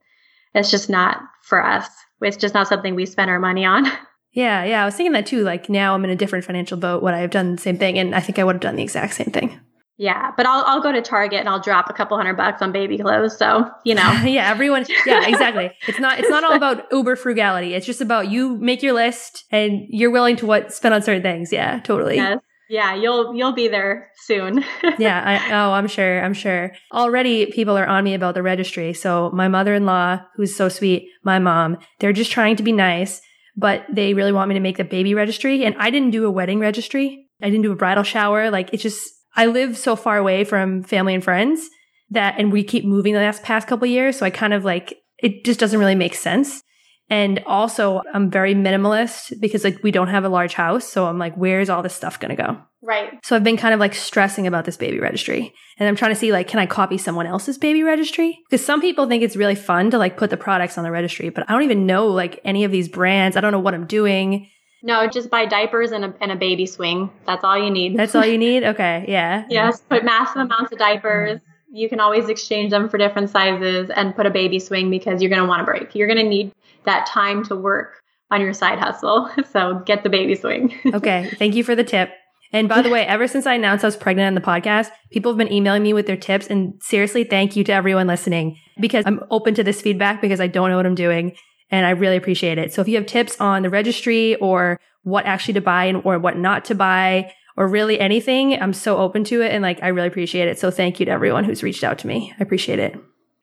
it's 0.55 0.70
just 0.70 0.88
not 0.88 1.20
for 1.42 1.64
us. 1.64 1.88
It's 2.22 2.36
just 2.36 2.55
not 2.55 2.68
something 2.68 2.94
we 2.94 3.05
spend 3.07 3.30
our 3.30 3.40
money 3.40 3.64
on. 3.64 3.86
Yeah, 4.39 4.62
yeah. 4.62 4.82
I 4.82 4.84
was 4.84 4.95
thinking 4.95 5.14
that 5.14 5.26
too. 5.26 5.43
Like 5.43 5.68
now 5.68 5.95
I'm 5.95 6.05
in 6.05 6.11
a 6.11 6.16
different 6.16 6.45
financial 6.45 6.76
boat. 6.76 7.03
Would 7.03 7.12
I 7.12 7.18
have 7.18 7.30
done 7.30 7.57
the 7.57 7.61
same 7.61 7.76
thing? 7.76 7.99
And 7.99 8.14
I 8.14 8.20
think 8.20 8.39
I 8.39 8.45
would 8.45 8.55
have 8.55 8.62
done 8.62 8.76
the 8.76 8.84
exact 8.84 9.14
same 9.14 9.32
thing. 9.32 9.59
Yeah, 9.97 10.30
but 10.36 10.47
I'll 10.47 10.62
I'll 10.64 10.80
go 10.80 10.93
to 10.93 11.03
Target 11.03 11.41
and 11.41 11.49
I'll 11.49 11.61
drop 11.61 11.91
a 11.91 11.93
couple 11.93 12.16
hundred 12.16 12.36
bucks 12.36 12.62
on 12.62 12.70
baby 12.70 12.99
clothes. 12.99 13.36
So, 13.36 13.68
you 13.84 13.97
know. 13.97 14.09
yeah, 14.24 14.49
everyone. 14.49 14.86
Yeah, 15.05 15.26
exactly. 15.26 15.72
it's 15.89 15.99
not, 15.99 16.20
it's 16.20 16.28
not 16.28 16.45
all 16.45 16.55
about 16.55 16.84
uber 16.93 17.16
frugality. 17.16 17.74
It's 17.74 17.84
just 17.84 18.01
about 18.01 18.30
you 18.30 18.57
make 18.59 18.80
your 18.80 18.93
list 18.93 19.43
and 19.51 19.86
you're 19.89 20.12
willing 20.12 20.36
to 20.36 20.47
what 20.47 20.72
spend 20.72 20.95
on 20.95 21.03
certain 21.03 21.22
things. 21.22 21.53
Yeah, 21.53 21.80
totally. 21.80 22.14
yes. 22.14 22.39
Yeah, 22.70 22.95
you'll 22.95 23.34
you'll 23.34 23.55
be 23.55 23.66
there 23.66 24.12
soon. 24.26 24.62
yeah. 24.99 25.20
I, 25.24 25.53
oh, 25.53 25.72
I'm 25.72 25.89
sure. 25.89 26.22
I'm 26.22 26.34
sure. 26.34 26.70
Already 26.93 27.47
people 27.47 27.76
are 27.76 27.86
on 27.86 28.05
me 28.05 28.14
about 28.14 28.34
the 28.34 28.43
registry. 28.43 28.93
So 28.93 29.32
my 29.32 29.49
mother-in-law, 29.49 30.20
who's 30.36 30.55
so 30.55 30.68
sweet, 30.68 31.09
my 31.24 31.41
mom, 31.41 31.78
they're 31.99 32.12
just 32.12 32.30
trying 32.30 32.55
to 32.55 32.62
be 32.62 32.72
nice, 32.72 33.20
but 33.59 33.85
they 33.93 34.15
really 34.15 34.31
want 34.31 34.49
me 34.49 34.55
to 34.55 34.61
make 34.61 34.77
the 34.77 34.85
baby 34.85 35.15
registry. 35.15 35.65
And 35.65 35.75
I 35.79 35.91
didn't 35.91 36.13
do 36.13 36.25
a 36.25 36.31
wedding 36.31 36.61
registry. 36.61 37.27
I 37.43 37.47
didn't 37.47 37.63
do 37.63 37.73
a 37.73 37.77
bridal 37.77 38.05
shower. 38.05 38.51
Like 38.53 38.71
it's 38.73 38.85
just, 38.85 39.03
I 39.35 39.47
live 39.47 39.77
so 39.77 39.97
far 39.97 40.17
away 40.17 40.45
from 40.45 40.85
family 40.85 41.13
and 41.13 41.25
friends 41.25 41.69
that, 42.11 42.37
and 42.39 42.53
we 42.53 42.63
keep 42.63 42.85
moving 42.85 43.15
the 43.15 43.21
last 43.21 43.43
past 43.43 43.67
couple 43.67 43.89
years. 43.89 44.17
So 44.17 44.25
I 44.25 44.31
kind 44.31 44.55
of 44.55 44.65
like, 44.65 44.95
it 45.19 45.45
just 45.45 45.59
doesn't 45.59 45.81
really 45.81 45.97
make 45.97 46.15
sense. 46.15 46.63
And 47.11 47.43
also 47.47 48.03
I'm 48.15 48.31
very 48.31 48.55
minimalist 48.55 49.41
because 49.41 49.65
like 49.65 49.83
we 49.83 49.91
don't 49.91 50.09
have 50.09 50.25
a 50.25 50.29
large 50.29 50.55
house. 50.55 50.87
So 50.87 51.07
I'm 51.07 51.19
like, 51.19 51.35
where's 51.35 51.69
all 51.69 51.83
this 51.83 51.95
stuff 51.95 52.21
going 52.21 52.37
to 52.37 52.41
go? 52.41 52.59
Right. 52.83 53.18
So 53.24 53.37
I've 53.37 53.45
been 53.45 53.57
kind 53.57 53.74
of 53.74 53.81
like 53.81 53.95
stressing 53.95 54.47
about 54.47 54.64
this 54.64 54.76
baby 54.76 54.99
registry. 55.01 55.53
And 55.79 55.89
I'm 55.89 55.97
trying 55.97 56.12
to 56.12 56.18
see 56.18 56.33
like, 56.33 56.49
can 56.49 56.61
I 56.61 56.66
copy 56.66 56.99
someone 56.99 57.26
else's 57.26 57.59
baby 57.59 57.83
registry? 57.83 58.39
Because 58.49 58.64
some 58.64 58.81
people 58.81 59.07
think 59.07 59.22
it's 59.22 59.37
really 59.37 59.55
fun 59.55 59.91
to 59.91 59.99
like 59.99 60.16
put 60.16 60.31
the 60.31 60.37
products 60.37 60.76
on 60.79 60.85
the 60.85 60.91
registry, 60.91 61.29
but 61.29 61.49
I 61.49 61.53
don't 61.53 61.62
even 61.62 61.87
know 61.87 62.07
like 62.09 62.41
any 62.45 62.64
of 62.64 62.72
these 62.72 62.89
brands. 62.89 63.37
I 63.37 63.41
don't 63.41 63.53
know 63.53 63.61
what 63.61 63.74
I'm 63.74 63.87
doing. 63.87 64.49
No, 64.83 65.09
just 65.09 65.29
buy 65.29 65.45
diapers 65.45 65.91
and 65.91 66.05
a 66.05 66.14
and 66.20 66.31
a 66.31 66.37
baby 66.37 66.64
swing. 66.66 67.11
That's 67.26 67.43
all 67.43 67.59
you 67.59 67.70
need. 67.70 67.97
That's 67.97 68.14
all 68.14 68.24
you 68.24 68.39
need? 68.39 68.62
Okay. 68.68 69.05
Yeah. 69.09 69.45
Yes, 69.49 69.81
put 69.81 70.05
massive 70.05 70.43
amounts 70.43 70.72
of 70.72 70.79
diapers. 70.79 71.41
You 71.70 71.89
can 71.89 72.01
always 72.01 72.29
exchange 72.29 72.70
them 72.70 72.89
for 72.89 72.97
different 72.97 73.31
sizes 73.31 73.91
and 73.91 74.14
put 74.14 74.24
a 74.26 74.31
baby 74.31 74.59
swing 74.59 74.89
because 74.91 75.20
you're 75.20 75.31
going 75.31 75.43
to 75.43 75.49
want 75.49 75.61
to 75.61 75.64
break. 75.64 75.95
You're 75.95 76.07
going 76.07 76.22
to 76.24 76.29
need 76.29 76.53
that 76.85 77.07
time 77.07 77.45
to 77.47 77.57
work 77.57 78.03
on 78.31 78.41
your 78.41 78.53
side 78.55 78.79
hustle. 78.79 79.31
So 79.53 79.81
get 79.85 80.03
the 80.03 80.11
baby 80.11 80.35
swing. 80.35 80.74
Okay. 80.95 81.31
Thank 81.39 81.55
you 81.57 81.64
for 81.64 81.74
the 81.74 81.85
tip. 81.85 82.11
And 82.53 82.68
by 82.68 82.82
the 82.82 82.88
way, 82.88 83.07
ever 83.07 83.28
since 83.28 83.46
I 83.46 83.55
announced 83.55 83.84
I 83.84 83.88
was 83.88 83.96
pregnant 83.96 84.28
on 84.28 84.34
the 84.34 84.40
podcast, 84.40 84.90
people 85.11 85.32
have 85.32 85.38
been 85.38 85.53
emailing 85.53 85.82
me 85.82 85.92
with 85.92 86.07
their 86.07 86.16
tips. 86.16 86.46
And 86.46 86.80
seriously, 86.82 87.24
thank 87.24 87.57
you 87.57 87.64
to 87.64 87.72
everyone 87.72 88.07
listening 88.07 88.59
because 88.80 89.05
I'm 89.07 89.20
open 89.30 89.55
to 89.55 89.64
this 89.64 89.82
feedback 89.82 90.22
because 90.22 90.40
I 90.40 90.46
don't 90.46 90.70
know 90.70 90.76
what 90.76 90.86
I'm 90.86 90.94
doing. 90.94 91.36
And 91.70 91.84
I 91.84 91.90
really 91.90 92.16
appreciate 92.16 92.57
it. 92.57 92.72
So 92.72 92.80
if 92.80 92.88
you 92.88 92.96
have 92.96 93.07
tips 93.07 93.38
on 93.40 93.62
the 93.62 93.70
registry 93.70 94.36
or 94.36 94.80
what 95.03 95.26
actually 95.26 95.55
to 95.55 95.61
buy 95.61 95.84
and 95.84 96.01
or 96.05 96.18
what 96.18 96.38
not 96.38 96.64
to 96.66 96.74
buy 96.74 97.32
or 97.57 97.68
really 97.68 98.01
anything, 98.01 98.61
I'm 98.61 98.72
so 98.72 98.96
open 98.96 99.24
to 99.24 99.42
it. 99.42 99.53
And 99.53 99.62
like, 99.62 99.82
I 99.82 99.88
really 99.88 100.09
appreciate 100.09 100.49
it. 100.49 100.59
So 100.59 100.70
thank 100.70 101.01
you 101.01 101.07
to 101.07 101.12
everyone 101.12 101.44
who's 101.44 101.62
reached 101.62 101.84
out 101.84 101.99
to 101.99 102.07
me. 102.07 102.32
I 102.38 102.42
appreciate 102.42 102.78
it. 102.78 102.96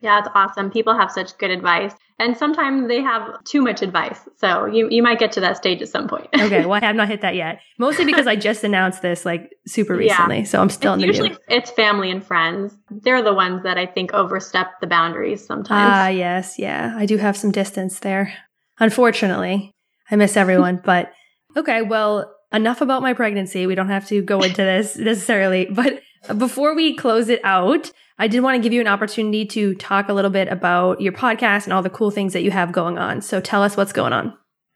Yeah, 0.06 0.20
it's 0.20 0.30
awesome. 0.36 0.70
People 0.70 0.96
have 0.96 1.12
such 1.12 1.36
good 1.40 1.50
advice. 1.50 1.92
And 2.20 2.38
sometimes 2.38 2.88
they 2.88 3.02
have 3.02 3.44
too 3.44 3.60
much 3.60 3.82
advice. 3.82 4.20
So 4.38 4.68
you, 4.68 4.88
you 4.90 5.02
might 5.02 5.18
get 5.18 5.32
to 5.34 5.40
that 5.42 5.58
stage 5.58 5.82
at 5.82 5.90
some 5.90 6.08
point. 6.08 6.28
okay. 6.40 6.64
Well, 6.64 6.74
I 6.82 6.86
have 6.86 6.96
not 6.96 7.08
hit 7.08 7.22
that 7.22 7.34
yet. 7.34 7.60
Mostly 7.80 8.06
because 8.06 8.28
I 8.28 8.36
just 8.36 8.64
announced 8.64 9.02
this 9.02 9.26
like 9.26 9.52
super 9.66 9.96
recently. 9.96 10.38
Yeah. 10.40 10.44
So 10.44 10.62
I'm 10.62 10.70
still 10.70 10.94
it's 10.94 11.02
in 11.02 11.02
the 11.02 11.08
usually 11.08 11.30
new. 11.30 11.38
it's 11.50 11.72
family 11.72 12.12
and 12.12 12.24
friends. 12.24 12.78
They're 12.92 13.24
the 13.24 13.34
ones 13.34 13.64
that 13.64 13.80
I 13.80 13.88
think 13.88 14.14
overstep 14.14 14.80
the 14.80 14.86
boundaries 14.88 15.44
sometimes. 15.44 15.92
Ah, 15.92 16.08
yes. 16.10 16.60
Yeah. 16.60 16.94
I 16.96 17.08
do 17.08 17.18
have 17.18 17.36
some 17.36 17.52
distance 17.52 18.00
there. 18.00 18.32
Unfortunately, 18.80 19.72
I 20.12 20.16
miss 20.18 20.38
everyone, 20.38 20.82
but 20.86 21.12
okay. 21.58 21.82
Well, 21.82 22.32
enough 22.54 22.80
about 22.80 23.02
my 23.02 23.14
pregnancy. 23.14 23.66
We 23.66 23.74
don't 23.74 23.90
have 23.90 24.08
to 24.10 24.22
go 24.22 24.42
into 24.42 24.58
this 24.62 24.96
necessarily, 24.98 25.66
but 25.66 26.00
before 26.38 26.76
we 26.76 26.96
close 26.96 27.28
it 27.28 27.42
out, 27.44 27.92
I 28.18 28.28
did 28.28 28.42
want 28.42 28.56
to 28.56 28.62
give 28.64 28.72
you 28.72 28.82
an 28.82 28.88
opportunity 28.88 29.46
to 29.48 29.76
talk 29.76 30.08
a 30.08 30.14
little 30.14 30.32
bit 30.32 30.48
about 30.48 31.02
your 31.02 31.12
podcast 31.12 31.66
and 31.66 31.74
all 31.74 31.82
the 31.82 31.90
cool 31.90 32.12
things 32.12 32.34
that 32.34 32.44
you 32.44 32.52
have 32.52 32.72
going 32.72 32.98
on. 32.98 33.22
So 33.22 33.42
tell 33.42 33.62
us 33.62 33.76
what's 33.76 33.92
going 33.92 34.14
on. 34.14 34.34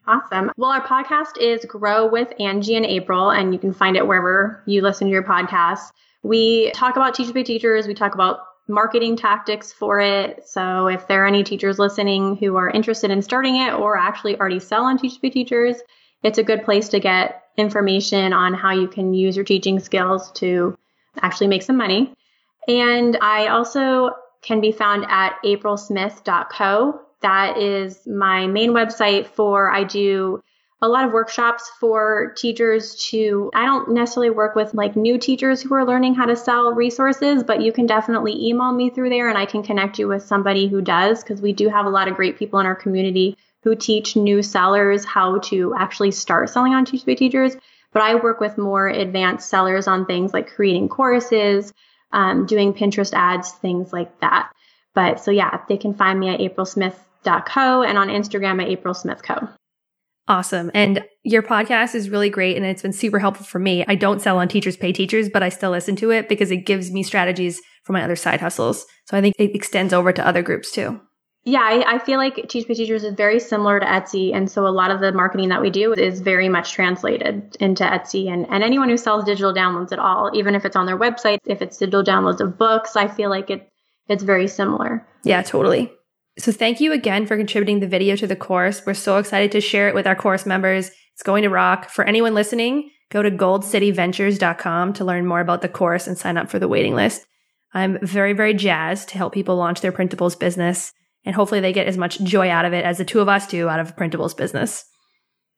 Awesome. 0.08 0.52
Well, 0.58 0.72
our 0.72 0.86
podcast 0.86 1.38
is 1.40 1.64
Grow 1.66 2.08
with 2.08 2.34
Angie 2.40 2.76
and 2.76 2.86
April, 2.86 3.30
and 3.30 3.54
you 3.54 3.60
can 3.60 3.74
find 3.74 3.96
it 3.96 4.08
wherever 4.08 4.64
you 4.66 4.82
listen 4.82 5.08
to 5.08 5.12
your 5.12 5.24
podcasts. 5.24 5.92
We 6.24 6.72
talk 6.72 6.96
about 6.96 7.14
Teachers 7.14 7.32
Pay 7.32 7.44
Teachers. 7.44 7.88
We 7.88 7.94
talk 7.94 8.14
about 8.14 8.40
marketing 8.68 9.16
tactics 9.16 9.72
for 9.72 10.00
it. 10.00 10.48
So 10.48 10.88
if 10.88 11.08
there 11.08 11.24
are 11.24 11.28
any 11.28 11.44
teachers 11.44 11.80
listening 11.80 12.36
who 12.38 12.56
are 12.56 12.70
interested 12.70 13.12
in 13.12 13.22
starting 13.22 13.56
it 13.56 13.74
or 13.74 13.98
actually 13.98 14.38
already 14.38 14.60
sell 14.60 14.84
on 14.84 14.98
Teachers 14.98 15.18
Pay 15.20 15.30
Teachers, 15.30 15.78
it's 16.24 16.38
a 16.38 16.44
good 16.44 16.64
place 16.64 16.90
to 16.90 17.00
get 17.00 17.44
information 17.58 18.34
on 18.34 18.54
how 18.54 18.72
you 18.72 18.88
can 18.88 19.14
use 19.14 19.36
your 19.36 19.46
teaching 19.46 19.80
skills 19.80 20.32
to 20.34 20.78
actually 21.22 21.48
make 21.48 21.64
some 21.64 21.78
money. 21.78 22.14
And 22.70 23.18
I 23.20 23.48
also 23.48 24.12
can 24.44 24.62
be 24.62 24.72
found 24.72 25.06
at 25.10 25.36
aprilsmith.co. 25.44 27.02
That 27.22 27.58
is 27.58 28.08
my 28.08 28.46
main 28.46 28.72
website 28.72 29.28
for 29.28 29.72
I 29.72 29.84
do 29.84 30.42
a 30.82 30.88
lot 30.88 31.04
of 31.04 31.12
workshops 31.12 31.70
for 31.80 32.34
teachers 32.38 33.08
to 33.10 33.52
I 33.54 33.66
don't 33.66 33.92
necessarily 33.92 34.30
work 34.30 34.56
with 34.56 34.74
like 34.74 34.96
new 34.96 35.18
teachers 35.18 35.62
who 35.62 35.74
are 35.74 35.86
learning 35.86 36.16
how 36.16 36.26
to 36.26 36.36
sell 36.36 36.74
resources, 36.74 37.44
but 37.44 37.62
you 37.62 37.74
can 37.74 37.86
definitely 37.86 38.48
email 38.48 38.72
me 38.72 38.90
through 38.90 39.10
there 39.10 39.28
and 39.28 39.38
I 39.38 39.46
can 39.46 39.64
connect 39.64 40.00
you 40.00 40.08
with 40.08 40.24
somebody 40.24 40.68
who 40.68 40.82
does 40.82 41.22
because 41.22 41.42
we 41.42 41.52
do 41.52 41.68
have 41.68 41.86
a 41.86 41.90
lot 41.90 42.08
of 42.08 42.16
great 42.16 42.38
people 42.38 42.60
in 42.60 42.66
our 42.66 42.76
community 42.76 43.36
who 43.64 43.76
teach 43.76 44.16
new 44.16 44.42
sellers 44.42 45.04
how 45.04 45.40
to 45.40 45.74
actually 45.76 46.12
start 46.12 46.50
selling 46.50 46.74
on 46.74 46.86
Teach 46.86 47.04
Teachers. 47.04 47.58
But 47.92 48.04
I 48.04 48.16
work 48.16 48.40
with 48.40 48.58
more 48.58 48.88
advanced 48.88 49.50
sellers 49.50 49.88
on 49.88 50.06
things 50.06 50.32
like 50.32 50.54
creating 50.54 50.88
courses, 50.88 51.74
um, 52.12 52.46
doing 52.46 52.74
Pinterest 52.74 53.14
ads, 53.14 53.52
things 53.54 53.94
like 53.94 54.20
that. 54.22 54.52
But 54.96 55.20
so 55.20 55.32
yeah, 55.32 55.62
they 55.68 55.78
can 55.78 55.94
find 55.94 56.20
me 56.20 56.30
at 56.30 56.40
aprilsmith.co 56.40 57.84
and 57.84 57.98
on 57.98 58.08
Instagram 58.08 58.62
at 58.62 58.84
aprilsmithco. 58.84 59.54
Awesome. 60.28 60.70
And 60.76 61.04
your 61.24 61.42
podcast 61.42 61.96
is 61.96 62.10
really 62.12 62.30
great 62.30 62.56
and 62.56 62.64
it's 62.64 62.84
been 62.84 62.94
super 62.94 63.18
helpful 63.18 63.46
for 63.46 63.58
me. 63.58 63.84
I 63.88 63.96
don't 63.96 64.22
sell 64.22 64.38
on 64.38 64.48
Teachers 64.48 64.78
Pay 64.78 64.94
Teachers, 64.94 65.28
but 65.28 65.42
I 65.42 65.50
still 65.50 65.72
listen 65.72 65.96
to 65.98 66.12
it 66.12 66.30
because 66.30 66.52
it 66.52 66.68
gives 66.68 66.92
me 66.92 67.02
strategies 67.02 67.60
for 67.84 67.94
my 67.94 68.04
other 68.04 68.16
side 68.16 68.40
hustles. 68.40 68.86
So 69.06 69.18
I 69.18 69.22
think 69.22 69.34
it 69.40 69.56
extends 69.56 69.92
over 69.92 70.14
to 70.14 70.26
other 70.26 70.44
groups 70.44 70.72
too. 70.72 71.02
Yeah, 71.46 71.62
I, 71.62 71.96
I, 71.96 72.00
feel 72.00 72.18
like 72.18 72.50
Teach 72.50 72.68
Pay 72.68 72.74
Teachers 72.74 73.04
is 73.04 73.14
very 73.14 73.40
similar 73.40 73.80
to 73.80 73.86
Etsy. 73.86 74.36
And 74.36 74.52
so 74.52 74.68
a 74.68 74.70
lot 74.70 74.92
of 74.92 75.00
the 75.00 75.14
marketing 75.14 75.50
that 75.50 75.62
we 75.62 75.70
do 75.70 75.94
is 75.94 76.20
very 76.20 76.50
much 76.50 76.74
translated 76.74 77.56
into 77.62 77.84
Etsy. 77.84 78.32
And, 78.32 78.46
and 78.50 78.62
anyone 78.62 78.90
who 78.90 78.98
sells 78.98 79.24
digital 79.24 79.54
downloads 79.54 79.94
at 79.94 80.00
all, 80.00 80.30
even 80.34 80.54
if 80.54 80.66
it's 80.66 80.76
on 80.76 80.86
their 80.86 80.98
website, 80.98 81.38
if 81.46 81.62
it's 81.62 81.78
digital 81.78 82.04
downloads 82.04 82.42
of 82.42 82.58
books, 82.58 82.98
I 82.98 83.08
feel 83.08 83.30
like 83.30 83.50
it 83.50 83.70
it's 84.10 84.24
very 84.24 84.48
similar. 84.48 85.08
Yeah, 85.24 85.42
totally. 85.44 85.92
So 86.40 86.52
thank 86.52 86.82
you 86.82 86.92
again 86.92 87.26
for 87.26 87.38
contributing 87.38 87.80
the 87.80 87.88
video 87.88 88.16
to 88.16 88.28
the 88.28 88.36
course. 88.36 88.86
We're 88.86 88.94
so 88.96 89.18
excited 89.18 89.52
to 89.52 89.62
share 89.62 89.88
it 89.88 89.96
with 89.96 90.08
our 90.08 90.16
course 90.16 90.46
members. 90.46 90.90
It's 91.14 91.24
going 91.24 91.44
to 91.44 91.50
rock. 91.50 91.90
For 91.90 92.04
anyone 92.04 92.34
listening, 92.34 92.90
go 93.12 93.22
to 93.22 93.30
goldcityventures.com 93.30 94.94
to 94.94 95.06
learn 95.06 95.28
more 95.28 95.42
about 95.42 95.62
the 95.62 95.70
course 95.70 96.08
and 96.08 96.18
sign 96.18 96.38
up 96.38 96.50
for 96.50 96.58
the 96.58 96.68
waiting 96.68 96.96
list. 96.96 97.26
I'm 97.74 98.00
very, 98.02 98.34
very 98.34 98.56
jazzed 98.56 99.10
to 99.10 99.18
help 99.18 99.34
people 99.34 99.56
launch 99.56 99.82
their 99.82 99.92
printables 99.92 100.40
business 100.40 100.92
and 101.26 101.36
hopefully 101.36 101.62
they 101.62 101.74
get 101.74 101.88
as 101.88 101.98
much 101.98 102.20
joy 102.22 102.50
out 102.50 102.66
of 102.66 102.74
it 102.74 102.86
as 102.86 102.98
the 102.98 103.06
two 103.06 103.20
of 103.20 103.30
us 103.30 103.48
do 103.48 103.68
out 103.70 103.80
of 103.80 103.96
printables 103.96 104.36
business. 104.36 104.86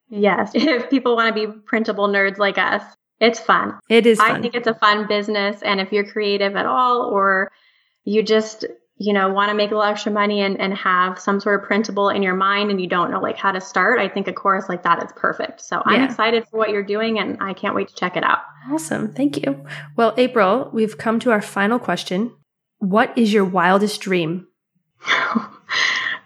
Yes. 0.09 0.51
If 0.55 0.89
people 0.89 1.15
want 1.15 1.35
to 1.35 1.47
be 1.47 1.51
printable 1.65 2.07
nerds 2.07 2.37
like 2.37 2.57
us, 2.57 2.83
it's 3.19 3.39
fun. 3.39 3.79
It 3.87 4.05
is 4.05 4.17
fun. 4.17 4.37
I 4.37 4.41
think 4.41 4.55
it's 4.55 4.67
a 4.67 4.73
fun 4.73 5.07
business. 5.07 5.61
And 5.61 5.79
if 5.79 5.91
you're 5.91 6.03
creative 6.05 6.55
at 6.55 6.65
all, 6.65 7.03
or 7.03 7.51
you 8.03 8.23
just, 8.23 8.65
you 8.97 9.13
know, 9.13 9.29
want 9.29 9.49
to 9.49 9.55
make 9.55 9.69
a 9.69 9.75
little 9.75 9.89
extra 9.89 10.11
money 10.11 10.41
and, 10.41 10.59
and 10.59 10.73
have 10.73 11.19
some 11.19 11.39
sort 11.39 11.61
of 11.61 11.67
printable 11.67 12.09
in 12.09 12.23
your 12.23 12.33
mind 12.33 12.71
and 12.71 12.81
you 12.81 12.87
don't 12.87 13.11
know 13.11 13.21
like 13.21 13.37
how 13.37 13.51
to 13.51 13.61
start, 13.61 13.99
I 13.99 14.09
think 14.09 14.27
a 14.27 14.33
course 14.33 14.67
like 14.67 14.83
that 14.83 15.03
is 15.03 15.11
perfect. 15.15 15.61
So 15.61 15.83
I'm 15.85 16.01
excited 16.01 16.47
for 16.47 16.57
what 16.57 16.71
you're 16.71 16.83
doing 16.83 17.19
and 17.19 17.37
I 17.41 17.53
can't 17.53 17.75
wait 17.75 17.89
to 17.89 17.95
check 17.95 18.17
it 18.17 18.23
out. 18.23 18.39
Awesome. 18.71 19.13
Thank 19.13 19.37
you. 19.37 19.63
Well, 19.95 20.15
April, 20.17 20.69
we've 20.73 20.97
come 20.97 21.19
to 21.19 21.31
our 21.31 21.41
final 21.41 21.77
question. 21.77 22.35
What 22.79 23.15
is 23.15 23.31
your 23.31 23.45
wildest 23.45 24.01
dream? 24.01 24.47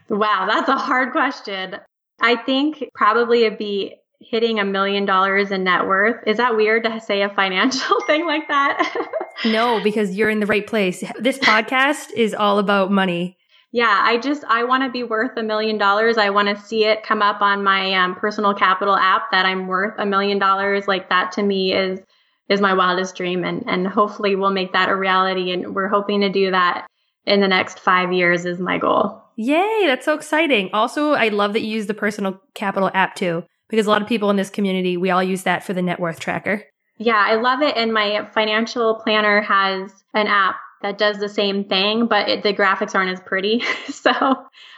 wow, 0.09 0.47
that's 0.49 0.69
a 0.69 0.75
hard 0.75 1.11
question. 1.11 1.77
I 2.21 2.35
think 2.35 2.83
probably 2.93 3.43
it'd 3.43 3.57
be 3.57 3.95
hitting 4.21 4.59
a 4.59 4.65
million 4.65 5.05
dollars 5.05 5.51
in 5.51 5.63
net 5.63 5.85
worth. 5.85 6.25
Is 6.25 6.37
that 6.37 6.55
weird 6.55 6.83
to 6.83 6.99
say 7.01 7.21
a 7.21 7.29
financial 7.29 7.99
thing 8.07 8.25
like 8.25 8.47
that? 8.47 8.95
no, 9.45 9.81
because 9.83 10.15
you're 10.15 10.29
in 10.29 10.39
the 10.39 10.45
right 10.45 10.65
place. 10.65 11.03
This 11.19 11.37
podcast 11.37 12.11
is 12.15 12.33
all 12.33 12.59
about 12.59 12.91
money. 12.91 13.37
Yeah, 13.71 13.99
I 14.03 14.17
just 14.17 14.45
I 14.45 14.63
want 14.63 14.83
to 14.83 14.89
be 14.89 15.03
worth 15.03 15.35
a 15.35 15.43
million 15.43 15.77
dollars. 15.77 16.17
I 16.17 16.29
want 16.29 16.47
to 16.47 16.63
see 16.63 16.85
it 16.85 17.03
come 17.03 17.21
up 17.21 17.41
on 17.41 17.61
my 17.61 17.93
um, 17.93 18.15
personal 18.15 18.53
capital 18.53 18.95
app 18.95 19.31
that 19.31 19.45
I'm 19.45 19.67
worth 19.67 19.95
a 19.97 20.05
million 20.05 20.39
dollars. 20.39 20.87
Like 20.87 21.09
that 21.09 21.33
to 21.33 21.43
me 21.43 21.73
is 21.73 21.99
is 22.47 22.61
my 22.61 22.73
wildest 22.73 23.17
dream, 23.17 23.43
and 23.43 23.63
and 23.67 23.85
hopefully 23.85 24.37
we'll 24.37 24.51
make 24.51 24.71
that 24.71 24.87
a 24.87 24.95
reality. 24.95 25.51
And 25.51 25.75
we're 25.75 25.89
hoping 25.89 26.21
to 26.21 26.29
do 26.29 26.51
that 26.51 26.87
in 27.25 27.41
the 27.41 27.47
next 27.47 27.79
five 27.79 28.13
years 28.13 28.45
is 28.45 28.59
my 28.59 28.77
goal. 28.77 29.21
Yay, 29.35 29.83
that's 29.85 30.05
so 30.05 30.13
exciting. 30.13 30.69
Also, 30.71 31.11
I 31.11 31.29
love 31.29 31.53
that 31.53 31.61
you 31.61 31.69
use 31.69 31.87
the 31.87 31.93
personal 31.93 32.41
capital 32.53 32.89
app 32.93 33.15
too, 33.15 33.43
because 33.69 33.85
a 33.85 33.89
lot 33.89 34.01
of 34.01 34.07
people 34.07 34.29
in 34.29 34.37
this 34.37 34.49
community, 34.49 34.97
we 34.97 35.09
all 35.09 35.23
use 35.23 35.43
that 35.43 35.63
for 35.63 35.73
the 35.73 35.81
net 35.81 35.99
worth 35.99 36.19
tracker. 36.19 36.63
Yeah, 36.97 37.17
I 37.17 37.35
love 37.35 37.61
it. 37.61 37.75
And 37.75 37.93
my 37.93 38.29
financial 38.33 38.95
planner 38.95 39.41
has 39.41 39.91
an 40.13 40.27
app 40.27 40.55
that 40.81 40.97
does 40.97 41.17
the 41.17 41.27
same 41.27 41.65
thing, 41.65 42.07
but 42.07 42.29
it, 42.29 42.43
the 42.43 42.53
graphics 42.53 42.95
aren't 42.95 43.11
as 43.11 43.19
pretty. 43.19 43.63
so 43.89 44.11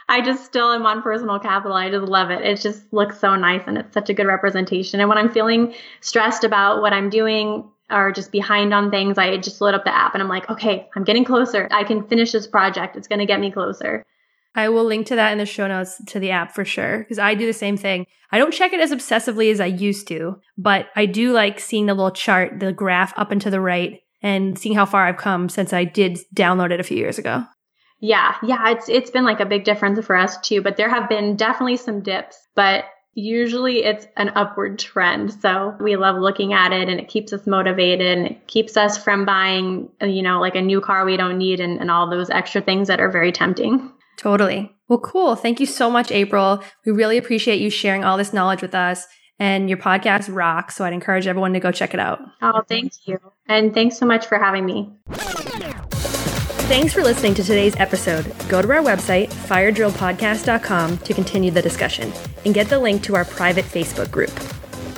I 0.08 0.20
just 0.22 0.44
still 0.44 0.72
am 0.72 0.86
on 0.86 1.02
personal 1.02 1.38
capital. 1.38 1.76
I 1.76 1.90
just 1.90 2.08
love 2.08 2.30
it. 2.30 2.42
It 2.42 2.60
just 2.60 2.92
looks 2.92 3.20
so 3.20 3.36
nice 3.36 3.62
and 3.66 3.78
it's 3.78 3.94
such 3.94 4.08
a 4.08 4.14
good 4.14 4.26
representation. 4.26 5.00
And 5.00 5.08
when 5.08 5.18
I'm 5.18 5.30
feeling 5.30 5.74
stressed 6.00 6.44
about 6.44 6.80
what 6.80 6.92
I'm 6.92 7.10
doing, 7.10 7.70
or 7.90 8.12
just 8.12 8.32
behind 8.32 8.74
on 8.74 8.90
things, 8.90 9.18
I 9.18 9.36
just 9.38 9.60
load 9.60 9.74
up 9.74 9.84
the 9.84 9.94
app 9.94 10.14
and 10.14 10.22
I'm 10.22 10.28
like, 10.28 10.48
okay, 10.50 10.88
I'm 10.94 11.04
getting 11.04 11.24
closer. 11.24 11.68
I 11.70 11.84
can 11.84 12.06
finish 12.06 12.32
this 12.32 12.46
project. 12.46 12.96
It's 12.96 13.08
going 13.08 13.20
to 13.20 13.26
get 13.26 13.40
me 13.40 13.50
closer. 13.50 14.04
I 14.54 14.68
will 14.68 14.84
link 14.84 15.06
to 15.06 15.16
that 15.16 15.32
in 15.32 15.38
the 15.38 15.46
show 15.46 15.68
notes 15.68 16.02
to 16.06 16.18
the 16.18 16.30
app 16.30 16.54
for 16.54 16.64
sure 16.64 16.98
because 16.98 17.18
I 17.18 17.34
do 17.34 17.46
the 17.46 17.52
same 17.52 17.76
thing. 17.76 18.06
I 18.32 18.38
don't 18.38 18.52
check 18.52 18.72
it 18.72 18.80
as 18.80 18.90
obsessively 18.90 19.50
as 19.52 19.60
I 19.60 19.66
used 19.66 20.08
to, 20.08 20.40
but 20.56 20.88
I 20.96 21.06
do 21.06 21.32
like 21.32 21.60
seeing 21.60 21.86
the 21.86 21.94
little 21.94 22.10
chart, 22.10 22.60
the 22.60 22.72
graph 22.72 23.16
up 23.16 23.30
and 23.30 23.40
to 23.42 23.50
the 23.50 23.60
right, 23.60 24.00
and 24.20 24.58
seeing 24.58 24.74
how 24.74 24.84
far 24.84 25.06
I've 25.06 25.16
come 25.16 25.48
since 25.48 25.72
I 25.72 25.84
did 25.84 26.18
download 26.34 26.72
it 26.72 26.80
a 26.80 26.84
few 26.84 26.96
years 26.96 27.18
ago. 27.18 27.44
Yeah, 28.00 28.36
yeah, 28.42 28.70
it's 28.70 28.88
it's 28.88 29.10
been 29.10 29.24
like 29.24 29.40
a 29.40 29.46
big 29.46 29.64
difference 29.64 30.04
for 30.04 30.14
us 30.14 30.38
too, 30.40 30.62
but 30.62 30.76
there 30.76 30.90
have 30.90 31.08
been 31.08 31.36
definitely 31.36 31.76
some 31.76 32.02
dips, 32.02 32.36
but 32.54 32.84
usually 33.18 33.84
it's 33.84 34.06
an 34.16 34.30
upward 34.34 34.78
trend. 34.78 35.32
So 35.32 35.76
we 35.80 35.96
love 35.96 36.16
looking 36.16 36.52
at 36.52 36.72
it 36.72 36.88
and 36.88 37.00
it 37.00 37.08
keeps 37.08 37.32
us 37.32 37.46
motivated 37.46 38.18
and 38.18 38.26
it 38.28 38.46
keeps 38.46 38.76
us 38.76 38.96
from 38.96 39.24
buying, 39.24 39.88
you 40.00 40.22
know, 40.22 40.40
like 40.40 40.54
a 40.54 40.62
new 40.62 40.80
car 40.80 41.04
we 41.04 41.16
don't 41.16 41.36
need 41.36 41.60
and, 41.60 41.80
and 41.80 41.90
all 41.90 42.08
those 42.08 42.30
extra 42.30 42.60
things 42.60 42.88
that 42.88 43.00
are 43.00 43.10
very 43.10 43.32
tempting. 43.32 43.92
Totally. 44.16 44.72
Well, 44.88 45.00
cool. 45.00 45.34
Thank 45.34 45.60
you 45.60 45.66
so 45.66 45.90
much, 45.90 46.10
April. 46.10 46.62
We 46.86 46.92
really 46.92 47.18
appreciate 47.18 47.60
you 47.60 47.70
sharing 47.70 48.04
all 48.04 48.16
this 48.16 48.32
knowledge 48.32 48.62
with 48.62 48.74
us. 48.74 49.06
And 49.40 49.68
your 49.68 49.78
podcast 49.78 50.34
rocks. 50.34 50.74
So 50.74 50.84
I'd 50.84 50.92
encourage 50.92 51.28
everyone 51.28 51.52
to 51.52 51.60
go 51.60 51.70
check 51.70 51.94
it 51.94 52.00
out. 52.00 52.18
Oh, 52.42 52.62
thank 52.68 53.06
you. 53.06 53.20
And 53.46 53.72
thanks 53.72 53.96
so 53.96 54.04
much 54.04 54.26
for 54.26 54.36
having 54.36 54.66
me. 54.66 54.90
Thanks 56.68 56.92
for 56.92 57.02
listening 57.02 57.32
to 57.32 57.42
today's 57.42 57.74
episode. 57.76 58.30
Go 58.46 58.60
to 58.60 58.70
our 58.70 58.82
website, 58.82 59.28
firedrillpodcast.com, 59.30 60.98
to 60.98 61.14
continue 61.14 61.50
the 61.50 61.62
discussion 61.62 62.12
and 62.44 62.52
get 62.52 62.68
the 62.68 62.78
link 62.78 63.02
to 63.04 63.16
our 63.16 63.24
private 63.24 63.64
Facebook 63.64 64.10
group. 64.10 64.30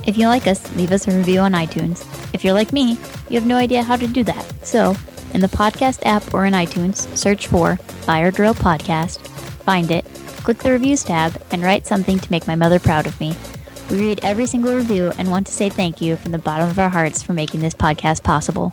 If 0.05 0.19
you 0.19 0.27
like 0.27 0.49
us, 0.49 0.75
leave 0.75 0.91
us 0.91 1.07
a 1.07 1.17
review 1.17 1.39
on 1.39 1.53
iTunes. 1.53 2.05
If 2.35 2.43
you're 2.43 2.55
like 2.55 2.73
me, 2.73 2.99
you 3.29 3.39
have 3.39 3.47
no 3.47 3.55
idea 3.55 3.85
how 3.85 3.95
to 3.95 4.09
do 4.09 4.25
that. 4.25 4.67
So, 4.67 4.97
in 5.33 5.43
the 5.43 5.47
podcast 5.47 6.05
app 6.05 6.35
or 6.35 6.45
in 6.45 6.55
iTunes, 6.55 7.07
search 7.17 7.47
for 7.47 7.77
Fire 7.77 8.33
Drill 8.33 8.55
Podcast, 8.55 9.25
find 9.63 9.93
it, 9.93 10.05
click 10.43 10.59
the 10.59 10.73
reviews 10.73 11.05
tab, 11.05 11.41
and 11.53 11.63
write 11.63 11.87
something 11.87 12.19
to 12.19 12.31
make 12.33 12.49
my 12.49 12.57
mother 12.57 12.81
proud 12.81 13.07
of 13.07 13.21
me. 13.21 13.37
We 13.93 14.01
read 14.01 14.25
every 14.25 14.47
single 14.47 14.75
review 14.75 15.13
and 15.19 15.31
want 15.31 15.47
to 15.47 15.53
say 15.53 15.69
thank 15.69 16.01
you 16.01 16.17
from 16.17 16.33
the 16.33 16.39
bottom 16.39 16.69
of 16.69 16.81
our 16.81 16.89
hearts 16.89 17.23
for 17.23 17.33
making 17.33 17.61
this 17.61 17.75
podcast 17.75 18.25
possible. 18.25 18.73